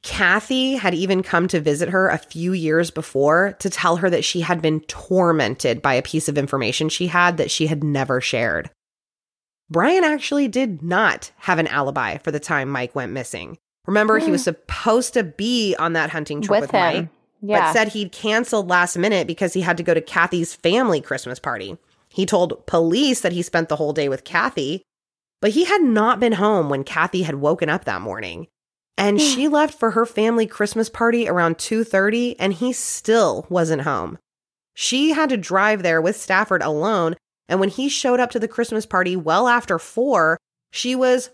[0.04, 4.24] Kathy had even come to visit her a few years before to tell her that
[4.24, 8.20] she had been tormented by a piece of information she had that she had never
[8.20, 8.70] shared.
[9.68, 13.58] Brian actually did not have an alibi for the time Mike went missing.
[13.88, 14.50] Remember, he was hmm.
[14.50, 17.08] supposed to be on that hunting trip with, With Mike.
[17.42, 17.60] Yeah.
[17.60, 21.40] but said he'd canceled last minute because he had to go to Kathy's family Christmas
[21.40, 21.78] party.
[22.18, 24.82] He told police that he spent the whole day with Kathy,
[25.40, 28.48] but he had not been home when Kathy had woken up that morning.
[28.96, 34.18] And she left for her family Christmas party around 2:30 and he still wasn't home.
[34.74, 37.14] She had to drive there with Stafford alone,
[37.48, 40.38] and when he showed up to the Christmas party well after 4,
[40.72, 41.30] she was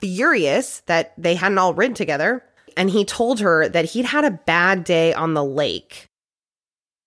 [0.00, 2.42] furious that they hadn't all ridden together
[2.74, 6.06] and he told her that he'd had a bad day on the lake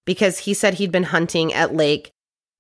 [0.06, 2.12] because he said he'd been hunting at Lake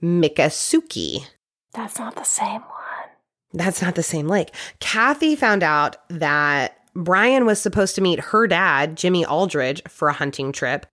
[0.05, 1.25] Miccosukee.
[1.73, 3.09] That's not the same one.
[3.53, 4.53] That's not the same lake.
[4.79, 10.13] Kathy found out that Brian was supposed to meet her dad, Jimmy Aldridge, for a
[10.13, 10.85] hunting trip.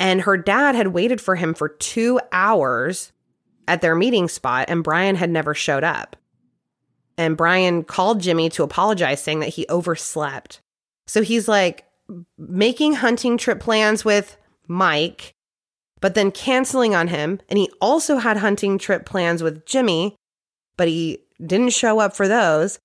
[0.00, 3.12] And her dad had waited for him for two hours
[3.68, 6.16] at their meeting spot, and Brian had never showed up.
[7.16, 10.60] And Brian called Jimmy to apologize, saying that he overslept.
[11.06, 11.84] So he's like
[12.36, 14.36] making hunting trip plans with
[14.66, 15.34] Mike,
[16.02, 17.40] but then canceling on him.
[17.48, 20.16] And he also had hunting trip plans with Jimmy,
[20.76, 22.78] but he didn't show up for those.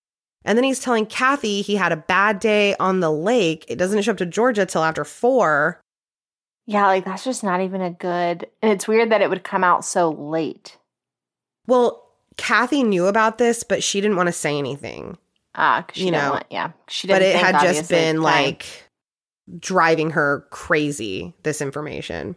[0.45, 3.65] And then he's telling Kathy he had a bad day on the lake.
[3.67, 5.81] It doesn't show up to Georgia till after four.
[6.65, 8.47] Yeah, like that's just not even a good.
[8.61, 10.77] And it's weird that it would come out so late.
[11.65, 12.03] Well,
[12.37, 15.17] Kathy knew about this, but she didn't want to say anything.
[15.55, 17.19] Ah, she You didn't know, want, yeah, she didn't.
[17.19, 18.67] But it think, had just been like
[19.59, 22.35] driving her crazy, this information.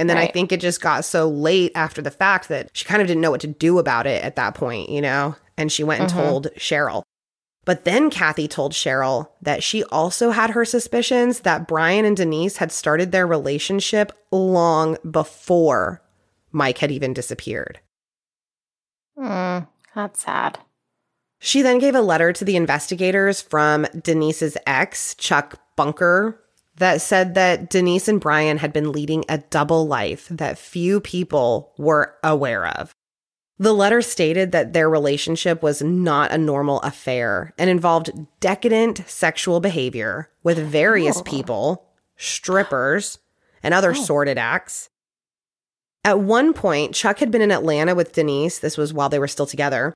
[0.00, 3.02] And then I think it just got so late after the fact that she kind
[3.02, 5.36] of didn't know what to do about it at that point, you know?
[5.58, 6.14] And she went and Mhm.
[6.14, 7.02] told Cheryl.
[7.66, 12.56] But then Kathy told Cheryl that she also had her suspicions that Brian and Denise
[12.56, 16.00] had started their relationship long before
[16.50, 17.78] Mike had even disappeared.
[19.18, 20.60] Mm, that's sad.
[21.38, 26.42] She then gave a letter to the investigators from Denise's ex, Chuck Bunker,
[26.80, 31.72] that said that Denise and Brian had been leading a double life that few people
[31.76, 32.94] were aware of.
[33.58, 39.60] The letter stated that their relationship was not a normal affair and involved decadent sexual
[39.60, 41.22] behavior with various Oh.
[41.22, 41.84] people,
[42.16, 43.18] strippers,
[43.62, 44.02] and other oh.
[44.02, 44.88] sordid acts.
[46.02, 48.58] At one point, Chuck had been in Atlanta with Denise.
[48.58, 49.92] This was while they were still together.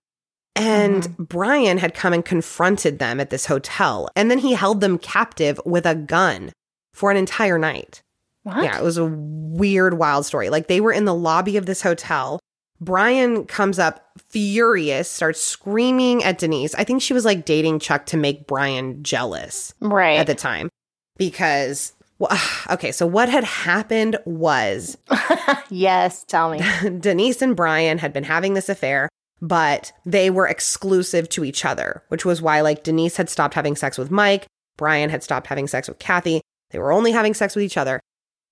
[0.55, 1.25] And mm-hmm.
[1.25, 4.11] Brian had come and confronted them at this hotel.
[4.15, 6.53] And then he held them captive with a gun
[6.95, 8.03] for an entire night.
[8.45, 8.63] What?
[8.63, 10.49] Yeah, it was a weird, wild story.
[10.49, 12.41] Like they were in the lobby of this hotel.
[12.81, 16.75] Brian comes up furious, starts screaming at Denise.
[16.75, 20.19] I think she was like dating Chuck to make Brian jealous right.
[20.19, 20.69] at the time
[21.17, 22.39] because, well,
[22.71, 24.97] okay, so what had happened was
[25.71, 26.61] yes, tell me.
[27.01, 29.09] Denise and Brian had been having this affair,
[29.41, 33.77] but they were exclusive to each other, which was why, like, Denise had stopped having
[33.77, 34.47] sex with Mike,
[34.77, 36.41] Brian had stopped having sex with Kathy.
[36.75, 38.01] They were only having sex with each other.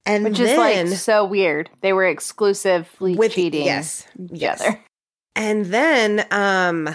[0.07, 1.69] And Which then, is like so weird.
[1.81, 4.61] They were exclusively with cheating yes, yes.
[4.61, 4.81] together.
[5.35, 6.95] And then um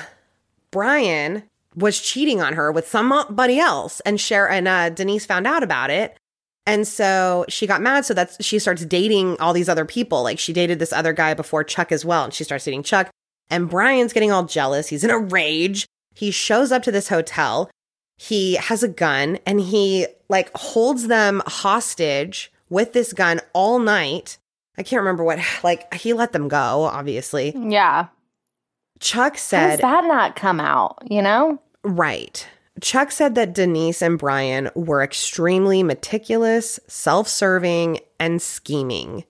[0.71, 1.43] Brian
[1.75, 5.89] was cheating on her with somebody else and Cher and uh, Denise found out about
[5.89, 6.17] it.
[6.65, 8.05] And so she got mad.
[8.05, 10.23] So that's she starts dating all these other people.
[10.23, 12.23] Like she dated this other guy before Chuck as well.
[12.23, 13.09] And she starts dating Chuck.
[13.49, 14.87] And Brian's getting all jealous.
[14.87, 15.85] He's in a rage.
[16.15, 17.69] He shows up to this hotel.
[18.17, 24.37] He has a gun and he like holds them hostage with this gun all night.
[24.77, 27.53] I can't remember what, like, he let them go, obviously.
[27.55, 28.07] Yeah.
[28.99, 30.99] Chuck How does said, that not come out?
[31.09, 31.61] You know?
[31.83, 32.47] right.
[32.81, 39.23] Chuck said that Denise and Brian were extremely meticulous, self serving, and scheming.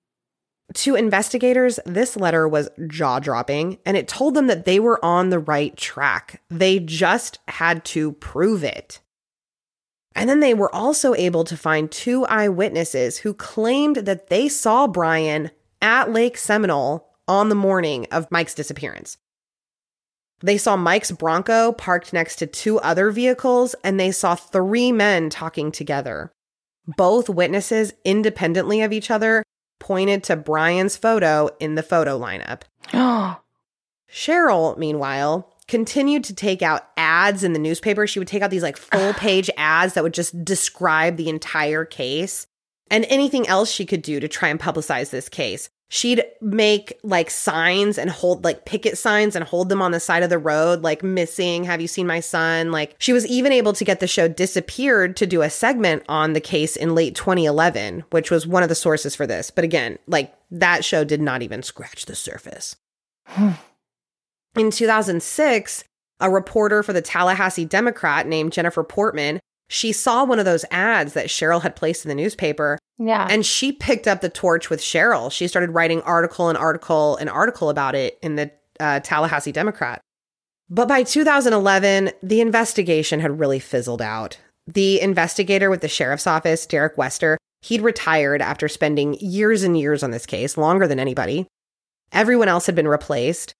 [0.73, 5.30] To investigators, this letter was jaw dropping and it told them that they were on
[5.30, 6.41] the right track.
[6.49, 8.99] They just had to prove it.
[10.14, 14.88] And then they were also able to find two eyewitnesses who claimed that they saw
[14.88, 19.18] Brian at Lake Seminole on the morning of Mike's disappearance.
[20.41, 25.30] They saw Mike's Bronco parked next to two other vehicles, and they saw three men
[25.30, 26.31] talking together.
[26.85, 29.44] Both witnesses, independently of each other,
[29.80, 32.62] pointed to Brian's photo in the photo lineup.
[34.10, 38.08] Cheryl, meanwhile, continued to take out ads in the newspaper.
[38.08, 41.86] She would take out these like full page ads that would just describe the entire
[41.86, 42.48] case
[42.90, 45.70] and anything else she could do to try and publicize this case.
[45.89, 50.22] She'd make like signs and hold like picket signs and hold them on the side
[50.22, 51.64] of the road, like missing.
[51.64, 52.72] Have you seen my son?
[52.72, 56.34] Like she was even able to get the show disappeared to do a segment on
[56.34, 59.49] the case in late 2011, which was one of the sources for this.
[59.49, 62.76] But again, like that show did not even scratch the surface.
[64.57, 65.84] in 2006,
[66.19, 69.39] a reporter for the Tallahassee Democrat named Jennifer Portman
[69.69, 72.77] she saw one of those ads that Cheryl had placed in the newspaper.
[72.98, 73.27] Yeah.
[73.30, 75.31] And she picked up the torch with Cheryl.
[75.31, 80.02] She started writing article and article and article about it in the uh, Tallahassee Democrat.
[80.69, 84.38] But by 2011, the investigation had really fizzled out.
[84.68, 90.03] The investigator with the sheriff's office, Derek Wester, he'd retired after spending years and years
[90.03, 91.48] on this case, longer than anybody.
[92.11, 93.53] Everyone else had been replaced.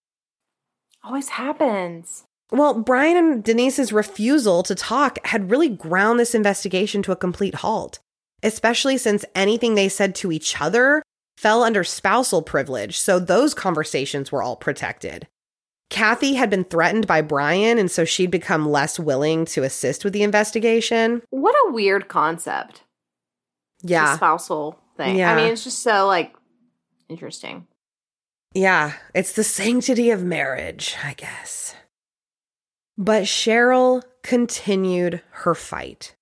[1.04, 2.26] Always happens.
[2.52, 7.56] Well, Brian and Denise's refusal to talk had really ground this investigation to a complete
[7.56, 8.00] halt,
[8.42, 11.04] especially since anything they said to each other
[11.38, 15.28] fell under spousal privilege, so those conversations were all protected.
[15.90, 20.14] Kathy had been threatened by Brian, and so she'd become less willing to assist with
[20.14, 21.22] the investigation.
[21.30, 22.84] What a weird concept.
[23.84, 24.12] Yeah.
[24.12, 25.16] The spousal thing.
[25.16, 25.34] Yeah.
[25.34, 26.34] I mean, it's just so like
[27.08, 27.68] interesting.
[28.54, 31.76] Yeah, it's the sanctity of marriage, I guess.
[32.98, 36.16] But Cheryl continued her fight.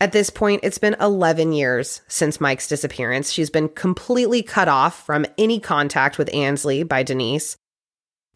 [0.00, 3.32] At this point, it's been 11 years since Mike's disappearance.
[3.32, 7.56] She's been completely cut off from any contact with Anslee by Denise,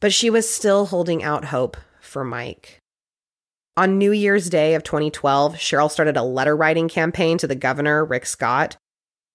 [0.01, 2.81] but she was still holding out hope for Mike.
[3.77, 8.05] On New Year's Day of 2012, Cheryl started a letter writing campaign to the governor,
[8.05, 8.77] Rick Scott.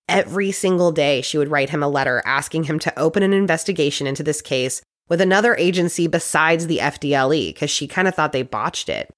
[0.08, 4.06] Every single day, she would write him a letter asking him to open an investigation
[4.06, 8.44] into this case with another agency besides the FDLE because she kind of thought they
[8.44, 9.10] botched it.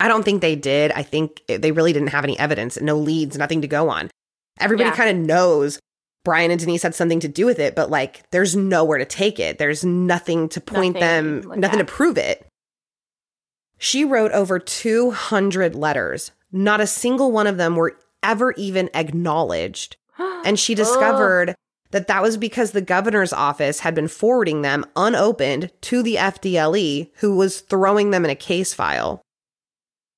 [0.00, 0.90] I don't think they did.
[0.92, 4.10] I think they really didn't have any evidence, no leads, nothing to go on.
[4.58, 4.96] Everybody Yeah.
[4.96, 5.78] kind of knows
[6.24, 9.38] Brian and Denise had something to do with it, but like there's nowhere to take
[9.40, 9.58] it.
[9.58, 11.86] There's nothing to point Nothing them, like nothing that.
[11.86, 12.46] to prove it.
[13.78, 16.30] She wrote over 200 letters.
[16.52, 19.96] Not a single one of them were ever even acknowledged.
[20.44, 21.54] And she discovered
[21.92, 27.10] that that was because the governor's office had been forwarding them unopened to the FDLE,
[27.16, 29.22] who was throwing them in a case file.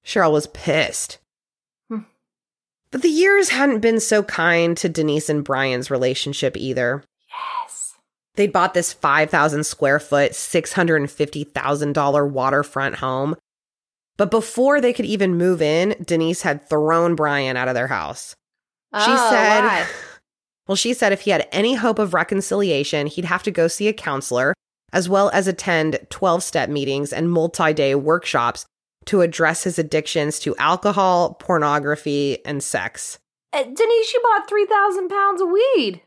[0.05, 1.19] Cheryl was pissed.
[1.89, 2.01] Hmm.
[2.91, 7.05] But the years hadn't been so kind to Denise and Brian's relationship either.
[7.63, 7.95] yes.
[8.37, 13.37] They'd bought this 5,000 square foot, $650,000 waterfront home.
[14.17, 18.37] But before they could even move in, Denise had thrown Brian out of their house.
[18.95, 19.87] She Oh, said?
[20.67, 23.89] well, she said if he had any hope of reconciliation, he'd have to go see
[23.89, 24.55] a counselor,
[24.93, 28.65] as well as attend 12 step meetings and multi day workshops
[29.07, 33.19] to address his addictions to alcohol, pornography, and sex.
[33.53, 36.01] Uh, Denise, you bought 3,000 pounds of weed.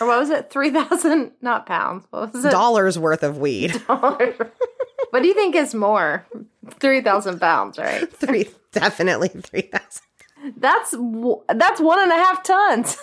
[0.00, 0.50] or what was it?
[0.50, 2.06] 3,000, not pounds.
[2.10, 2.50] What was it?
[2.50, 3.82] Dollars worth of weed.
[3.88, 4.36] Dollars.
[5.10, 6.24] what do you think is more?
[6.78, 8.10] 3,000 pounds, right?
[8.12, 10.02] Three, definitely 3,000.
[10.56, 10.94] That's
[11.52, 12.96] that's one and a half tons.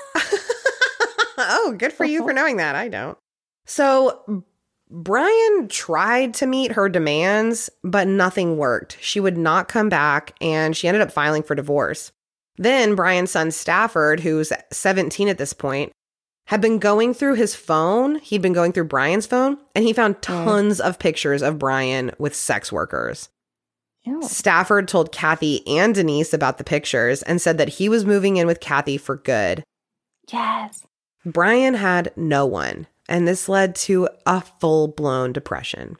[1.37, 2.41] Oh, good for you for uh-huh.
[2.41, 2.75] knowing that.
[2.75, 3.17] I don't.
[3.65, 4.43] So,
[4.89, 8.97] Brian tried to meet her demands, but nothing worked.
[9.01, 12.11] She would not come back, and she ended up filing for divorce.
[12.57, 15.91] Then, Brian's son Stafford, who's 17 at this point,
[16.47, 18.19] had been going through his phone.
[18.19, 20.21] He'd been going through Brian's phone, and he found mm.
[20.21, 23.29] tons of pictures of Brian with sex workers.
[24.21, 28.45] Stafford told Kathy and Denise about the pictures and said that he was moving in
[28.45, 29.63] with Kathy for good.
[30.31, 30.83] Yes.
[31.25, 35.97] Brian had no one, and this led to a full blown depression.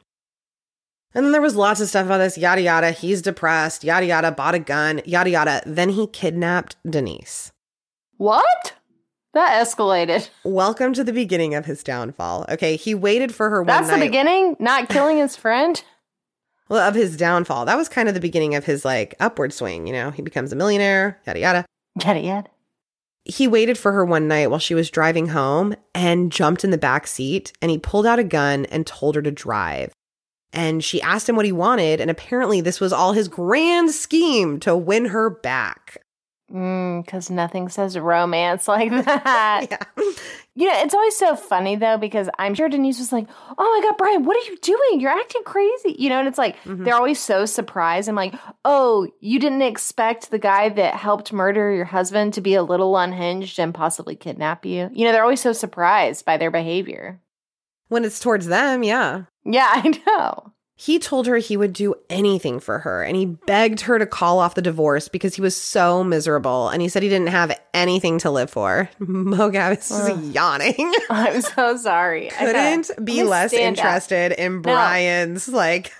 [1.14, 2.92] And then there was lots of stuff about this yada yada.
[2.92, 5.62] He's depressed, yada yada, bought a gun, yada yada.
[5.66, 7.50] Then he kidnapped Denise.
[8.18, 8.74] What?
[9.34, 10.28] That escalated.
[10.44, 12.44] Welcome to the beginning of his downfall.
[12.50, 14.06] Okay, he waited for her one That's the night.
[14.06, 14.56] beginning?
[14.60, 15.82] Not killing his friend?
[16.68, 17.64] Well, of his downfall.
[17.64, 19.86] That was kind of the beginning of his like upward swing.
[19.88, 21.66] You know, he becomes a millionaire, yada yada.
[22.00, 22.48] Yada yada.
[23.26, 26.78] He waited for her one night while she was driving home and jumped in the
[26.78, 29.92] back seat and he pulled out a gun and told her to drive.
[30.52, 34.58] And she asked him what he wanted, and apparently this was all his grand scheme
[34.60, 35.98] to win her back.
[36.48, 39.66] Because mm, nothing says romance like that.
[39.70, 40.12] yeah.
[40.54, 43.26] You know, it's always so funny though, because I'm sure Denise was like,
[43.58, 45.00] Oh my God, Brian, what are you doing?
[45.00, 45.96] You're acting crazy.
[45.98, 46.84] You know, and it's like, mm-hmm.
[46.84, 48.08] they're always so surprised.
[48.08, 52.54] I'm like, Oh, you didn't expect the guy that helped murder your husband to be
[52.54, 54.88] a little unhinged and possibly kidnap you?
[54.92, 57.20] You know, they're always so surprised by their behavior.
[57.88, 59.24] When it's towards them, yeah.
[59.44, 60.52] Yeah, I know.
[60.78, 64.38] He told her he would do anything for her and he begged her to call
[64.38, 68.18] off the divorce because he was so miserable and he said he didn't have anything
[68.18, 68.90] to live for.
[69.00, 70.92] Mogab is uh, yawning.
[71.10, 72.28] I'm so sorry.
[72.28, 74.38] Couldn't be less interested up.
[74.38, 75.56] in Brian's no.
[75.56, 75.92] like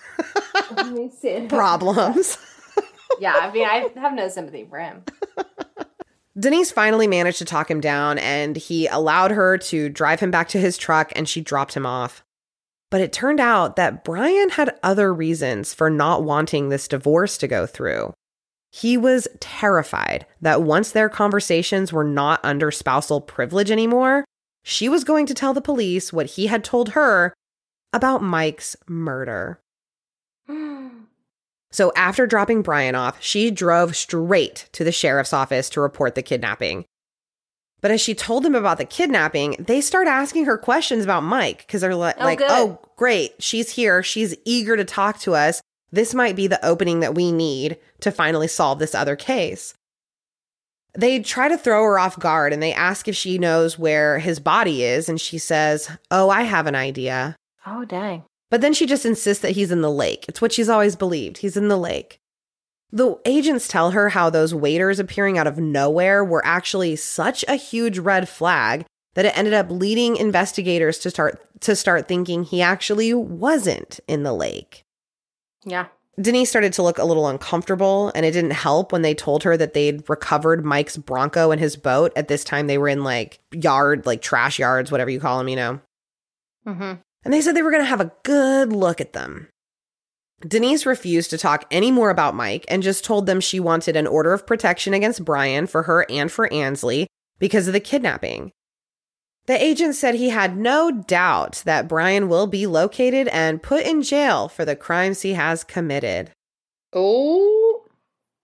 [1.49, 2.37] problems.
[3.19, 5.05] yeah, I mean, I have no sympathy for him.
[6.39, 10.49] Denise finally managed to talk him down and he allowed her to drive him back
[10.49, 12.23] to his truck and she dropped him off.
[12.97, 17.47] But it turned out that Brian had other reasons for not wanting this divorce to
[17.47, 18.15] go through.
[18.73, 24.25] He was terrified that once their conversations were not under spousal privilege anymore,
[24.65, 27.35] she was going to tell the police what he had told her
[27.93, 29.61] about Mike's murder.
[31.71, 36.23] so after dropping Brian off, she drove straight to the sheriff's office to report the
[36.23, 36.87] kidnapping.
[37.81, 41.59] But as she told them about the kidnapping, they start asking her questions about Mike
[41.59, 44.03] because they're like, oh, like, oh, great, she's here.
[44.03, 45.61] She's eager to talk to us.
[45.93, 49.75] This might be the opening that we need to finally solve this other case.
[50.95, 54.41] They try to throw her off guard and they ask if she knows where his
[54.41, 55.09] body is.
[55.09, 57.37] And she says, Oh, I have an idea.
[57.67, 58.25] Oh, dang.
[58.51, 60.25] But then she just insists that he's in the lake.
[60.29, 61.39] It's what she's always believed.
[61.39, 62.19] He's in the lake.
[62.93, 67.57] The agents tell her how those waders appearing out of nowhere were actually such a
[67.57, 72.63] huge red flag that it ended up leading investigators to start to start thinking he
[72.63, 74.85] actually wasn't in the lake.
[75.65, 75.87] Yeah.
[76.19, 79.57] Denise started to look a little uncomfortable, and it didn't help when they told her
[79.57, 82.13] that they'd recovered Mike's Bronco and his boat.
[82.17, 85.49] At this time, they were in like yard, like trash yards, whatever you call them,
[85.49, 85.81] you know.
[86.67, 86.95] Mm-hmm.
[87.25, 89.49] And they said they were going to have a good look at them.
[90.41, 94.07] Denise refused to talk any more about Mike and just told them she wanted an
[94.07, 97.07] order of protection against Brian for her and for Anslee
[97.39, 98.53] because of the kidnapping.
[99.47, 104.03] The agent said he had no doubt that Brian will be located and put in
[104.03, 106.33] jail for the crimes he has committed.
[106.93, 107.85] Oh.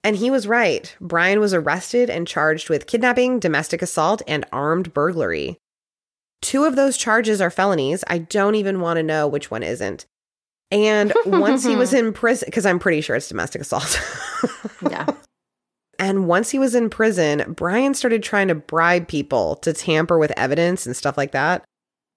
[0.05, 0.95] And he was right.
[1.01, 5.59] Brian was arrested and charged with kidnapping, domestic assault, and armed burglary.
[6.41, 8.03] Two of those charges are felonies.
[8.07, 10.07] I don't even want to know which one isn't.
[10.73, 14.01] And once he was in prison, because I'm pretty sure it's domestic assault.
[14.91, 15.07] yeah.
[15.99, 20.33] And once he was in prison, Brian started trying to bribe people to tamper with
[20.37, 21.63] evidence and stuff like that.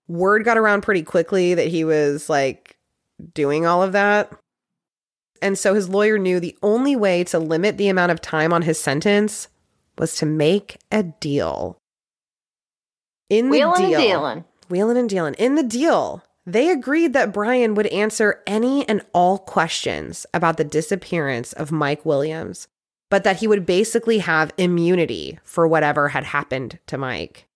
[0.07, 2.77] Word got around pretty quickly that he was like
[3.33, 4.31] doing all of that.
[5.41, 8.61] And so his lawyer knew the only way to limit the amount of time on
[8.61, 9.49] his sentence
[9.97, 11.77] was to make a deal.
[13.29, 14.45] In the wheeling deal, and dealing.
[14.69, 15.33] Wheeling and dealing.
[15.35, 20.63] In the deal, they agreed that Brian would answer any and all questions about the
[20.63, 22.67] disappearance of Mike Williams,
[23.09, 27.47] but that he would basically have immunity for whatever had happened to Mike.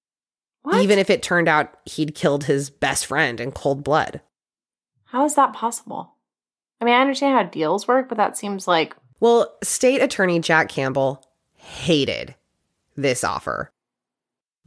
[0.63, 0.81] What?
[0.81, 4.21] Even if it turned out he'd killed his best friend in cold blood.
[5.05, 6.13] How is that possible?
[6.81, 8.95] I mean, I understand how deals work, but that seems like.
[9.19, 12.35] Well, state attorney Jack Campbell hated
[12.95, 13.71] this offer.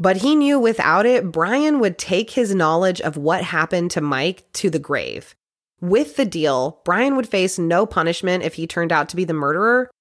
[0.03, 4.43] But he knew without it, Brian would take his knowledge of what happened to Mike
[4.55, 5.37] to the grave.
[5.81, 9.33] With the deal, Brian would face no punishment if he turned out to be the
[9.33, 9.93] murderer.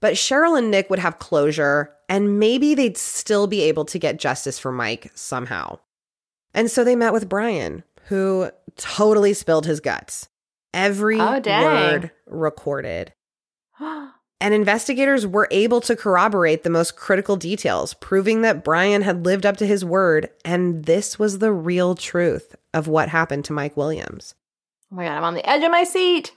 [0.00, 4.18] But Cheryl and Nick would have closure, and maybe they'd still be able to get
[4.18, 5.78] justice for Mike somehow.
[6.52, 10.28] And so they met with Brian, who totally spilled his guts.
[10.74, 13.12] Every oh, word recorded.
[14.40, 19.44] And investigators were able to corroborate the most critical details, proving that Brian had lived
[19.44, 20.30] up to his word.
[20.44, 24.34] And this was the real truth of what happened to Mike Williams.
[24.92, 26.32] Oh my God, I'm on the edge of my seat.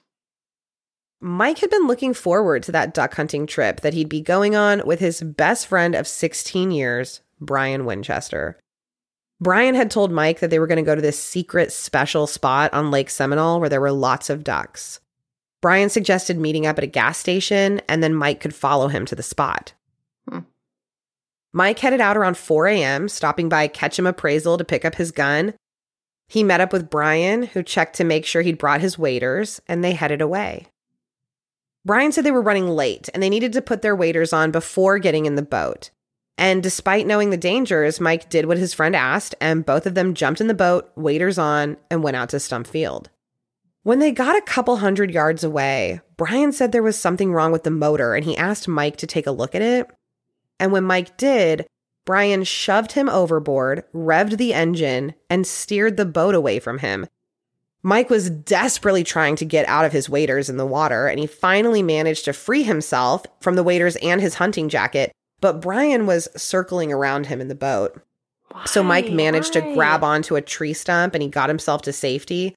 [1.24, 4.82] Mike had been looking forward to that duck hunting trip that he'd be going on
[4.86, 8.58] with his best friend of 16 years, Brian Winchester.
[9.40, 12.74] Brian had told Mike that they were going to go to this secret special spot
[12.74, 15.00] on Lake Seminole where there were lots of ducks.
[15.62, 19.16] Brian suggested meeting up at a gas station, and then Mike could follow him to
[19.16, 19.74] the spot.
[20.28, 20.40] Hmm.
[21.54, 25.54] Mike headed out around 4 a.m., stopping by Ketchum Appraisal to pick up his gun.
[26.28, 29.84] He met up with Brian, who checked to make sure he'd brought his waders, and
[29.84, 30.68] they headed away.
[31.84, 35.00] Brian said they were running late and they needed to put their waders on before
[35.00, 35.90] getting in the boat.
[36.38, 40.16] And despite knowing the dangers, Mike did what his friend asked, and both of them
[40.16, 43.10] jumped in the boat, waders on, and went out to Stump Field.
[43.84, 47.64] When they got a couple hundred yards away, Brian said there was something wrong with
[47.64, 49.88] the motor and he asked Mike to take a look at it.
[50.60, 51.66] And when Mike did,
[52.06, 57.08] Brian shoved him overboard, revved the engine, and steered the boat away from him.
[57.84, 61.26] Mike was desperately trying to get out of his waders in the water, and he
[61.26, 65.12] finally managed to free himself from the waders and his hunting jacket.
[65.40, 68.00] But Brian was circling around him in the boat.
[68.50, 68.66] Why?
[68.66, 69.62] So Mike managed Why?
[69.62, 72.54] to grab onto a tree stump and he got himself to safety.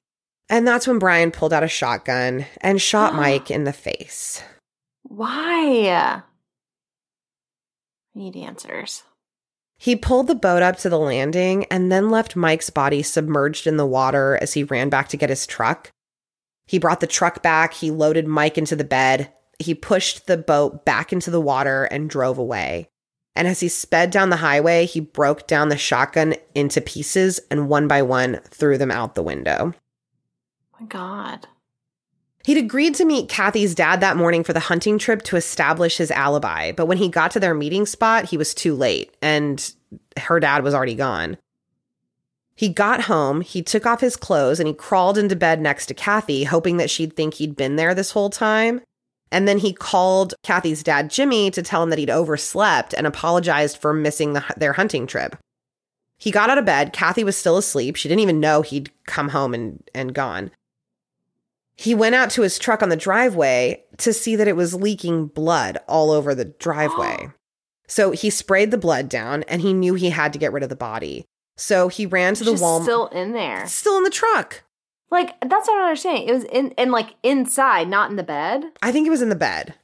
[0.49, 4.43] And that's when Brian pulled out a shotgun and shot Mike in the face.
[5.03, 5.89] Why?
[5.89, 6.23] I
[8.13, 9.03] need answers.
[9.77, 13.77] He pulled the boat up to the landing and then left Mike's body submerged in
[13.77, 15.91] the water as he ran back to get his truck.
[16.65, 20.85] He brought the truck back, he loaded Mike into the bed, he pushed the boat
[20.85, 22.87] back into the water and drove away.
[23.35, 27.67] And as he sped down the highway, he broke down the shotgun into pieces and
[27.67, 29.73] one by one threw them out the window.
[30.79, 31.47] My God.
[32.43, 36.11] He'd agreed to meet Kathy's dad that morning for the hunting trip to establish his
[36.11, 39.73] alibi, but when he got to their meeting spot, he was too late and
[40.17, 41.37] her dad was already gone.
[42.55, 45.93] He got home, he took off his clothes, and he crawled into bed next to
[45.93, 48.79] Kathy, hoping that she'd think he'd been there this whole time.
[49.31, 53.77] And then he called Kathy's dad, Jimmy, to tell him that he'd overslept and apologized
[53.77, 55.35] for missing the, their hunting trip.
[56.17, 56.93] He got out of bed.
[56.93, 57.97] Kathy was still asleep.
[57.97, 60.51] She didn't even know he'd come home and, and gone.
[61.75, 65.27] He went out to his truck on the driveway to see that it was leaking
[65.27, 67.29] blood all over the driveway.
[67.87, 70.69] so he sprayed the blood down and he knew he had to get rid of
[70.69, 71.25] the body.
[71.57, 72.81] So he ran to the wall.
[72.81, 73.65] still in there.
[73.67, 74.63] still in the truck.
[75.11, 76.27] Like that's what I'm understanding.
[76.27, 78.65] It was in and like inside, not in the bed.
[78.81, 79.75] I think it was in the bed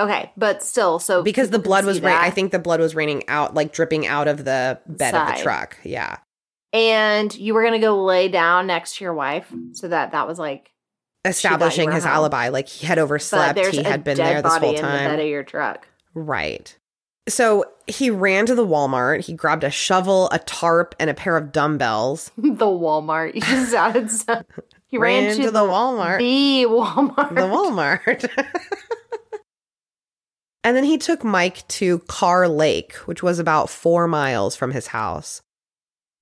[0.00, 3.28] Okay, but still, so because the blood was ra- I think the blood was raining
[3.28, 5.76] out like dripping out of the bed of the truck.
[5.84, 6.18] Yeah.
[6.72, 10.38] And you were gonna go lay down next to your wife, so that that was
[10.38, 10.72] like.
[11.24, 12.12] Establishing his home.
[12.14, 15.20] alibi like he had overslept, he had been there this whole in the bed time.
[15.20, 15.86] of your truck.
[16.14, 16.76] Right.
[17.28, 19.24] So he ran to the Walmart.
[19.24, 22.30] He grabbed a shovel, a tarp, and a pair of dumbbells.
[22.38, 23.34] the Walmart.
[23.34, 24.44] You just added some.
[24.86, 26.18] He ran, Ran to, to the Walmart.
[26.18, 27.34] The Walmart.
[27.34, 28.46] the Walmart.
[30.64, 34.88] and then he took Mike to Carr Lake, which was about four miles from his
[34.88, 35.42] house.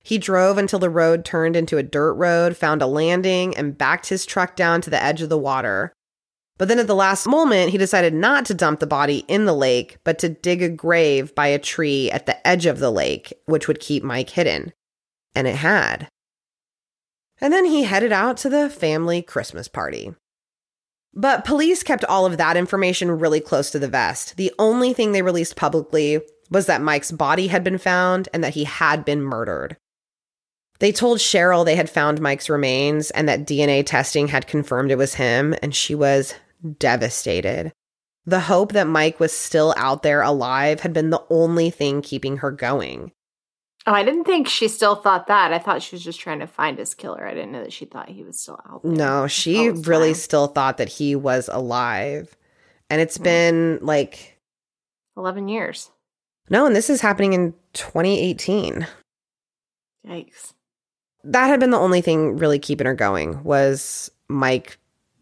[0.03, 4.07] He drove until the road turned into a dirt road, found a landing, and backed
[4.07, 5.93] his truck down to the edge of the water.
[6.57, 9.53] But then at the last moment, he decided not to dump the body in the
[9.53, 13.33] lake, but to dig a grave by a tree at the edge of the lake,
[13.45, 14.73] which would keep Mike hidden.
[15.35, 16.09] And it had.
[17.39, 20.13] And then he headed out to the family Christmas party.
[21.13, 24.35] But police kept all of that information really close to the vest.
[24.35, 26.19] The only thing they released publicly
[26.51, 29.77] was that Mike's body had been found and that he had been murdered.
[30.79, 34.97] They told Cheryl they had found Mike's remains and that DNA testing had confirmed it
[34.97, 36.33] was him, and she was
[36.77, 37.73] devastated.
[38.25, 42.37] The hope that Mike was still out there alive had been the only thing keeping
[42.37, 43.11] her going.
[43.87, 45.51] Oh, I didn't think she still thought that.
[45.53, 47.25] I thought she was just trying to find his killer.
[47.25, 48.91] I didn't know that she thought he was still out there.
[48.91, 50.15] No, she all really time.
[50.15, 52.35] still thought that he was alive.
[52.89, 53.23] And it's Mm.
[53.23, 54.37] been like,
[55.17, 55.89] Eleven years.
[56.49, 58.85] no, and this is happening in 2018.
[60.07, 60.53] Yikes.
[61.23, 64.77] That had been the only thing really keeping her going was Mike,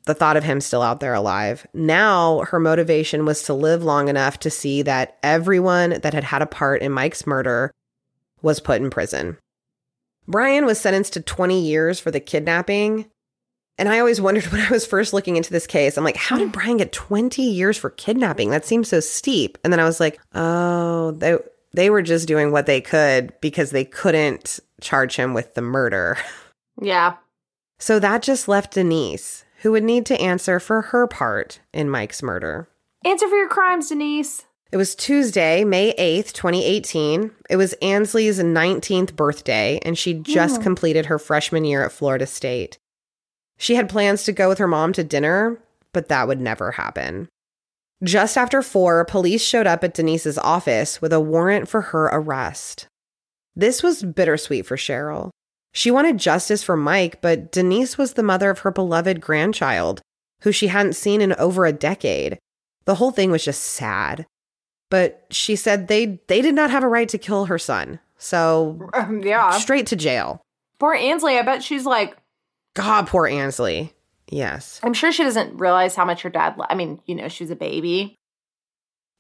[0.06, 1.66] the thought of him still out there alive.
[1.74, 6.42] Now her motivation was to live long enough to see that everyone that had had
[6.42, 7.72] a part in Mike's murder
[8.42, 9.38] was put in prison.
[10.28, 13.10] Brian was sentenced to 20 years for the kidnapping.
[13.80, 16.38] And I always wondered when I was first looking into this case, I'm like, how
[16.38, 18.50] did Brian get 20 years for kidnapping?
[18.50, 19.58] That seems so steep.
[19.64, 21.12] And then I was like, oh,
[21.78, 26.18] they were just doing what they could because they couldn't charge him with the murder.
[26.82, 27.16] Yeah.
[27.80, 32.22] So that just left Denise, who would need to answer for her part in Mike's
[32.22, 32.68] murder.
[33.06, 34.46] Answer for your crimes, Denise.
[34.72, 37.32] It was Tuesday, May 8th, 2018.
[37.50, 40.64] It was Anslee's 19th birthday, and she just Oh.
[40.64, 42.78] completed her freshman year at Florida State.
[43.58, 45.58] She had plans to go with her mom to dinner,
[45.94, 47.28] but that would never happen.
[48.04, 52.88] Just after four, police showed up at Denise's office with a warrant for her arrest.
[53.56, 55.32] This was bittersweet for Cheryl.
[55.74, 60.02] She wanted justice for Mike, but Denise was the mother of her beloved grandchild,
[60.42, 62.38] who she hadn't seen in over a decade.
[62.86, 64.26] The whole thing was just sad.
[64.90, 68.00] But she said they they did not have a right to kill her son.
[68.18, 69.52] So Um, yeah.
[69.52, 70.42] straight to jail.
[70.80, 71.38] Poor Anslee.
[71.38, 72.16] I bet she's like,
[72.76, 73.92] God, poor Anslee.
[74.30, 74.80] Yes.
[74.84, 76.56] I'm sure she doesn't realize how much her dad.
[76.70, 78.16] I mean, you know, she was a baby.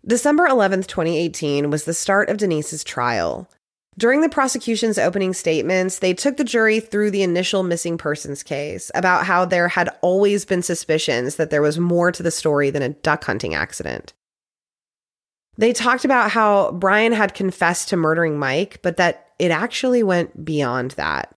[0.06, 3.50] December 11th, 2018 was the start of Denise's trial.
[3.98, 8.92] During the prosecution's opening statements, they took the jury through the initial missing persons case
[8.94, 12.84] about how there had always been suspicions that there was more to the story than
[12.84, 14.14] a duck hunting accident.
[15.58, 20.46] They talked about how Brian had confessed to murdering Mike, but that it actually went
[20.46, 21.34] beyond that.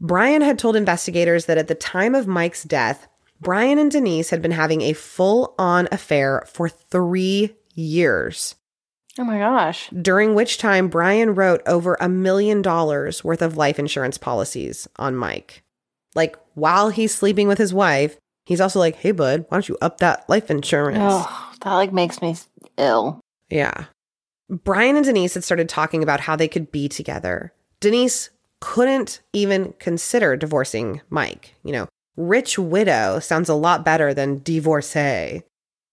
[0.00, 3.08] Brian had told investigators that at the time of Mike's death,
[3.40, 8.54] Brian and Denise had been having a full on affair for three years.
[9.18, 9.88] Oh my gosh.
[9.90, 15.16] During which time, Brian wrote over a million dollars worth of life insurance policies on
[15.16, 15.62] Mike.
[16.14, 19.78] Like while he's sleeping with his wife, he's also like, hey, bud, why don't you
[19.80, 20.98] up that life insurance?
[21.00, 22.36] Oh, that like makes me
[22.76, 23.20] ill.
[23.48, 23.84] Yeah.
[24.48, 27.52] Brian and Denise had started talking about how they could be together.
[27.80, 28.30] Denise
[28.60, 31.54] couldn't even consider divorcing Mike.
[31.62, 35.42] You know, rich widow sounds a lot better than divorcee.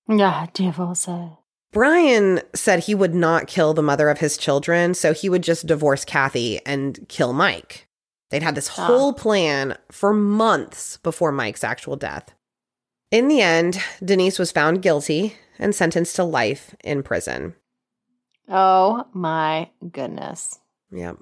[0.07, 1.37] Yeah, divorcee.
[1.71, 5.65] Brian said he would not kill the mother of his children, so he would just
[5.65, 7.87] divorce Kathy and kill Mike.
[8.29, 12.33] They'd had this whole plan for months before Mike's actual death.
[13.11, 17.55] In the end, Denise was found guilty and sentenced to life in prison.
[18.49, 20.59] Oh my goodness.
[20.91, 21.17] Yep.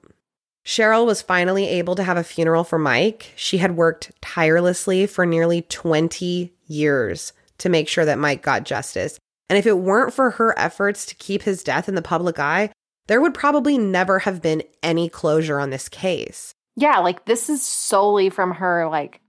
[0.65, 3.31] Cheryl was finally able to have a funeral for Mike.
[3.35, 9.17] She had worked tirelessly for nearly 20 years to make sure that Mike got justice.
[9.49, 12.71] And if it weren't for her efforts to keep his death in the public eye,
[13.07, 16.53] there would probably never have been any closure on this case.
[16.75, 19.19] Yeah, like this is solely from her like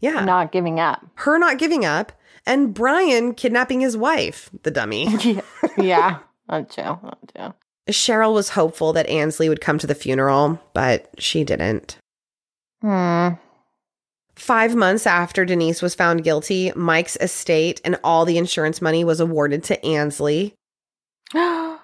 [0.00, 0.24] Yeah.
[0.24, 1.04] not giving up.
[1.16, 2.12] her not giving up
[2.46, 5.06] and Brian kidnapping his wife, the dummy.
[5.24, 5.40] yeah.
[5.76, 6.18] yeah.
[6.48, 6.82] Not too.
[6.82, 7.54] Not too.
[7.88, 11.96] Cheryl was hopeful that Anslee would come to the funeral, but she didn't.
[12.82, 13.30] Hmm.
[14.36, 19.18] Five months after Denise was found guilty, Mike's estate and all the insurance money was
[19.18, 20.52] awarded to Anslee.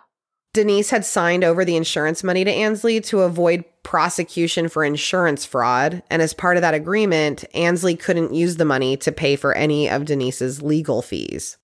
[0.55, 6.05] Denise had signed over the insurance money to Anslee to avoid prosecution for insurance fraud.
[6.11, 9.91] And as part of that agreement, Ansley couldn't use the money to pay for any
[9.91, 11.59] of Denise's legal fees.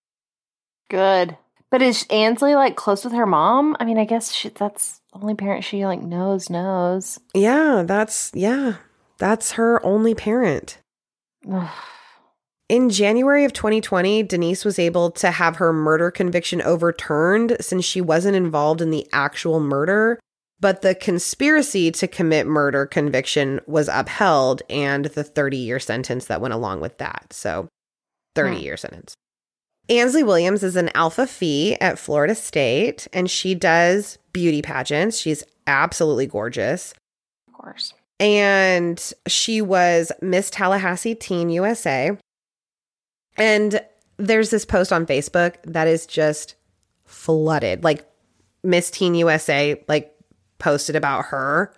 [0.91, 1.37] Good.
[1.71, 3.77] But is Anslee like close with her mom?
[3.79, 7.19] I mean, I guess she, that's the only parent she like knows knows.
[7.33, 8.75] Yeah, that's, yeah,
[9.19, 10.79] that's her only parent.
[12.69, 18.01] In January of 2020, Denise was able to have her murder conviction overturned since she
[18.01, 20.21] wasn't involved in the actual murder,
[20.61, 26.41] but the conspiracy to commit murder conviction was upheld and the 30 year sentence that
[26.41, 27.33] went along with that.
[27.33, 27.69] So,
[28.35, 28.63] 30 Hmm.
[28.63, 29.15] year sentence.
[29.91, 35.19] Anslee Williams is an Alpha Phi at Florida State and she does beauty pageants.
[35.19, 36.95] She's absolutely gorgeous.
[37.49, 37.93] Of course.
[38.21, 42.17] And she was Miss Tallahassee Teen USA.
[43.37, 43.81] And
[44.17, 46.55] there's this post on Facebook that is just
[47.05, 47.83] flooded.
[47.83, 48.09] Like
[48.63, 50.15] Miss Teen USA like
[50.59, 51.75] posted about her.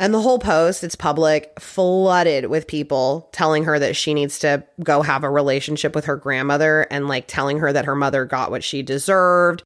[0.00, 4.64] And the whole post, it's public, flooded with people telling her that she needs to
[4.84, 8.50] go have a relationship with her grandmother and like telling her that her mother got
[8.52, 9.62] what she deserved.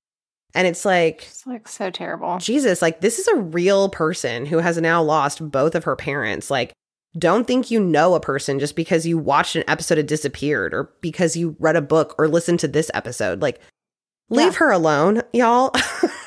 [0.55, 2.39] And it's like, It's like so terrible.
[2.39, 6.51] Jesus, like this is a real person who has now lost both of her parents.
[6.51, 6.73] Like,
[7.19, 10.91] don't think you know a person just because you watched an episode of Disappeared or
[11.03, 13.43] because you read a book or listened to this episode.
[13.43, 13.61] Like,
[14.31, 14.59] leave Yeah.
[14.61, 15.75] her alone, y'all.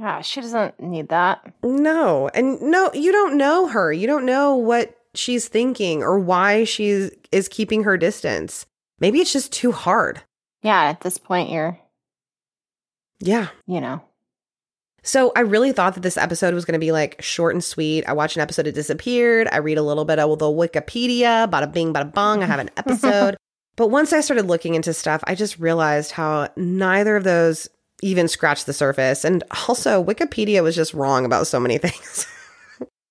[0.00, 1.52] Yeah, she doesn't need that.
[1.62, 2.30] no.
[2.32, 3.92] And no, you don't know her.
[3.92, 8.64] You don't know what she's thinking or why she is keeping her distance.
[8.98, 10.22] Maybe it's just too hard.
[10.62, 11.78] Yeah, at this point, you're,
[13.20, 13.48] Yeah.
[13.66, 14.00] you know,
[15.02, 18.04] So I really thought that this episode was going to be like short and sweet.
[18.06, 19.48] I watch an episode of Disappeared.
[19.52, 22.42] I read a little bit of the Wikipedia, bada bing, bada bong.
[22.42, 23.36] I have an episode.
[23.76, 27.68] but once I started looking into stuff, I just realized how neither of those
[28.02, 29.24] even scratch the surface.
[29.24, 32.26] And also, Wikipedia was just wrong about so many things.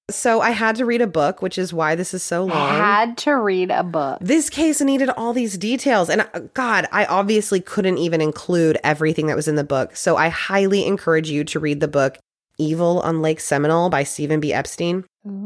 [0.10, 2.70] so I had to read a book, which is why this is so long.
[2.70, 4.20] had to read a book.
[4.22, 6.10] This case needed all these details.
[6.10, 9.96] And uh, God, I obviously couldn't even include everything that was in the book.
[9.96, 12.18] So I highly encourage you to read the book
[12.58, 14.54] Evil on Lake Seminole by Stephen B.
[14.54, 15.06] Epstein.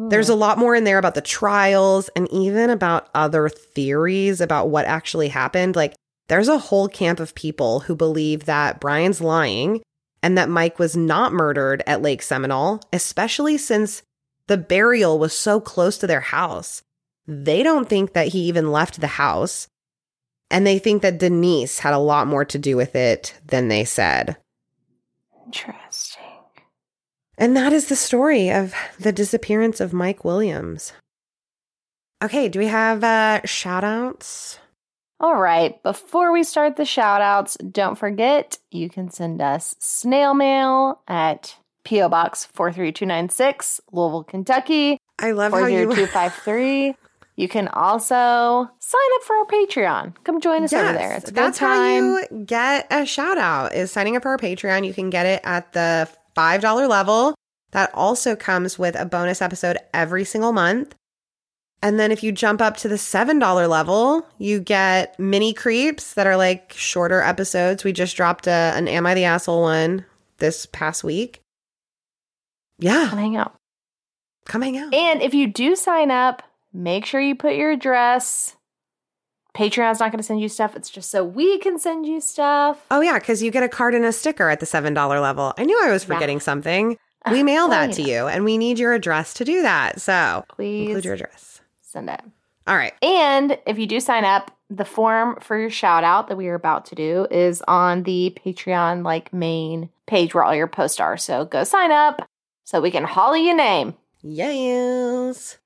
[0.10, 4.70] There's a lot more in there about the trials and even about other theories about
[4.70, 5.76] what actually happened.
[5.76, 5.94] Like,
[6.28, 9.82] there's a whole camp of people who believe that Brian's lying
[10.22, 14.02] and that Mike was not murdered at Lake Seminole, especially since
[14.48, 16.82] the burial was so close to their house.
[17.28, 19.68] They don't think that he even left the house.
[20.50, 23.86] And they think that Denise had a lot more to do with it than they
[23.86, 24.38] said.
[25.46, 26.24] Interesting.
[27.38, 30.94] And that is the story of the disappearance of Mike Williams.
[32.24, 34.60] Okay, do we have uh shout outs?
[35.24, 35.82] All right.
[35.84, 41.56] Before we start the shout outs, don't forget you can send us snail mail at
[41.86, 42.10] P.O.
[42.10, 46.96] Box 43296, Louisville, Kentucky, I love how you 40253.
[47.38, 50.14] You can also sign up for our Patreon.
[50.26, 51.14] Come join us over there.
[51.14, 54.38] It's a that's good how you get a shout out is signing up for our
[54.38, 54.86] Patreon.
[54.86, 57.34] You can get it at the $5 level.
[57.72, 60.96] That also comes with a bonus episode every single month.
[61.84, 66.26] And then if you jump up to the $7 level, you get mini creeps that
[66.26, 67.84] are like shorter episodes.
[67.84, 70.06] We just dropped a, an Am I the Asshole one
[70.38, 71.42] this past week.
[72.80, 73.54] Yeah, Come hang out.
[74.46, 74.94] come hang out.
[74.94, 76.42] And if you do sign up,
[76.74, 78.56] make sure you put your address.
[79.56, 80.76] Patreon's not going to send you stuff.
[80.76, 82.84] It's just so we can send you stuff.
[82.90, 85.54] Oh, yeah, because you get a card and a sticker at the $7 level.
[85.58, 86.16] I knew I was Yeah.
[86.16, 86.98] forgetting something.
[87.32, 90.02] We mail that oh, to you you, and we need your address to do that.
[90.02, 91.53] So Please include your address.
[91.94, 92.22] Send it.
[92.66, 92.94] All right.
[93.02, 96.56] And if you do sign up, the form for your shout out that we are
[96.56, 101.18] about to do is on the Patreon like main page where all your posts are.
[101.18, 102.28] So go sign up
[102.64, 103.96] so we can holly your name.
[104.22, 105.58] Yes.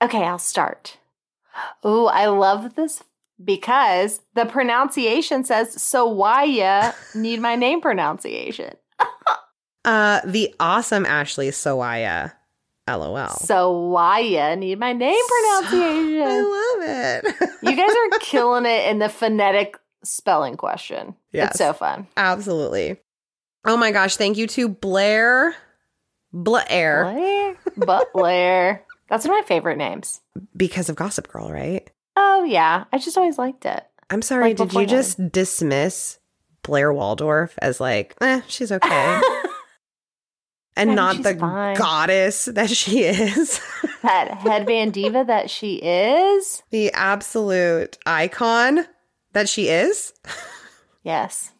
[0.00, 0.98] Okay, I'll start.
[1.82, 3.02] Oh, I love this
[3.42, 8.74] because the pronunciation says so why ya need my name pronunciation.
[9.86, 12.32] Uh, the awesome Ashley Sawaya.
[12.88, 13.28] LOL.
[13.28, 16.22] So why ya need my name pronunciation.
[16.22, 17.50] I love it.
[17.62, 21.14] you guys are killing it in the phonetic spelling question.
[21.32, 21.50] Yes.
[21.50, 22.06] It's so fun.
[22.16, 22.98] Absolutely.
[23.64, 24.16] Oh my gosh.
[24.16, 25.54] Thank you to Blair.
[26.32, 27.12] Blair.
[27.12, 28.84] Blair Butler.
[29.08, 30.20] That's one of my favorite names.
[30.56, 31.88] Because of Gossip Girl, right?
[32.16, 33.84] Oh yeah, I just always liked it.
[34.10, 34.54] I'm sorry.
[34.54, 36.18] Like did you just dismiss
[36.62, 39.20] Blair Waldorf as like, eh, she's okay?
[40.76, 41.76] and Yeah, not the fine.
[41.76, 43.60] goddess that she is.
[44.02, 46.62] that headband diva that she is.
[46.70, 48.86] the absolute icon
[49.32, 50.12] that she is.
[51.02, 51.52] Yes.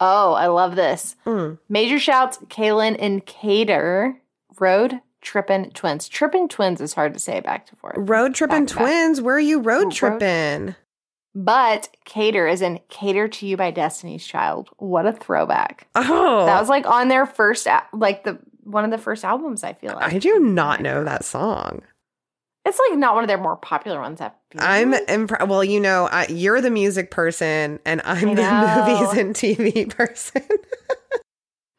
[0.00, 1.16] Oh, I love this.
[1.26, 1.58] Mm.
[1.68, 4.20] Major shouts, Kaylin and Cater,
[4.60, 6.08] Road Trippin' Twins.
[6.08, 7.94] Trippin' Twins is hard to say back to forth.
[7.98, 8.84] Road trippin' to back.
[8.84, 9.20] twins.
[9.20, 10.74] Where are you road Road- tripping?
[11.40, 14.70] But Cater is in Cater to You by Destiny's Child.
[14.78, 15.86] What a throwback.
[15.94, 19.62] Oh, That was like on their first, al- like the one of the first albums,
[19.62, 20.12] I feel like.
[20.12, 21.82] I do not know that song.
[22.64, 24.20] It's like not one of their more popular ones.
[24.20, 25.06] I feel I'm like.
[25.06, 29.88] impre- well, you know, I, you're the music person, and I'm the movies and TV
[29.96, 30.42] person.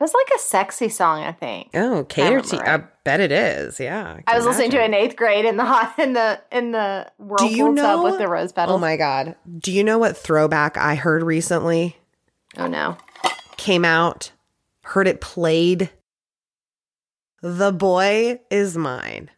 [0.01, 1.71] It's like a sexy song, I think.
[1.73, 2.69] oh, cater to.
[2.69, 3.80] I bet it is.
[3.81, 6.41] Yeah, I can was listening to it in eighth grade in the hot in the
[6.51, 8.76] in the whirlpool you tub know- with the rose petals.
[8.76, 9.35] Oh my god!
[9.57, 11.97] Do you know what throwback I heard recently?
[12.57, 12.95] Oh no!
[13.57, 14.31] Came out,
[14.84, 15.89] heard it played.
[17.41, 19.30] The boy is mine.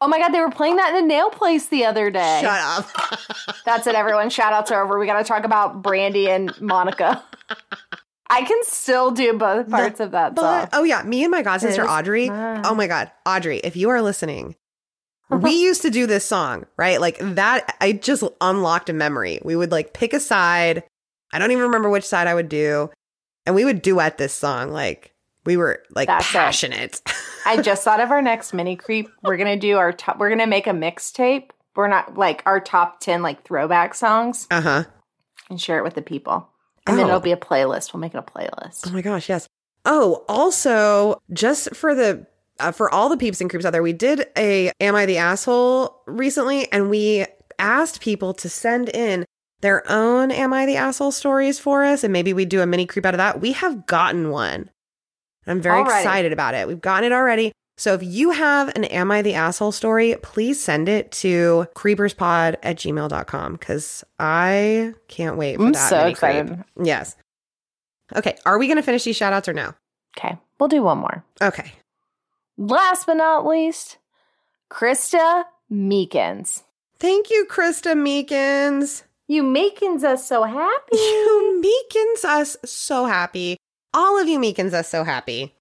[0.00, 0.30] Oh my god!
[0.32, 2.38] They were playing that in a nail place the other day.
[2.40, 3.18] Shut up.
[3.66, 4.30] That's it, everyone.
[4.30, 4.98] Shout outs are over.
[4.98, 7.22] We got to talk about Brandy and Monica.
[8.30, 10.60] I can still do both parts of that song.
[10.62, 12.30] But oh yeah, me and my god sister Audrey.
[12.30, 14.54] Oh my god, Audrey, if you are listening,
[15.30, 17.00] we used to do this song, right?
[17.00, 19.40] Like that I just unlocked a memory.
[19.44, 20.84] We would like pick a side.
[21.32, 22.90] I don't even remember which side I would do,
[23.46, 25.12] and we would duet this song like
[25.44, 27.00] we were like That's passionate.
[27.44, 29.08] I just thought of our next mini creep.
[29.22, 30.18] We're gonna do our top.
[30.18, 31.50] We're gonna make a mixtape.
[31.74, 34.84] We're not like our top ten like throwback songs uh-huh.
[35.48, 36.49] and share it with the people.
[36.86, 37.08] And then Oh.
[37.08, 37.92] it'll be a playlist.
[37.92, 38.86] We'll make it a playlist.
[38.88, 39.46] Oh my gosh, yes.
[39.84, 42.26] Oh, also, just for the
[42.58, 45.16] uh, for all the peeps and creeps out there, we did a "Am I the
[45.18, 47.24] Asshole" recently, and we
[47.58, 49.24] asked people to send in
[49.62, 52.84] their own "Am I the Asshole" stories for us, and maybe we do a mini
[52.86, 53.40] creep out of that.
[53.40, 54.70] We have gotten one.
[55.46, 55.98] I'm very Alrighty.
[56.00, 56.68] excited about it.
[56.68, 57.52] We've gotten it already.
[57.80, 62.56] So if you have an Am I the Asshole story, please send it to creeperspod
[62.62, 65.88] at gmail.com because I can't wait for I'm that.
[65.88, 66.34] so mini creep.
[66.34, 66.64] excited.
[66.82, 67.16] Yes.
[68.14, 68.36] Okay.
[68.44, 69.72] Are we going to finish these shout outs or no?
[70.14, 71.24] Okay, we'll do one more.
[71.40, 71.72] Okay.
[72.58, 73.96] Last but not least,
[74.70, 76.64] Krista Meekins.
[76.98, 79.04] Thank you, Krista Meekins.
[79.26, 80.96] You Meekins us so happy.
[80.98, 83.56] You Meekins us so happy.
[83.94, 85.54] All of you Meekins us so happy.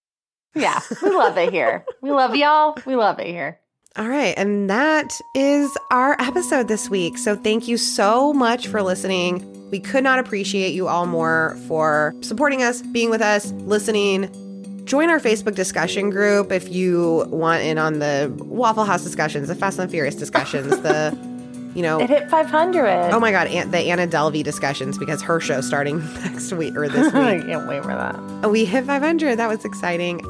[0.56, 1.86] Yeah, we love it here.
[2.02, 2.78] We love y'all.
[2.86, 3.60] We love it here.
[3.96, 4.34] All right.
[4.38, 7.18] And that is our episode this week.
[7.18, 9.46] So thank you so much for listening.
[9.72, 14.86] We could not appreciate you all more for supporting us, being with us, listening.
[14.86, 19.56] Join our Facebook discussion group if you want in on the Waffle House discussions, the
[19.56, 21.18] Fast and Furious discussions, the,
[21.76, 23.12] you know, It hit 500.
[23.12, 26.88] Oh my god, Aunt, the Anna Delvey discussions because her show's starting next week or
[26.90, 27.24] this week.
[27.24, 28.16] I can't wait for that.
[28.44, 29.38] Oh, we hit 500.
[29.38, 30.22] That was exciting.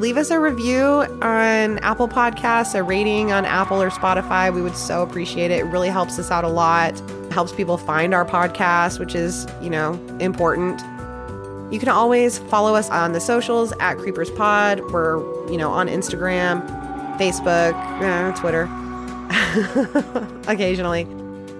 [0.00, 0.84] Leave us a review
[1.22, 4.52] on Apple Podcasts, a rating on Apple or Spotify.
[4.52, 5.60] We would so appreciate it.
[5.60, 7.00] It really helps us out a lot.
[7.00, 10.80] It helps people find our podcast, which is, you know, important.
[11.72, 14.80] You can always follow us on the socials at Creepers Pod.
[14.92, 15.18] We're,
[15.48, 16.66] you know, on Instagram,
[17.16, 18.66] Facebook, uh, Twitter.
[20.48, 21.06] occasionally.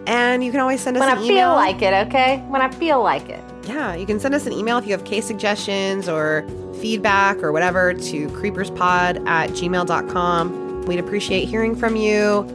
[0.07, 1.17] And you can always send us an email.
[1.17, 1.37] when I email.
[1.37, 2.39] feel like it, okay?
[2.49, 3.43] When I feel like it.
[3.67, 6.47] Yeah, you can send us an email if you have case suggestions or
[6.81, 10.83] feedback or whatever to creeperspod at gmail.com.
[10.83, 12.47] We'd appreciate hearing from you.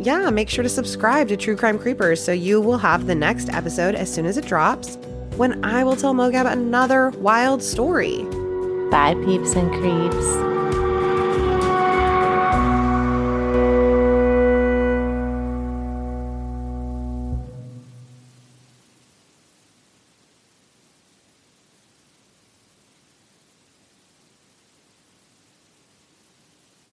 [0.00, 3.50] Yeah, make sure to subscribe to True Crime Creepers so you will have the next
[3.50, 4.96] episode as soon as it drops
[5.36, 8.22] when I will tell Mogab another wild story.
[8.90, 10.87] Bye, peeps and creeps.